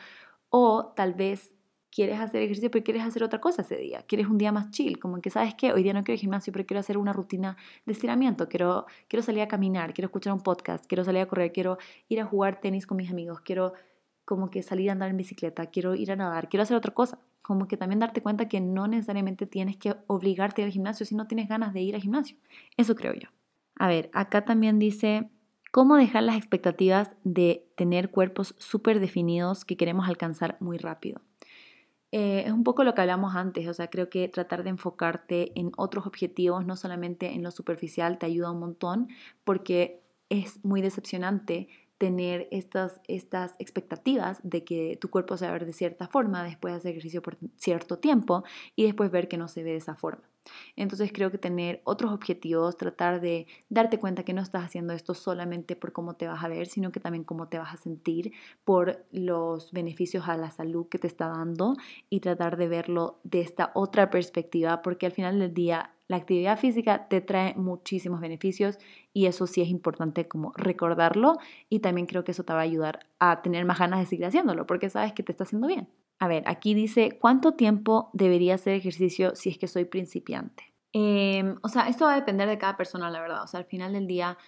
O 0.51 0.92
tal 0.95 1.14
vez 1.14 1.54
quieres 1.95 2.18
hacer 2.18 2.42
ejercicio 2.42 2.70
pero 2.72 2.84
quieres 2.84 3.05
hacer 3.05 3.22
otra 3.22 3.40
cosa 3.40 3.62
ese 3.62 3.76
día. 3.76 4.03
Quieres 4.03 4.26
un 4.26 4.36
día 4.36 4.51
más 4.51 4.70
chill, 4.70 4.99
como 4.99 5.20
que 5.20 5.30
sabes 5.30 5.55
que 5.55 5.72
hoy 5.72 5.84
día 5.84 5.92
no 5.92 6.03
quiero 6.03 6.20
gimnasio, 6.20 6.53
pero 6.53 6.66
quiero 6.66 6.80
hacer 6.80 6.99
una 6.99 7.12
rutina 7.12 7.57
de 7.86 7.92
estiramiento. 7.92 8.49
Quiero, 8.49 8.86
quiero 9.09 9.22
salir 9.22 9.42
a 9.42 9.49
caminar, 9.49 9.95
quiero 9.95 10.07
escuchar 10.07 10.32
un 10.32 10.40
podcast, 10.40 10.84
quiero 10.86 11.05
salir 11.05 11.22
a 11.22 11.26
correr, 11.26 11.53
quiero 11.53 11.78
ir 12.09 12.20
a 12.20 12.26
jugar 12.26 12.61
tenis 12.61 12.86
con 12.86 12.97
mis 12.97 13.11
amigos, 13.11 13.40
quiero 13.42 13.74
como 14.24 14.51
que 14.51 14.62
salir 14.62 14.88
a 14.88 14.92
andar 14.92 15.11
en 15.11 15.16
bicicleta, 15.16 15.66
quiero 15.66 15.95
ir 15.95 16.11
a 16.11 16.16
nadar, 16.16 16.49
quiero 16.49 16.64
hacer 16.64 16.76
otra 16.76 16.92
cosa. 16.92 17.20
Como 17.42 17.68
que 17.68 17.76
también 17.76 18.01
darte 18.01 18.22
cuenta 18.22 18.49
que 18.49 18.61
no 18.61 18.88
necesariamente 18.88 19.47
tienes 19.47 19.76
que 19.76 19.95
obligarte 20.07 20.64
al 20.64 20.70
gimnasio 20.70 21.07
si 21.07 21.14
no 21.14 21.28
tienes 21.28 21.49
ganas 21.49 21.74
de 21.74 21.82
ir 21.82 21.95
al 21.95 22.01
gimnasio. 22.01 22.36
Eso 22.76 22.97
creo 22.97 23.12
yo. 23.12 23.28
A 23.76 23.86
ver, 23.86 24.11
acá 24.14 24.45
también 24.45 24.78
dice, 24.78 25.28
cómo 25.74 25.97
dejar 25.97 26.22
las 26.22 26.36
expectativas 26.36 27.11
de 27.24 27.66
tener 27.76 28.11
cuerpos 28.11 28.55
súper 28.59 29.01
definidos 29.01 29.64
que 29.64 29.76
queremos 29.76 30.09
alcanzar 30.09 30.57
muy 30.61 30.78
rápido. 30.78 31.20
Eh, 32.17 32.45
es 32.47 32.53
un 32.53 32.62
poco 32.62 32.85
lo 32.85 32.95
que 32.95 33.01
hablamos 33.01 33.35
antes, 33.35 33.67
o 33.67 33.75
sea, 33.75 33.91
creo 33.91 34.09
que 34.09 34.29
tratar 34.29 34.62
de 34.62 34.71
enfocarte 34.71 35.51
en 35.59 35.73
otros 35.77 36.07
objetivos, 36.07 36.65
no 36.65 36.77
solamente 36.77 37.33
en 37.33 37.43
lo 37.43 37.51
superficial, 37.51 38.19
te 38.21 38.27
ayuda 38.27 38.53
un 38.53 38.61
montón 38.61 39.09
porque 39.43 40.01
es 40.29 40.65
muy 40.65 40.81
decepcionante 40.81 41.67
tener 41.99 42.47
estas, 42.53 43.01
estas 43.09 43.57
expectativas 43.59 44.39
de 44.45 44.62
que 44.62 44.97
tu 45.01 45.11
cuerpo 45.11 45.37
se 45.37 45.47
va 45.47 45.51
a 45.51 45.55
ver 45.55 45.67
de 45.67 45.73
cierta 45.73 46.07
forma 46.07 46.45
después 46.45 46.73
de 46.75 46.79
hacer 46.79 46.91
ejercicio 46.93 47.21
por 47.21 47.37
cierto 47.57 47.99
tiempo 47.99 48.45
y 48.77 48.85
después 48.85 49.11
ver 49.11 49.27
que 49.27 49.37
no 49.37 49.49
se 49.49 49.65
ve 49.65 49.73
de 49.73 49.79
esa 49.79 49.97
forma. 49.97 50.23
Entonces 50.76 51.11
creo 51.12 51.30
que 51.30 51.38
tener 51.38 51.80
otros 51.84 52.12
objetivos, 52.12 52.76
tratar 52.76 53.20
de 53.20 53.47
darte 53.68 53.99
cuenta 53.99 54.24
que 54.24 54.32
no 54.32 54.42
estás 54.42 54.64
haciendo 54.64 54.92
esto 54.92 55.14
solamente 55.14 55.76
por 55.76 55.92
cómo 55.92 56.14
te 56.14 56.26
vas 56.26 56.42
a 56.45 56.49
ver, 56.49 56.66
sino 56.66 56.92
que 56.92 57.01
también 57.01 57.24
cómo 57.24 57.49
te 57.49 57.59
vas 57.59 57.74
a 57.74 57.76
sentir, 57.76 58.32
por 58.64 59.05
los 59.11 59.72
beneficios 59.72 60.28
a 60.28 60.36
la 60.36 60.51
salud 60.51 60.88
que 60.88 60.99
te 60.99 61.07
está 61.07 61.28
dando 61.28 61.74
y 62.11 62.20
tratar 62.20 62.57
de 62.57 62.68
verlo 62.68 63.18
de 63.24 63.40
esta 63.40 63.70
otra 63.74 64.11
perspectiva, 64.11 64.82
porque 64.82 65.07
al 65.07 65.12
final 65.12 65.38
del 65.38 65.55
día 65.55 65.90
la 66.09 66.16
actividad 66.16 66.59
física 66.59 67.09
te 67.09 67.20
trae 67.20 67.55
muchísimos 67.55 68.20
beneficios 68.20 68.78
y 69.12 69.26
eso 69.26 69.47
sí 69.47 69.62
es 69.62 69.68
importante 69.68 70.28
como 70.28 70.53
recordarlo 70.57 71.38
y 71.70 71.80
también 71.80 72.07
creo 72.07 72.24
que 72.24 72.32
eso 72.32 72.45
te 72.45 72.53
va 72.53 72.61
a 72.61 72.62
ayudar 72.62 73.07
a 73.18 73.42
tener 73.42 73.64
más 73.64 73.78
ganas 73.78 74.01
de 74.01 74.07
seguir 74.07 74.26
haciéndolo 74.26 74.66
porque 74.66 74.90
sabes 74.90 75.12
que 75.14 75.22
te 75.22 75.32
está 75.32 75.45
haciendo 75.45 75.66
bien. 75.66 75.88
A 76.19 76.29
ver, 76.29 76.45
aquí 76.47 76.75
dice, 76.75 77.19
¿cuánto 77.21 77.53
tiempo 77.53 78.11
debería 78.12 78.55
hacer 78.55 78.75
ejercicio 78.75 79.35
si 79.35 79.51
es 79.51 79.59
que 79.59 79.67
soy 79.67 79.85
principiante? 79.85 80.73
Em, 80.93 81.57
o 81.62 81.69
sea, 81.69 81.89
esto 81.89 82.05
va 82.05 82.12
a 82.12 82.17
depender 82.17 82.49
de 82.49 82.57
cada 82.57 82.77
persona, 82.77 83.11
la 83.11 83.21
verdad. 83.21 83.43
O 83.43 83.47
sea, 83.47 83.61
al 83.61 83.67
final 83.67 83.93
del 83.93 84.07
día 84.07 84.39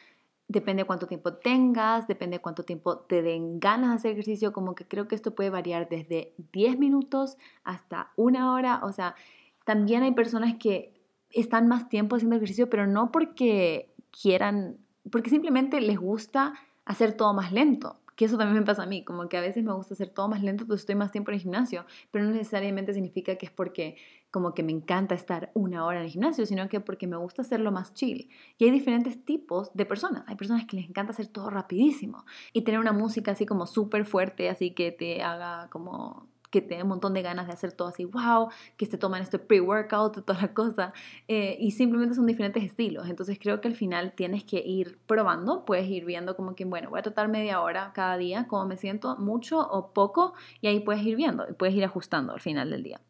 depende 0.48 0.84
cuánto 0.84 1.08
tiempo 1.08 1.34
tengas, 1.34 2.06
depende 2.06 2.38
cuánto 2.40 2.62
tiempo 2.62 2.98
te 2.98 3.20
den 3.20 3.58
ganas 3.58 3.90
de 3.90 3.96
hacer 3.96 4.12
ejercicio, 4.12 4.52
como 4.52 4.76
que 4.76 4.86
creo 4.86 5.08
que 5.08 5.16
esto 5.16 5.34
puede 5.34 5.50
variar 5.50 5.88
desde 5.88 6.34
10 6.52 6.78
minutos 6.78 7.36
hasta 7.64 8.12
una 8.16 8.52
hora. 8.52 8.80
O 8.84 8.92
sea, 8.92 9.16
también 9.64 10.04
hay 10.04 10.12
personas 10.12 10.54
que 10.60 10.94
están 11.30 11.66
más 11.66 11.88
tiempo 11.88 12.14
haciendo 12.14 12.36
ejercicio, 12.36 12.70
pero 12.70 12.86
no 12.86 13.10
porque 13.10 13.92
quieran, 14.10 14.78
porque 15.10 15.30
simplemente 15.30 15.80
les 15.80 15.98
gusta 15.98 16.54
hacer 16.84 17.14
todo 17.14 17.34
más 17.34 17.50
lento 17.50 17.98
que 18.16 18.24
eso 18.24 18.36
también 18.38 18.58
me 18.58 18.66
pasa 18.66 18.82
a 18.82 18.86
mí, 18.86 19.04
como 19.04 19.28
que 19.28 19.36
a 19.36 19.40
veces 19.40 19.62
me 19.62 19.72
gusta 19.72 19.94
hacer 19.94 20.08
todo 20.08 20.28
más 20.28 20.42
lento, 20.42 20.66
pues 20.66 20.80
estoy 20.80 20.94
más 20.94 21.12
tiempo 21.12 21.30
en 21.30 21.36
el 21.36 21.40
gimnasio, 21.42 21.84
pero 22.10 22.24
no 22.24 22.32
necesariamente 22.32 22.94
significa 22.94 23.36
que 23.36 23.46
es 23.46 23.52
porque 23.52 23.96
como 24.30 24.54
que 24.54 24.62
me 24.62 24.72
encanta 24.72 25.14
estar 25.14 25.50
una 25.54 25.84
hora 25.84 25.98
en 25.98 26.06
el 26.06 26.10
gimnasio, 26.10 26.44
sino 26.46 26.68
que 26.68 26.80
porque 26.80 27.06
me 27.06 27.16
gusta 27.16 27.42
hacerlo 27.42 27.72
más 27.72 27.94
chill. 27.94 28.28
Y 28.58 28.64
hay 28.64 28.70
diferentes 28.70 29.24
tipos 29.24 29.70
de 29.72 29.86
personas. 29.86 30.24
Hay 30.26 30.36
personas 30.36 30.66
que 30.66 30.76
les 30.76 30.88
encanta 30.88 31.12
hacer 31.12 31.28
todo 31.28 31.48
rapidísimo 31.48 32.24
y 32.52 32.62
tener 32.62 32.80
una 32.80 32.92
música 32.92 33.32
así 33.32 33.46
como 33.46 33.66
súper 33.66 34.04
fuerte, 34.04 34.50
así 34.50 34.72
que 34.72 34.92
te 34.92 35.22
haga 35.22 35.68
como 35.70 36.28
que 36.50 36.60
te 36.60 36.82
un 36.82 36.88
montón 36.88 37.14
de 37.14 37.22
ganas 37.22 37.46
de 37.46 37.52
hacer 37.52 37.72
todo 37.72 37.88
así, 37.88 38.04
wow, 38.04 38.48
que 38.76 38.86
se 38.86 38.98
toman 38.98 39.22
este 39.22 39.38
pre-workout, 39.38 40.24
toda 40.26 40.40
la 40.40 40.54
cosa, 40.54 40.92
eh, 41.28 41.56
y 41.60 41.72
simplemente 41.72 42.14
son 42.14 42.26
diferentes 42.26 42.62
estilos. 42.62 43.08
Entonces 43.08 43.38
creo 43.40 43.60
que 43.60 43.68
al 43.68 43.74
final 43.74 44.12
tienes 44.14 44.44
que 44.44 44.58
ir 44.58 44.98
probando, 45.06 45.64
puedes 45.64 45.88
ir 45.88 46.04
viendo 46.04 46.36
como 46.36 46.54
que, 46.54 46.64
bueno, 46.64 46.90
voy 46.90 47.00
a 47.00 47.02
tratar 47.02 47.28
media 47.28 47.60
hora 47.60 47.92
cada 47.94 48.16
día, 48.16 48.46
cómo 48.48 48.66
me 48.66 48.76
siento, 48.76 49.16
mucho 49.16 49.60
o 49.60 49.92
poco, 49.92 50.34
y 50.60 50.68
ahí 50.68 50.80
puedes 50.80 51.02
ir 51.02 51.16
viendo, 51.16 51.46
y 51.48 51.52
puedes 51.54 51.74
ir 51.74 51.84
ajustando 51.84 52.32
al 52.32 52.40
final 52.40 52.70
del 52.70 52.82
día. 52.82 53.00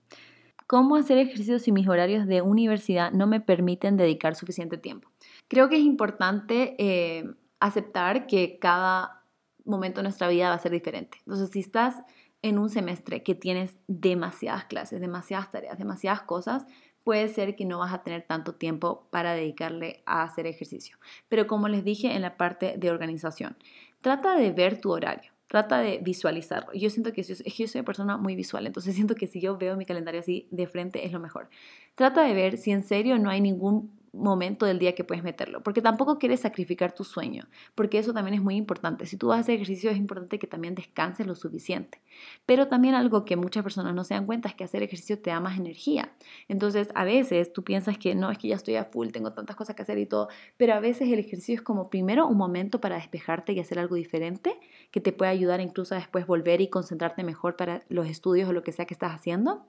¿Cómo 0.67 0.97
hacer 0.97 1.19
ejercicio 1.19 1.61
si 1.61 1.71
mis 1.71 1.87
horarios 1.87 2.27
de 2.27 2.43
universidad 2.43 3.13
no 3.13 3.29
me 3.29 3.41
permiten 3.41 3.97
dedicar 3.97 4.35
suficiente 4.35 4.77
tiempo? 4.77 5.09
Creo 5.47 5.69
que 5.69 5.77
es 5.77 5.83
importante 5.83 6.75
eh, 6.79 7.25
aceptar 7.61 8.27
que 8.27 8.59
cada 8.59 9.23
momento 9.65 10.01
de 10.01 10.05
nuestra 10.05 10.29
vida 10.29 10.49
va 10.49 10.55
a 10.55 10.59
ser 10.59 10.73
diferente. 10.73 11.19
Entonces, 11.21 11.51
si 11.51 11.61
estás 11.61 12.03
en 12.49 12.59
un 12.59 12.71
semestre 12.71 13.23
que 13.23 13.35
tienes 13.35 13.77
demasiadas 13.89 14.65
clases, 14.65 15.01
demasiadas 15.01 15.51
tareas, 15.51 15.79
demasiadas 15.79 16.23
cosas, 16.23 16.67
puede 17.05 17.29
ser 17.29 17.55
que 17.55 17.65
no 17.65 17.79
vas 17.79 17.93
a 17.93 18.03
tener 18.03 18.23
tanto 18.23 18.55
tiempo 18.55 19.07
para 19.11 19.35
dedicarle 19.35 20.03
a 20.07 20.23
hacer 20.25 20.47
ejercicio. 20.47 20.97
Pero 21.29 21.47
como 21.47 21.69
les 21.69 21.85
dije 21.85 22.15
en 22.15 22.23
la 22.23 22.37
parte 22.37 22.75
de 22.77 22.91
organización, 22.91 23.57
trata 24.01 24.37
de 24.37 24.51
ver 24.51 24.81
tu 24.81 24.91
horario. 24.91 25.31
Trata 25.47 25.79
de 25.79 25.99
visualizarlo. 25.99 26.73
Yo 26.73 26.91
siento 26.91 27.13
que, 27.13 27.23
que 27.23 27.63
yo 27.63 27.69
soy 27.69 27.79
una 27.79 27.85
persona 27.85 28.17
muy 28.17 28.35
visual, 28.35 28.67
entonces 28.67 28.95
siento 28.97 29.15
que 29.15 29.29
si 29.29 29.41
yo 29.41 29.57
veo 29.57 29.77
mi 29.77 29.87
calendario 29.87 30.21
así 30.21 30.49
de 30.51 30.67
frente 30.67 31.07
es 31.07 31.13
lo 31.13 31.21
mejor. 31.21 31.49
Trata 31.95 32.23
de 32.23 32.35
ver 32.35 32.59
si 32.59 32.73
en 32.73 32.83
serio 32.83 33.19
no 33.19 33.31
hay 33.31 33.41
ningún 33.41 33.93
momento 34.17 34.67
del 34.67 34.79
día 34.79 34.95
que 34.95 35.05
puedes 35.05 35.23
meterlo, 35.23 35.63
porque 35.63 35.83
tampoco 35.83 36.19
quieres 36.19 36.41
sacrificar 36.41 36.93
tu 36.93 37.05
sueño, 37.05 37.45
porque 37.75 37.99
eso 37.99 38.13
también 38.13 38.35
es 38.35 38.43
muy 38.43 38.57
importante. 38.57 39.07
Si 39.07 39.17
tú 39.17 39.33
hacer 39.33 39.57
ejercicio 39.57 39.91
es 39.91 39.97
importante 39.97 40.39
que 40.39 40.47
también 40.47 40.75
descanses 40.75 41.27
lo 41.27 41.35
suficiente. 41.35 42.01
Pero 42.47 42.69
también 42.69 42.95
algo 42.95 43.25
que 43.25 43.37
muchas 43.37 43.63
personas 43.63 43.95
no 43.95 44.05
se 44.05 44.15
dan 44.15 44.27
cuenta 44.27 44.49
es 44.49 44.55
que 44.55 44.65
hacer 44.65 44.83
ejercicio 44.83 45.19
te 45.19 45.31
da 45.31 45.41
más 45.41 45.59
energía. 45.59 46.13
Entonces, 46.49 46.89
a 46.95 47.05
veces 47.05 47.53
tú 47.53 47.63
piensas 47.63 47.99
que 47.99 48.15
no, 48.15 48.31
es 48.31 48.39
que 48.39 48.49
ya 48.49 48.57
estoy 48.57 48.77
a 48.77 48.85
full, 48.85 49.09
tengo 49.09 49.33
tantas 49.33 49.57
cosas 49.57 49.77
que 49.77 49.83
hacer 49.83 49.99
y 49.99 50.07
todo, 50.07 50.29
pero 50.57 50.75
a 50.75 50.81
veces 50.81 51.09
el 51.11 51.19
ejercicio 51.19 51.55
es 51.55 51.63
como 51.63 51.91
primero 51.91 52.27
un 52.27 52.37
momento 52.37 52.81
para 52.81 52.97
despejarte 52.97 53.53
y 53.53 53.61
hacer 53.61 53.79
algo 53.79 53.97
diferente 53.97 54.59
que 54.91 55.01
te 55.01 55.13
puede 55.13 55.31
ayudar 55.31 55.61
incluso 55.61 55.95
a 55.95 55.99
después 55.99 56.27
volver 56.27 56.61
y 56.61 56.69
concentrarte 56.69 57.23
mejor 57.25 57.57
para 57.57 57.85
los 57.89 58.09
estudios 58.09 58.49
o 58.49 58.53
lo 58.53 58.63
que 58.63 58.73
sea 58.73 58.87
que 58.87 58.95
estás 58.95 59.13
haciendo. 59.13 59.65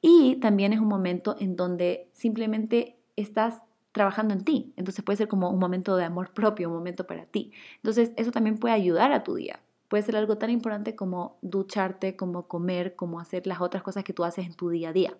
Y 0.00 0.36
también 0.36 0.72
es 0.72 0.80
un 0.80 0.88
momento 0.88 1.36
en 1.40 1.56
donde 1.56 2.08
simplemente 2.12 2.95
estás 3.16 3.62
trabajando 3.92 4.34
en 4.34 4.44
ti. 4.44 4.72
Entonces 4.76 5.04
puede 5.04 5.16
ser 5.16 5.28
como 5.28 5.50
un 5.50 5.58
momento 5.58 5.96
de 5.96 6.04
amor 6.04 6.32
propio, 6.32 6.68
un 6.68 6.74
momento 6.74 7.06
para 7.06 7.24
ti. 7.24 7.52
Entonces 7.76 8.12
eso 8.16 8.30
también 8.30 8.58
puede 8.58 8.74
ayudar 8.74 9.12
a 9.12 9.24
tu 9.24 9.34
día. 9.34 9.60
Puede 9.88 10.02
ser 10.02 10.16
algo 10.16 10.36
tan 10.36 10.50
importante 10.50 10.96
como 10.96 11.38
ducharte, 11.42 12.16
como 12.16 12.48
comer, 12.48 12.96
como 12.96 13.20
hacer 13.20 13.46
las 13.46 13.60
otras 13.60 13.82
cosas 13.82 14.02
que 14.02 14.12
tú 14.12 14.24
haces 14.24 14.44
en 14.46 14.54
tu 14.54 14.68
día 14.68 14.88
a 14.88 14.92
día. 14.92 15.16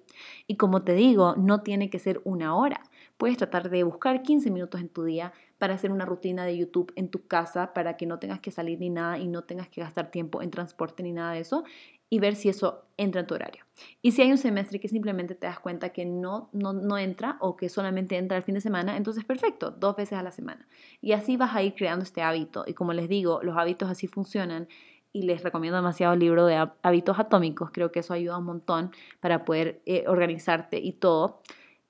Y 0.47 0.57
como 0.57 0.83
te 0.83 0.95
digo, 0.95 1.37
no 1.37 1.63
tiene 1.63 1.89
que 1.89 2.01
ser 2.01 2.21
una 2.25 2.57
hora. 2.57 2.83
Puedes 3.17 3.37
tratar 3.39 3.71
de 3.71 3.85
buscar 3.85 4.23
15 4.23 4.51
minutos 4.51 4.81
en 4.81 4.89
tu 4.89 5.05
día 5.05 5.33
para 5.59 5.75
hacer 5.75 5.91
una 5.91 6.05
rutina 6.05 6.45
de 6.45 6.57
YouTube 6.57 6.93
en 6.97 7.09
tu 7.11 7.27
casa 7.27 7.73
para 7.73 7.97
que 7.97 8.07
no 8.07 8.19
tengas 8.19 8.41
que 8.41 8.51
salir 8.51 8.79
ni 8.79 8.91
nada 8.91 9.19
y 9.19 9.29
no 9.29 9.45
tengas 9.45 9.69
que 9.69 9.81
gastar 9.81 10.11
tiempo 10.11 10.43
en 10.43 10.51
transporte 10.51 11.03
ni 11.03 11.13
nada 11.13 11.33
de 11.33 11.41
eso 11.41 11.65
y 12.09 12.21
ver 12.21 12.37
si 12.37 12.49
eso 12.49 12.85
entra 12.97 13.23
en 13.23 13.27
tu 13.27 13.35
horario. 13.35 13.65
Y 14.01 14.13
si 14.13 14.23
hay 14.23 14.31
un 14.31 14.39
semestre 14.39 14.79
que 14.79 14.89
simplemente 14.89 15.35
te 15.35 15.47
das 15.47 15.59
cuenta 15.59 15.91
que 15.91 16.05
no, 16.05 16.51
no, 16.53 16.73
no 16.73 16.99
entra 16.99 17.37
o 17.41 17.57
que 17.57 17.69
solamente 17.69 18.17
entra 18.17 18.37
el 18.37 18.45
fin 18.45 18.55
de 18.55 18.61
semana, 18.61 18.97
entonces 18.97 19.25
perfecto, 19.25 19.71
dos 19.73 19.97
veces 19.97 20.19
a 20.19 20.23
la 20.23 20.31
semana. 20.31 20.67
Y 21.01 21.13
así 21.13 21.37
vas 21.37 21.55
a 21.55 21.63
ir 21.63 21.75
creando 21.75 22.05
este 22.05 22.23
hábito. 22.23 22.65
Y 22.67 22.75
como 22.75 22.93
les 22.93 23.09
digo, 23.09 23.41
los 23.43 23.57
hábitos 23.57 23.91
así 23.91 24.07
funcionan 24.07 24.69
y 25.13 25.23
les 25.23 25.43
recomiendo 25.43 25.77
demasiado 25.77 26.13
el 26.13 26.21
libro 26.21 26.47
de 26.47 26.69
hábitos 26.83 27.19
atómicos, 27.19 27.71
creo 27.73 27.91
que 27.91 28.01
eso 28.01 28.13
ayuda 28.13 28.37
un 28.37 28.45
montón 28.45 28.91
para 29.21 29.45
poder 29.45 29.81
eh, 29.87 30.05
organizarte 30.07 30.79
y 30.79 30.93
todo. 30.93 31.41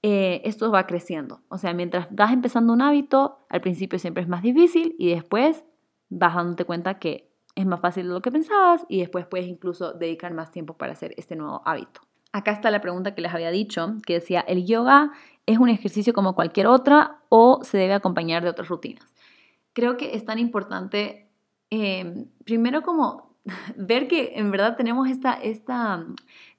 Eh, 0.08 0.40
esto 0.44 0.70
va 0.70 0.86
creciendo. 0.86 1.40
O 1.48 1.58
sea, 1.58 1.74
mientras 1.74 2.06
vas 2.12 2.32
empezando 2.32 2.72
un 2.72 2.80
hábito, 2.80 3.44
al 3.48 3.60
principio 3.60 3.98
siempre 3.98 4.22
es 4.22 4.28
más 4.28 4.40
difícil 4.40 4.94
y 5.00 5.10
después 5.10 5.64
vas 6.10 6.36
dándote 6.36 6.64
cuenta 6.64 7.00
que 7.00 7.28
es 7.56 7.66
más 7.66 7.80
fácil 7.80 8.06
de 8.06 8.14
lo 8.14 8.22
que 8.22 8.30
pensabas 8.30 8.86
y 8.88 9.00
después 9.00 9.26
puedes 9.26 9.48
incluso 9.48 9.94
dedicar 9.94 10.32
más 10.32 10.52
tiempo 10.52 10.74
para 10.74 10.92
hacer 10.92 11.12
este 11.16 11.34
nuevo 11.34 11.60
hábito. 11.64 12.02
Acá 12.30 12.52
está 12.52 12.70
la 12.70 12.80
pregunta 12.80 13.16
que 13.16 13.20
les 13.20 13.34
había 13.34 13.50
dicho, 13.50 13.96
que 14.06 14.12
decía, 14.12 14.42
¿el 14.42 14.64
yoga 14.64 15.10
es 15.44 15.58
un 15.58 15.70
ejercicio 15.70 16.12
como 16.12 16.36
cualquier 16.36 16.68
otra 16.68 17.18
o 17.28 17.64
se 17.64 17.76
debe 17.76 17.94
acompañar 17.94 18.44
de 18.44 18.50
otras 18.50 18.68
rutinas? 18.68 19.12
Creo 19.72 19.96
que 19.96 20.14
es 20.14 20.24
tan 20.24 20.38
importante, 20.38 21.32
eh, 21.70 22.28
primero 22.44 22.82
como 22.82 23.34
ver 23.76 24.06
que 24.06 24.34
en 24.36 24.52
verdad 24.52 24.76
tenemos 24.76 25.08
esta, 25.08 25.32
esta 25.32 26.06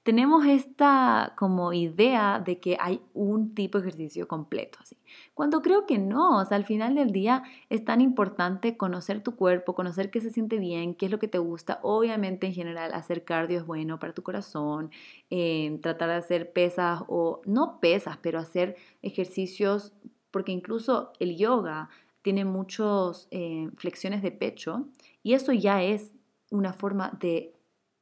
tenemos 0.08 0.46
esta 0.46 1.34
como 1.36 1.74
idea 1.74 2.42
de 2.42 2.58
que 2.58 2.78
hay 2.80 3.02
un 3.12 3.54
tipo 3.54 3.78
de 3.78 3.88
ejercicio 3.88 4.26
completo, 4.26 4.78
así. 4.80 4.96
Cuando 5.34 5.60
creo 5.60 5.84
que 5.84 5.98
no, 5.98 6.38
o 6.38 6.44
sea, 6.46 6.56
al 6.56 6.64
final 6.64 6.94
del 6.94 7.12
día 7.12 7.42
es 7.68 7.84
tan 7.84 8.00
importante 8.00 8.78
conocer 8.78 9.22
tu 9.22 9.36
cuerpo, 9.36 9.74
conocer 9.74 10.10
qué 10.10 10.22
se 10.22 10.30
siente 10.30 10.56
bien, 10.56 10.94
qué 10.94 11.04
es 11.04 11.12
lo 11.12 11.18
que 11.18 11.28
te 11.28 11.36
gusta. 11.36 11.78
Obviamente, 11.82 12.46
en 12.46 12.54
general, 12.54 12.94
hacer 12.94 13.24
cardio 13.24 13.58
es 13.58 13.66
bueno 13.66 13.98
para 13.98 14.14
tu 14.14 14.22
corazón, 14.22 14.90
eh, 15.28 15.78
tratar 15.82 16.08
de 16.08 16.14
hacer 16.14 16.54
pesas 16.54 17.02
o 17.06 17.42
no 17.44 17.78
pesas, 17.78 18.16
pero 18.22 18.38
hacer 18.38 18.76
ejercicios, 19.02 19.92
porque 20.30 20.52
incluso 20.52 21.12
el 21.20 21.36
yoga 21.36 21.90
tiene 22.22 22.46
muchas 22.46 23.28
eh, 23.30 23.68
flexiones 23.76 24.22
de 24.22 24.32
pecho 24.32 24.86
y 25.22 25.34
eso 25.34 25.52
ya 25.52 25.82
es 25.82 26.14
una 26.50 26.72
forma 26.72 27.10
de 27.20 27.52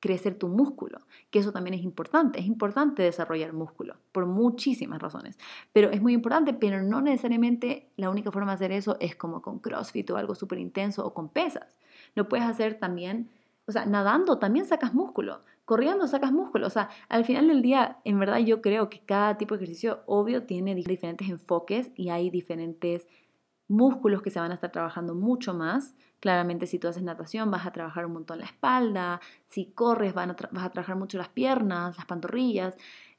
crecer 0.07 0.39
tu 0.39 0.47
músculo, 0.47 1.01
que 1.31 1.41
eso 1.41 1.51
también 1.51 1.75
es 1.75 1.83
importante. 1.83 2.39
Es 2.39 2.47
importante 2.47 3.03
desarrollar 3.03 3.53
músculo 3.53 3.97
por 4.13 4.25
muchísimas 4.27 5.03
razones, 5.03 5.37
pero 5.73 5.91
es 5.91 6.01
muy 6.01 6.13
importante, 6.13 6.55
pero 6.55 6.81
no 6.81 7.01
necesariamente 7.01 7.89
la 7.97 8.09
única 8.09 8.31
forma 8.31 8.53
de 8.53 8.55
hacer 8.55 8.73
eso 8.73 8.97
es 9.01 9.17
como 9.17 9.43
con 9.43 9.59
CrossFit 9.59 10.09
o 10.11 10.17
algo 10.17 10.37
súper 10.37 10.61
intenso 10.61 11.05
o 11.05 11.13
con 11.13 11.29
pesas. 11.29 11.77
Lo 12.15 12.29
puedes 12.29 12.47
hacer 12.47 12.79
también, 12.79 13.29
o 13.67 13.73
sea, 13.73 13.85
nadando 13.85 14.39
también 14.39 14.65
sacas 14.65 14.95
músculo, 14.95 15.41
corriendo 15.65 16.07
sacas 16.07 16.31
músculo, 16.31 16.69
o 16.69 16.71
sea, 16.71 16.89
al 17.09 17.25
final 17.25 17.49
del 17.49 17.63
día, 17.63 17.99
en 18.05 18.21
verdad 18.21 18.39
yo 18.39 18.63
creo 18.63 18.89
que 18.89 19.01
cada 19.01 19.37
tipo 19.39 19.57
de 19.57 19.65
ejercicio 19.65 20.03
obvio 20.07 20.45
tiene 20.45 20.77
diferentes 20.77 21.29
enfoques 21.29 21.91
y 21.97 22.11
hay 22.11 22.31
diferentes 22.31 23.09
músculos 23.69 24.23
que 24.23 24.31
se 24.31 24.41
van 24.41 24.51
a 24.51 24.55
estar 24.55 24.73
trabajando 24.73 25.15
mucho 25.15 25.55
más. 25.55 25.95
Claramente 26.21 26.67
si 26.67 26.79
tú 26.79 26.89
haces 26.89 27.03
natación 27.03 27.51
vas 27.51 27.67
a 27.67 27.73
trabajar 27.73 28.07
un 28.07 28.13
montón 28.13 28.39
la 28.39 28.47
espalda, 28.47 29.21
si 29.49 29.67
corres 29.73 30.15
vas 30.15 30.29
a 30.29 30.71
trabajar 30.71 30.97
mucho 30.97 31.19
las 31.19 31.29
piernas, 31.29 31.97
las 31.97 32.07
pantorrillas. 32.07 32.77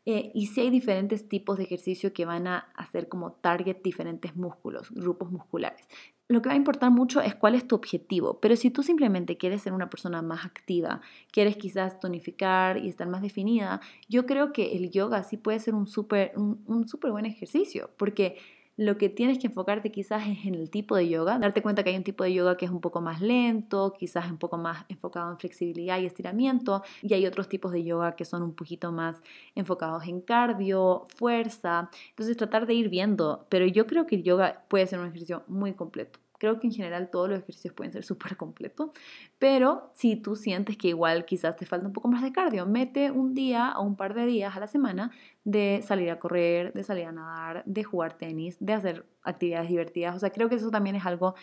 Eh, 0.10 0.32
y 0.34 0.48
si 0.48 0.62
hay 0.62 0.70
diferentes 0.70 1.28
tipos 1.28 1.58
de 1.58 1.66
ejercicio 1.66 2.14
que 2.14 2.24
van 2.24 2.48
a 2.48 2.60
hacer 2.78 3.10
como 3.10 3.34
target 3.34 3.82
diferentes 3.84 4.38
músculos, 4.38 4.90
grupos 4.92 5.34
musculares. 5.34 5.86
Lo 6.30 6.42
que 6.42 6.48
va 6.48 6.54
a 6.54 6.58
importar 6.58 6.92
mucho 6.92 7.20
es 7.20 7.36
cuál 7.36 7.56
es 7.56 7.68
tu 7.68 7.76
objetivo, 7.76 8.40
pero 8.40 8.56
si 8.56 8.72
tú 8.72 8.84
simplemente 8.84 9.36
quieres 9.36 9.64
ser 9.64 9.74
una 9.74 9.90
persona 9.90 10.22
más 10.22 10.46
activa, 10.46 11.02
quieres 11.30 11.58
quizás 11.58 12.00
tonificar 12.00 12.78
y 12.78 12.88
estar 12.88 13.10
más 13.10 13.22
definida, 13.22 13.82
yo 14.08 14.26
creo 14.26 14.54
que 14.54 14.78
el 14.78 14.92
yoga 14.92 15.24
sí 15.24 15.36
puede 15.36 15.60
ser 15.60 15.76
un 15.76 15.88
súper 15.88 16.32
un, 16.38 16.64
un 16.68 16.88
super 16.88 17.12
buen 17.12 17.26
ejercicio, 17.26 17.90
porque 17.98 18.38
lo 18.78 18.98
que 19.00 19.10
tienes 19.10 19.40
que 19.40 19.48
enfocarte 19.48 19.92
quizás 19.92 20.28
es 20.28 20.46
en 20.46 20.54
el 20.54 20.70
tipo 20.70 20.96
de 20.96 21.10
yoga, 21.10 21.40
darte 21.40 21.64
cuenta 21.64 21.84
que 21.84 21.90
hay 21.90 21.98
un 21.98 22.04
tipo 22.04 22.24
de 22.24 22.34
yoga 22.34 22.58
que 22.58 22.66
es 22.66 22.72
un 22.72 22.80
poco 22.80 23.02
más 23.02 23.22
lento, 23.22 23.94
quizás 23.98 24.30
un 24.30 24.38
poco 24.38 24.58
más 24.58 24.86
enfocado 24.88 25.32
en 25.32 25.40
flexibilidad 25.40 26.00
y 26.00 26.06
estiramiento, 26.06 26.84
y 27.02 27.14
hay 27.16 27.26
otros 27.26 27.50
tipos 27.50 27.72
de 27.72 27.84
yoga 27.84 28.16
que 28.16 28.24
son 28.24 28.44
un 28.44 28.54
poquito 28.54 28.92
más 28.92 29.22
enfocados 29.56 30.08
en 30.08 30.22
cardio, 30.22 31.08
fuerza. 31.16 31.90
Entonces 32.10 32.38
tratar 32.38 32.68
de 32.68 32.76
ir 32.76 32.90
viendo, 32.90 33.48
pero 33.50 33.66
yo 33.66 33.88
creo 33.88 34.06
que 34.06 34.16
el 34.16 34.24
yoga 34.24 34.64
puede 34.68 34.86
ser 34.86 35.00
un 35.00 35.08
ejercicio 35.08 35.44
muy 35.48 35.74
completo. 35.74 36.20
Creo 36.38 36.60
que 36.60 36.68
en 36.68 36.74
general 36.74 37.10
todos 37.10 37.30
los 37.30 37.40
ejercicios 37.40 37.74
pueden 37.74 37.94
ser 37.94 38.04
súper 38.06 38.38
completos, 38.38 38.92
pero 39.40 39.92
si 39.94 40.16
tú 40.16 40.36
sientes 40.36 40.78
que 40.78 40.90
igual 40.90 41.26
quizás 41.26 41.56
te 41.56 41.66
falta 41.66 41.88
un 41.88 41.94
poco 41.94 42.08
más 42.08 42.22
de 42.22 42.32
cardio, 42.32 42.66
mete 42.66 43.12
un 43.12 43.34
día 43.34 43.74
o 43.78 43.84
un 43.84 43.96
par 43.96 44.14
de 44.14 44.26
días 44.26 44.56
a 44.56 44.60
la 44.60 44.68
semana 44.68 45.12
de 45.44 45.82
salir 45.86 46.12
a 46.12 46.20
correr, 46.20 46.74
de 46.74 46.84
salir 46.84 47.06
a 47.06 47.12
nadar, 47.12 47.64
de 47.66 47.84
jugar 47.84 48.18
tenis, 48.18 48.58
de 48.60 48.74
hacer 48.74 49.06
actividades 49.24 49.70
divertidas. 49.70 50.16
O 50.16 50.20
sea, 50.20 50.30
creo 50.30 50.50
que 50.50 50.56
eso 50.56 50.72
también 50.72 50.96
es 50.96 51.06
algo 51.06 51.36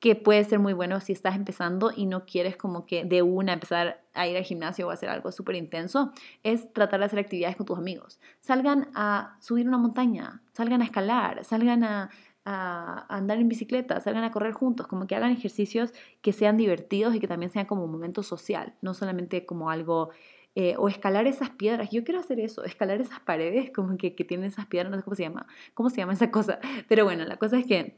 que 0.00 0.16
puede 0.16 0.42
ser 0.44 0.58
muy 0.58 0.72
bueno 0.72 0.98
si 1.00 1.12
estás 1.12 1.36
empezando 1.36 1.92
y 1.94 2.06
no 2.06 2.24
quieres 2.24 2.56
como 2.56 2.86
que 2.86 3.04
de 3.04 3.20
una 3.20 3.52
empezar 3.52 4.00
a 4.14 4.26
ir 4.26 4.36
al 4.36 4.44
gimnasio 4.44 4.88
o 4.88 4.90
hacer 4.90 5.10
algo 5.10 5.30
súper 5.30 5.56
intenso, 5.56 6.12
es 6.42 6.72
tratar 6.72 7.00
de 7.00 7.06
hacer 7.06 7.18
actividades 7.18 7.56
con 7.56 7.66
tus 7.66 7.78
amigos. 7.78 8.18
Salgan 8.40 8.88
a 8.94 9.36
subir 9.40 9.68
una 9.68 9.76
montaña, 9.76 10.40
salgan 10.52 10.80
a 10.80 10.86
escalar, 10.86 11.44
salgan 11.44 11.84
a 11.84 12.10
andar 12.50 13.38
en 13.38 13.48
bicicleta, 13.48 14.00
salgan 14.00 14.24
a 14.24 14.32
correr 14.32 14.52
juntos, 14.52 14.86
como 14.86 15.06
que 15.06 15.14
hagan 15.14 15.32
ejercicios 15.32 15.92
que 16.22 16.32
sean 16.32 16.56
divertidos 16.56 17.14
y 17.14 17.20
que 17.20 17.28
también 17.28 17.50
sean 17.50 17.66
como 17.66 17.84
un 17.84 17.92
momento 17.92 18.22
social, 18.22 18.74
no 18.82 18.94
solamente 18.94 19.46
como 19.46 19.70
algo, 19.70 20.10
eh, 20.54 20.74
o 20.78 20.88
escalar 20.88 21.26
esas 21.26 21.50
piedras, 21.50 21.90
yo 21.90 22.02
quiero 22.02 22.20
hacer 22.20 22.40
eso, 22.40 22.64
escalar 22.64 23.00
esas 23.00 23.20
paredes 23.20 23.70
como 23.74 23.96
que, 23.96 24.14
que 24.14 24.24
tienen 24.24 24.46
esas 24.46 24.66
piedras, 24.66 24.90
no 24.90 24.96
sé 24.96 25.04
cómo 25.04 25.16
se 25.16 25.22
llama, 25.22 25.46
cómo 25.74 25.90
se 25.90 25.98
llama 25.98 26.12
esa 26.12 26.30
cosa, 26.30 26.58
pero 26.88 27.04
bueno, 27.04 27.24
la 27.24 27.36
cosa 27.36 27.58
es 27.58 27.66
que 27.66 27.96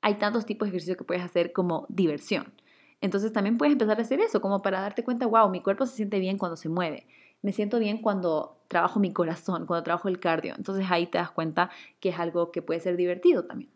hay 0.00 0.14
tantos 0.14 0.46
tipos 0.46 0.66
de 0.66 0.70
ejercicios 0.70 0.96
que 0.96 1.04
puedes 1.04 1.22
hacer 1.22 1.52
como 1.52 1.86
diversión. 1.88 2.52
Entonces 3.00 3.32
también 3.32 3.58
puedes 3.58 3.72
empezar 3.72 3.98
a 3.98 4.02
hacer 4.02 4.20
eso, 4.20 4.40
como 4.40 4.62
para 4.62 4.80
darte 4.80 5.04
cuenta, 5.04 5.26
wow, 5.26 5.48
mi 5.50 5.62
cuerpo 5.62 5.86
se 5.86 5.96
siente 5.96 6.18
bien 6.18 6.36
cuando 6.38 6.56
se 6.56 6.68
mueve 6.68 7.06
me 7.42 7.52
siento 7.52 7.78
bien 7.78 7.98
cuando 7.98 8.58
trabajo 8.68 9.00
mi 9.00 9.12
corazón, 9.12 9.66
cuando 9.66 9.82
trabajo 9.82 10.08
el 10.08 10.20
cardio. 10.20 10.54
Entonces 10.56 10.86
ahí 10.90 11.06
te 11.06 11.18
das 11.18 11.30
cuenta 11.30 11.70
que 12.00 12.10
es 12.10 12.18
algo 12.18 12.52
que 12.52 12.62
puede 12.62 12.80
ser 12.80 12.96
divertido 12.96 13.44
también. 13.44 13.70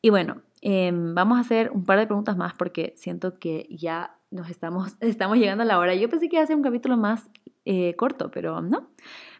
Y 0.00 0.10
bueno, 0.10 0.42
em, 0.60 1.14
vamos 1.14 1.38
a 1.38 1.40
hacer 1.42 1.70
un 1.70 1.84
par 1.84 1.98
de 1.98 2.06
preguntas 2.06 2.36
más 2.36 2.54
porque 2.54 2.92
siento 2.96 3.38
que 3.38 3.68
ya 3.70 4.16
nos 4.30 4.50
estamos, 4.50 4.96
estamos 5.00 5.38
llegando 5.38 5.62
a 5.62 5.66
la 5.66 5.78
hora. 5.78 5.94
Yo 5.94 6.08
pensé 6.08 6.28
que 6.28 6.36
iba 6.36 6.42
a 6.42 6.46
ser 6.46 6.56
un 6.56 6.62
capítulo 6.62 6.96
más 6.96 7.28
eh, 7.64 7.94
corto, 7.96 8.30
pero 8.30 8.60
no. 8.60 8.88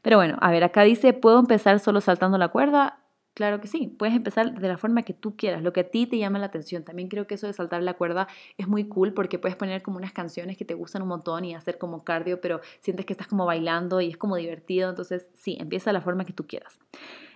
Pero 0.02 0.16
bueno, 0.16 0.36
a 0.40 0.50
ver, 0.50 0.64
acá 0.64 0.82
dice, 0.82 1.12
¿puedo 1.12 1.38
empezar 1.38 1.80
solo 1.80 2.00
saltando 2.00 2.38
la 2.38 2.48
cuerda? 2.48 3.01
Claro 3.34 3.62
que 3.62 3.66
sí, 3.68 3.86
puedes 3.98 4.14
empezar 4.14 4.60
de 4.60 4.68
la 4.68 4.76
forma 4.76 5.04
que 5.04 5.14
tú 5.14 5.36
quieras, 5.36 5.62
lo 5.62 5.72
que 5.72 5.80
a 5.80 5.90
ti 5.90 6.06
te 6.06 6.18
llama 6.18 6.38
la 6.38 6.46
atención. 6.46 6.84
También 6.84 7.08
creo 7.08 7.26
que 7.26 7.34
eso 7.36 7.46
de 7.46 7.54
saltar 7.54 7.82
la 7.82 7.94
cuerda 7.94 8.28
es 8.58 8.68
muy 8.68 8.84
cool 8.88 9.14
porque 9.14 9.38
puedes 9.38 9.56
poner 9.56 9.80
como 9.82 9.96
unas 9.96 10.12
canciones 10.12 10.58
que 10.58 10.66
te 10.66 10.74
gustan 10.74 11.00
un 11.00 11.08
montón 11.08 11.44
y 11.46 11.54
hacer 11.54 11.78
como 11.78 12.04
cardio, 12.04 12.42
pero 12.42 12.60
sientes 12.80 13.06
que 13.06 13.14
estás 13.14 13.28
como 13.28 13.46
bailando 13.46 14.02
y 14.02 14.10
es 14.10 14.18
como 14.18 14.36
divertido. 14.36 14.90
Entonces, 14.90 15.26
sí, 15.34 15.56
empieza 15.58 15.90
de 15.90 15.94
la 15.94 16.02
forma 16.02 16.26
que 16.26 16.34
tú 16.34 16.46
quieras. 16.46 16.78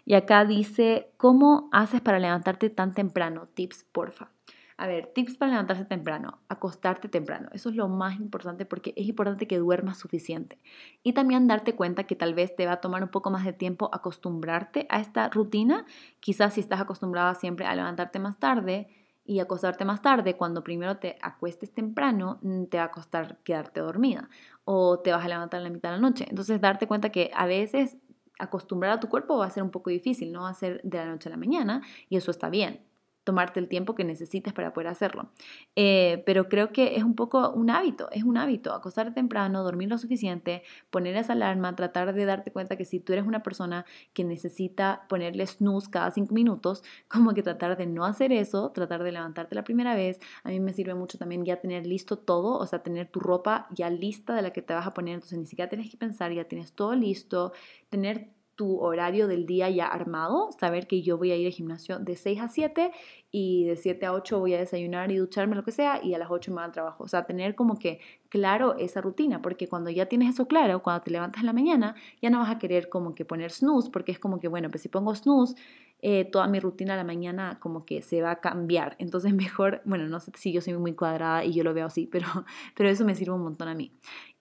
Y 0.04 0.14
acá 0.14 0.44
dice, 0.44 1.10
¿cómo 1.16 1.68
haces 1.72 2.00
para 2.02 2.18
levantarte 2.18 2.70
tan 2.70 2.92
temprano? 2.94 3.48
Tips, 3.54 3.84
porfa. 3.92 4.35
A 4.78 4.86
ver, 4.86 5.06
tips 5.06 5.38
para 5.38 5.52
levantarse 5.52 5.86
temprano, 5.86 6.38
acostarte 6.48 7.08
temprano. 7.08 7.48
Eso 7.52 7.70
es 7.70 7.76
lo 7.76 7.88
más 7.88 8.16
importante 8.16 8.66
porque 8.66 8.92
es 8.94 9.06
importante 9.06 9.46
que 9.46 9.56
duermas 9.56 9.98
suficiente. 9.98 10.58
Y 11.02 11.14
también 11.14 11.46
darte 11.46 11.74
cuenta 11.74 12.04
que 12.04 12.14
tal 12.14 12.34
vez 12.34 12.54
te 12.54 12.66
va 12.66 12.72
a 12.72 12.80
tomar 12.82 13.02
un 13.02 13.08
poco 13.08 13.30
más 13.30 13.46
de 13.46 13.54
tiempo 13.54 13.88
acostumbrarte 13.94 14.86
a 14.90 15.00
esta 15.00 15.30
rutina. 15.30 15.86
Quizás 16.20 16.54
si 16.54 16.60
estás 16.60 16.78
acostumbrada 16.78 17.34
siempre 17.34 17.64
a 17.64 17.74
levantarte 17.74 18.18
más 18.18 18.38
tarde 18.38 18.88
y 19.24 19.40
acostarte 19.40 19.86
más 19.86 20.02
tarde, 20.02 20.36
cuando 20.36 20.62
primero 20.62 20.98
te 20.98 21.16
acuestes 21.22 21.72
temprano, 21.72 22.38
mm, 22.42 22.64
te 22.64 22.76
va 22.76 22.84
a 22.84 22.90
costar 22.90 23.38
quedarte 23.44 23.80
dormida 23.80 24.28
o 24.64 24.98
te 25.00 25.10
vas 25.10 25.24
a 25.24 25.28
levantar 25.28 25.58
en 25.60 25.64
la 25.64 25.70
mitad 25.70 25.88
de 25.88 25.96
la 25.96 26.02
noche. 26.02 26.26
Entonces, 26.28 26.60
darte 26.60 26.86
cuenta 26.86 27.08
que 27.10 27.30
a 27.34 27.46
veces 27.46 27.96
acostumbrar 28.38 28.92
a 28.92 29.00
tu 29.00 29.08
cuerpo 29.08 29.38
va 29.38 29.46
a 29.46 29.50
ser 29.50 29.62
un 29.62 29.70
poco 29.70 29.88
difícil, 29.88 30.32
no 30.32 30.42
va 30.42 30.50
a 30.50 30.54
ser 30.54 30.82
de 30.82 30.98
la 30.98 31.06
noche 31.06 31.30
a 31.30 31.32
la 31.32 31.38
mañana 31.38 31.80
y 32.10 32.18
eso 32.18 32.30
está 32.30 32.50
bien 32.50 32.84
tomarte 33.26 33.58
el 33.58 33.66
tiempo 33.66 33.96
que 33.96 34.04
necesites 34.04 34.52
para 34.52 34.72
poder 34.72 34.86
hacerlo. 34.86 35.30
Eh, 35.74 36.22
pero 36.24 36.48
creo 36.48 36.72
que 36.72 36.94
es 36.94 37.02
un 37.02 37.16
poco 37.16 37.50
un 37.50 37.70
hábito, 37.70 38.08
es 38.12 38.22
un 38.22 38.36
hábito, 38.36 38.72
acostarte 38.72 39.14
temprano, 39.14 39.64
dormir 39.64 39.88
lo 39.88 39.98
suficiente, 39.98 40.62
poner 40.90 41.16
esa 41.16 41.32
alarma, 41.32 41.74
tratar 41.74 42.14
de 42.14 42.24
darte 42.24 42.52
cuenta 42.52 42.76
que 42.76 42.84
si 42.84 43.00
tú 43.00 43.12
eres 43.12 43.26
una 43.26 43.42
persona 43.42 43.84
que 44.14 44.22
necesita 44.22 45.06
ponerle 45.08 45.44
snooze 45.44 45.90
cada 45.90 46.12
cinco 46.12 46.34
minutos, 46.34 46.84
como 47.08 47.34
que 47.34 47.42
tratar 47.42 47.76
de 47.76 47.86
no 47.86 48.04
hacer 48.04 48.30
eso, 48.30 48.70
tratar 48.70 49.02
de 49.02 49.10
levantarte 49.10 49.56
la 49.56 49.64
primera 49.64 49.96
vez. 49.96 50.20
A 50.44 50.50
mí 50.50 50.60
me 50.60 50.72
sirve 50.72 50.94
mucho 50.94 51.18
también 51.18 51.44
ya 51.44 51.56
tener 51.56 51.84
listo 51.84 52.16
todo, 52.16 52.56
o 52.56 52.66
sea, 52.66 52.84
tener 52.84 53.08
tu 53.08 53.18
ropa 53.18 53.66
ya 53.72 53.90
lista 53.90 54.36
de 54.36 54.42
la 54.42 54.52
que 54.52 54.62
te 54.62 54.72
vas 54.72 54.86
a 54.86 54.94
poner, 54.94 55.14
entonces 55.14 55.36
ni 55.36 55.46
siquiera 55.46 55.68
tienes 55.68 55.90
que 55.90 55.96
pensar, 55.96 56.32
ya 56.32 56.44
tienes 56.44 56.74
todo 56.74 56.94
listo, 56.94 57.52
tener 57.88 58.35
tu 58.56 58.80
horario 58.80 59.28
del 59.28 59.46
día 59.46 59.70
ya 59.70 59.86
armado, 59.86 60.50
saber 60.58 60.86
que 60.86 61.02
yo 61.02 61.18
voy 61.18 61.30
a 61.30 61.36
ir 61.36 61.46
al 61.46 61.52
gimnasio 61.52 61.98
de 61.98 62.16
6 62.16 62.40
a 62.40 62.48
7 62.48 62.90
y 63.30 63.64
de 63.66 63.76
7 63.76 64.06
a 64.06 64.12
8 64.14 64.40
voy 64.40 64.54
a 64.54 64.58
desayunar 64.58 65.12
y 65.12 65.16
ducharme, 65.16 65.54
lo 65.54 65.62
que 65.62 65.72
sea, 65.72 66.02
y 66.02 66.14
a 66.14 66.18
las 66.18 66.30
8 66.30 66.50
me 66.50 66.56
voy 66.56 66.64
al 66.64 66.72
trabajo. 66.72 67.04
O 67.04 67.08
sea, 67.08 67.26
tener 67.26 67.54
como 67.54 67.78
que 67.78 68.00
claro 68.30 68.76
esa 68.78 69.02
rutina, 69.02 69.42
porque 69.42 69.68
cuando 69.68 69.90
ya 69.90 70.06
tienes 70.06 70.34
eso 70.34 70.48
claro, 70.48 70.82
cuando 70.82 71.02
te 71.04 71.10
levantas 71.10 71.40
en 71.40 71.46
la 71.46 71.52
mañana, 71.52 71.94
ya 72.22 72.30
no 72.30 72.38
vas 72.38 72.50
a 72.50 72.58
querer 72.58 72.88
como 72.88 73.14
que 73.14 73.24
poner 73.24 73.52
snooze, 73.52 73.90
porque 73.90 74.12
es 74.12 74.18
como 74.18 74.40
que, 74.40 74.48
bueno, 74.48 74.70
pues 74.70 74.82
si 74.82 74.88
pongo 74.88 75.14
snooze, 75.14 75.54
eh, 76.02 76.24
toda 76.24 76.46
mi 76.46 76.60
rutina 76.60 76.94
a 76.94 76.96
la 76.96 77.04
mañana 77.04 77.58
como 77.60 77.84
que 77.84 78.02
se 78.02 78.22
va 78.22 78.32
a 78.32 78.40
cambiar. 78.40 78.96
Entonces 78.98 79.32
mejor, 79.34 79.82
bueno, 79.84 80.06
no 80.08 80.20
sé 80.20 80.32
si 80.36 80.52
yo 80.52 80.60
soy 80.60 80.74
muy 80.74 80.94
cuadrada 80.94 81.44
y 81.44 81.52
yo 81.52 81.64
lo 81.64 81.74
veo 81.74 81.86
así, 81.86 82.06
pero, 82.06 82.26
pero 82.76 82.88
eso 82.88 83.04
me 83.04 83.14
sirve 83.14 83.34
un 83.34 83.42
montón 83.42 83.68
a 83.68 83.74
mí. 83.74 83.92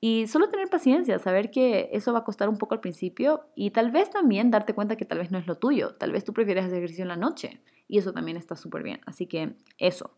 Y 0.02 0.28
solo 0.28 0.50
tener 0.50 0.70
paciencia, 0.70 1.18
saber 1.20 1.50
que 1.52 1.90
eso 1.94 2.14
va 2.14 2.20
a 2.20 2.24
costar 2.24 2.50
un 2.50 2.58
poco 2.58 2.76
al 2.76 2.82
principio 2.82 3.46
y 3.56 3.72
tal 3.72 3.92
vez 3.92 4.10
también 4.10 4.52
darte 4.52 4.74
cuenta 4.74 4.98
que 4.98 5.06
tal 5.06 5.18
vez 5.18 5.32
no 5.32 5.38
es 5.38 5.48
lo 5.48 5.56
tuyo, 5.56 5.96
tal 5.96 6.12
vez 6.12 6.24
tú 6.24 6.34
prefieres 6.34 6.66
hacer 6.66 6.78
ejercicio 6.78 7.04
en 7.04 7.08
la 7.10 7.16
noche 7.16 7.62
y 7.88 7.98
eso 7.98 8.14
también 8.14 8.38
está 8.38 8.56
súper 8.56 8.84
bien. 8.84 9.02
Así 9.06 9.28
que 9.28 9.56
eso. 9.78 10.12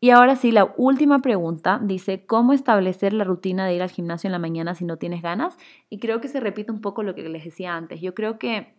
Y 0.00 0.10
ahora 0.10 0.36
sí, 0.36 0.52
la 0.52 0.74
última 0.76 1.20
pregunta 1.20 1.80
dice, 1.82 2.26
¿cómo 2.26 2.52
establecer 2.52 3.12
la 3.12 3.24
rutina 3.24 3.66
de 3.66 3.74
ir 3.74 3.82
al 3.82 3.90
gimnasio 3.90 4.28
en 4.28 4.32
la 4.32 4.38
mañana 4.38 4.74
si 4.74 4.84
no 4.84 4.98
tienes 4.98 5.22
ganas? 5.22 5.56
Y 5.88 5.98
creo 5.98 6.20
que 6.20 6.28
se 6.28 6.40
repite 6.40 6.72
un 6.72 6.80
poco 6.80 7.02
lo 7.02 7.14
que 7.14 7.28
les 7.28 7.44
decía 7.44 7.74
antes. 7.74 8.00
Yo 8.00 8.14
creo 8.14 8.38
que 8.38 8.74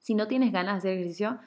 si 0.00 0.14
no 0.14 0.26
tienes 0.26 0.52
ganas 0.52 0.74
de 0.74 0.78
hacer 0.78 0.92
ejercicio, 0.98 1.38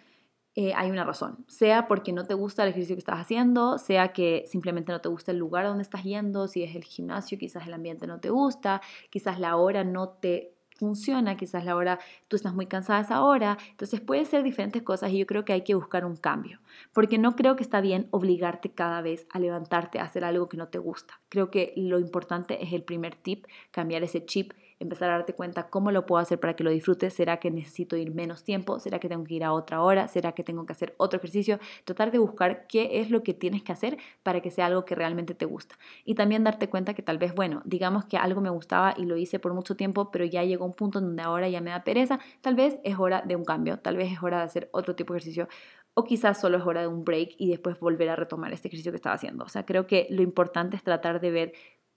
eh, 0.56 0.74
hay 0.76 0.92
una 0.92 1.04
razón. 1.04 1.44
Sea 1.48 1.88
porque 1.88 2.14
no 2.14 2.26
te 2.26 2.36
gusta 2.36 2.64
el 2.64 2.70
ejercicio 2.70 2.96
que 2.96 3.00
estás 3.00 3.20
haciendo, 3.20 3.80
sea 3.80 4.14
que 4.14 4.46
simplemente 4.48 4.92
no 4.92 5.02
te 5.02 5.10
gusta 5.10 5.32
el 5.32 5.38
lugar 5.38 5.66
donde 5.66 5.82
estás 5.82 6.04
yendo, 6.04 6.48
si 6.48 6.64
es 6.64 6.76
el 6.76 6.84
gimnasio, 6.84 7.38
quizás 7.40 7.66
el 7.68 7.74
ambiente 7.74 8.06
no 8.08 8.20
te 8.20 8.30
gusta, 8.30 8.82
quizás 9.10 9.40
la 9.40 9.58
hora 9.58 9.84
no 9.84 10.10
te 10.10 10.54
funciona, 10.78 11.38
quizás 11.38 11.66
la 11.66 11.76
hora 11.76 12.00
tú 12.28 12.36
estás 12.36 12.54
muy 12.54 12.68
cansada 12.68 13.02
esa 13.02 13.24
hora, 13.24 13.58
entonces 13.70 14.02
puede 14.02 14.26
ser 14.26 14.44
diferentes 14.44 14.82
cosas 14.82 15.12
y 15.12 15.20
yo 15.20 15.26
creo 15.26 15.46
que 15.46 15.54
hay 15.54 15.62
que 15.62 15.76
buscar 15.76 16.06
un 16.06 16.18
cambio, 16.18 16.60
porque 16.94 17.18
no 17.18 17.36
creo 17.36 17.56
que 17.56 17.64
está 17.64 17.82
bien 17.82 18.08
obligarte 18.12 18.72
cada 18.72 19.02
vez 19.02 19.26
a 19.32 19.40
levantarte 19.40 20.00
a 20.00 20.04
hacer 20.04 20.24
algo 20.24 20.50
que 20.50 20.58
no 20.58 20.68
te 20.68 20.80
gusta. 20.80 21.20
Creo 21.30 21.50
que 21.50 21.74
lo 21.78 22.00
importante 22.00 22.64
es 22.64 22.74
el 22.74 22.84
primer 22.84 23.16
tip, 23.16 23.46
cambiar 23.72 24.04
ese 24.04 24.26
chip 24.26 24.54
empezar 24.84 25.10
a 25.10 25.14
darte 25.14 25.34
cuenta 25.34 25.70
cómo 25.70 25.92
lo 25.92 26.06
puedo 26.06 26.22
hacer 26.22 26.40
para 26.40 26.56
que 26.56 26.64
lo 26.64 26.70
disfrutes. 26.70 27.14
¿Será 27.14 27.38
que 27.38 27.52
necesito 27.52 27.96
ir 27.98 28.14
menos 28.14 28.44
tiempo? 28.44 28.80
¿Será 28.80 29.00
que 29.00 29.10
tengo 29.10 29.24
que 29.24 29.36
ir 29.36 29.44
a 29.44 29.54
otra 29.54 29.82
hora? 29.82 30.08
¿Será 30.08 30.34
que 30.34 30.44
tengo 30.44 30.66
que 30.66 30.74
hacer 30.74 30.94
otro 30.98 31.18
ejercicio? 31.18 31.60
Tratar 31.84 32.12
de 32.12 32.20
buscar 32.20 32.68
qué 32.68 33.02
es 33.02 33.10
lo 33.10 33.24
que 33.24 33.34
tienes 33.34 33.64
que 33.64 33.72
hacer 33.72 33.98
para 34.24 34.42
que 34.42 34.52
sea 34.52 34.68
algo 34.68 34.86
que 34.86 34.96
realmente 34.96 35.34
te 35.34 35.46
gusta. 35.46 35.76
Y 36.06 36.16
también 36.16 36.44
darte 36.44 36.70
cuenta 36.70 36.94
que 36.94 37.02
tal 37.02 37.18
vez, 37.18 37.34
bueno, 37.34 37.62
digamos 37.66 38.06
que 38.06 38.18
algo 38.18 38.42
me 38.42 38.50
gustaba 38.50 38.94
y 38.98 39.06
lo 39.06 39.18
hice 39.18 39.40
por 39.40 39.54
mucho 39.54 39.76
tiempo, 39.76 40.12
pero 40.12 40.26
ya 40.26 40.44
llegó 40.44 40.66
un 40.66 40.74
punto 40.74 41.02
donde 41.02 41.22
ahora 41.22 41.50
ya 41.50 41.62
me 41.62 41.72
da 41.72 41.84
pereza. 41.84 42.20
Tal 42.42 42.56
vez 42.56 42.78
es 42.84 42.98
hora 43.00 43.22
de 43.22 43.36
un 43.36 43.46
cambio, 43.46 43.80
tal 43.80 43.98
vez 43.98 44.12
es 44.12 44.22
hora 44.22 44.38
de 44.38 44.44
hacer 44.44 44.70
otro 44.72 44.96
tipo 44.96 45.14
de 45.14 45.20
ejercicio 45.20 45.48
o 45.96 46.04
quizás 46.04 46.40
solo 46.40 46.58
es 46.58 46.66
hora 46.66 46.82
de 46.82 46.88
un 46.88 47.04
break 47.04 47.36
y 47.38 47.50
después 47.50 47.80
volver 47.80 48.10
a 48.10 48.16
retomar 48.16 48.52
este 48.54 48.68
ejercicio 48.68 48.92
que 48.92 48.96
estaba 48.96 49.16
haciendo. 49.16 49.46
O 49.46 49.50
sea, 49.50 49.66
creo 49.66 49.86
que 49.86 50.08
lo 50.10 50.22
importante 50.22 50.76
es 50.76 50.84
tratar 50.84 51.22
de 51.22 51.32
ver 51.32 51.54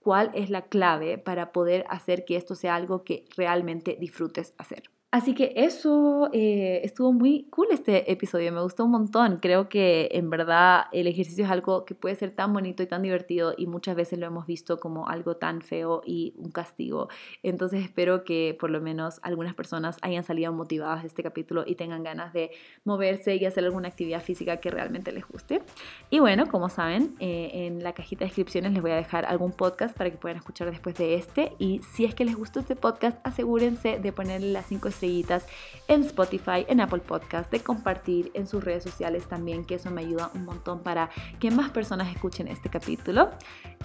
cuál 0.07 0.31
es 0.33 0.49
la 0.49 0.61
clave 0.61 1.17
para 1.17 1.51
poder 1.51 1.83
hacer 1.89 2.23
que 2.23 2.37
esto 2.37 2.55
sea 2.55 2.75
algo 2.75 3.03
que 3.03 3.25
realmente 3.35 3.97
disfrutes 3.99 4.53
hacer. 4.57 4.83
Así 5.09 5.33
que 5.33 5.53
eso 5.55 6.29
eh, 6.33 6.81
estuvo 6.83 7.13
muy 7.13 7.47
cool 7.49 7.67
este 7.71 8.11
episodio, 8.11 8.51
me 8.51 8.61
gustó 8.61 8.83
un 8.83 8.91
montón. 8.91 9.37
Creo 9.37 9.69
que 9.69 10.09
en 10.11 10.29
verdad 10.29 10.87
el 10.91 11.07
ejercicio 11.07 11.45
es 11.45 11.49
algo 11.49 11.85
que 11.85 11.95
puede 11.95 12.15
ser 12.15 12.31
tan 12.31 12.51
bonito 12.51 12.83
y 12.83 12.87
tan 12.87 13.03
divertido 13.03 13.53
y 13.57 13.67
muchas 13.67 13.95
veces 13.95 14.19
lo 14.19 14.25
hemos 14.25 14.45
visto 14.45 14.81
como 14.81 15.07
algo 15.07 15.37
tan 15.37 15.61
feo 15.61 16.01
y 16.05 16.33
un 16.35 16.51
castigo. 16.51 17.07
Entonces 17.41 17.85
espero 17.85 18.25
que 18.25 18.57
por 18.59 18.69
lo 18.69 18.81
menos 18.81 19.21
algunas 19.23 19.55
personas 19.55 19.95
hayan 20.01 20.25
salido 20.25 20.51
motivadas 20.51 21.03
de 21.03 21.07
este 21.07 21.23
capítulo 21.23 21.63
y 21.65 21.75
tengan 21.75 22.03
ganas 22.03 22.33
de 22.33 22.51
moverse 22.83 23.37
y 23.37 23.45
hacer 23.45 23.63
alguna 23.63 23.87
actividad 23.87 24.21
física 24.21 24.57
que 24.57 24.71
realmente 24.71 25.13
les 25.13 25.25
guste. 25.25 25.61
Y 26.09 26.19
bueno, 26.19 26.47
como 26.47 26.67
saben, 26.67 27.15
eh, 27.19 27.51
en 27.53 27.81
la 27.81 27.93
cajita 27.93 28.25
de 28.25 28.25
descripciones 28.25 28.73
les 28.73 28.81
voy 28.81 28.91
a 28.91 28.97
dejar 28.97 29.23
algún 29.23 29.53
podcast 29.53 29.95
para 29.95 30.11
que 30.11 30.17
puedan 30.17 30.37
escuchar 30.37 30.69
después 30.69 30.97
de 30.97 31.15
este. 31.15 31.53
Y 31.59 31.79
si 31.93 32.03
es 32.03 32.13
que 32.13 32.25
les 32.25 32.35
gustó 32.35 32.59
este 32.59 32.75
podcast, 32.75 33.25
asegúrense 33.25 33.99
de 33.99 34.11
ponerle 34.11 34.51
las 34.51 34.65
5 34.65 34.89
estrellitas 34.97 35.45
en 35.87 36.03
Spotify, 36.03 36.65
en 36.67 36.81
Apple 36.81 36.99
Podcast, 36.99 37.51
de 37.51 37.59
compartir 37.59 38.31
en 38.33 38.47
sus 38.47 38.63
redes 38.63 38.83
sociales 38.83 39.27
también, 39.27 39.63
que 39.63 39.75
eso 39.75 39.91
me 39.91 40.01
ayuda 40.01 40.31
un 40.33 40.45
montón 40.45 40.79
para 40.79 41.09
que 41.39 41.51
más 41.51 41.69
personas 41.69 42.13
escuchen 42.13 42.47
este 42.47 42.69
capítulo. 42.69 43.29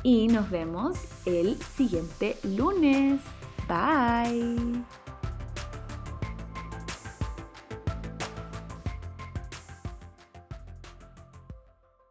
Y 0.03 0.29
nos 0.29 0.51
vemos 0.51 0.99
el 1.27 1.57
siguiente 1.77 2.37
lunes. 2.43 3.21
Bye. 3.69 5.02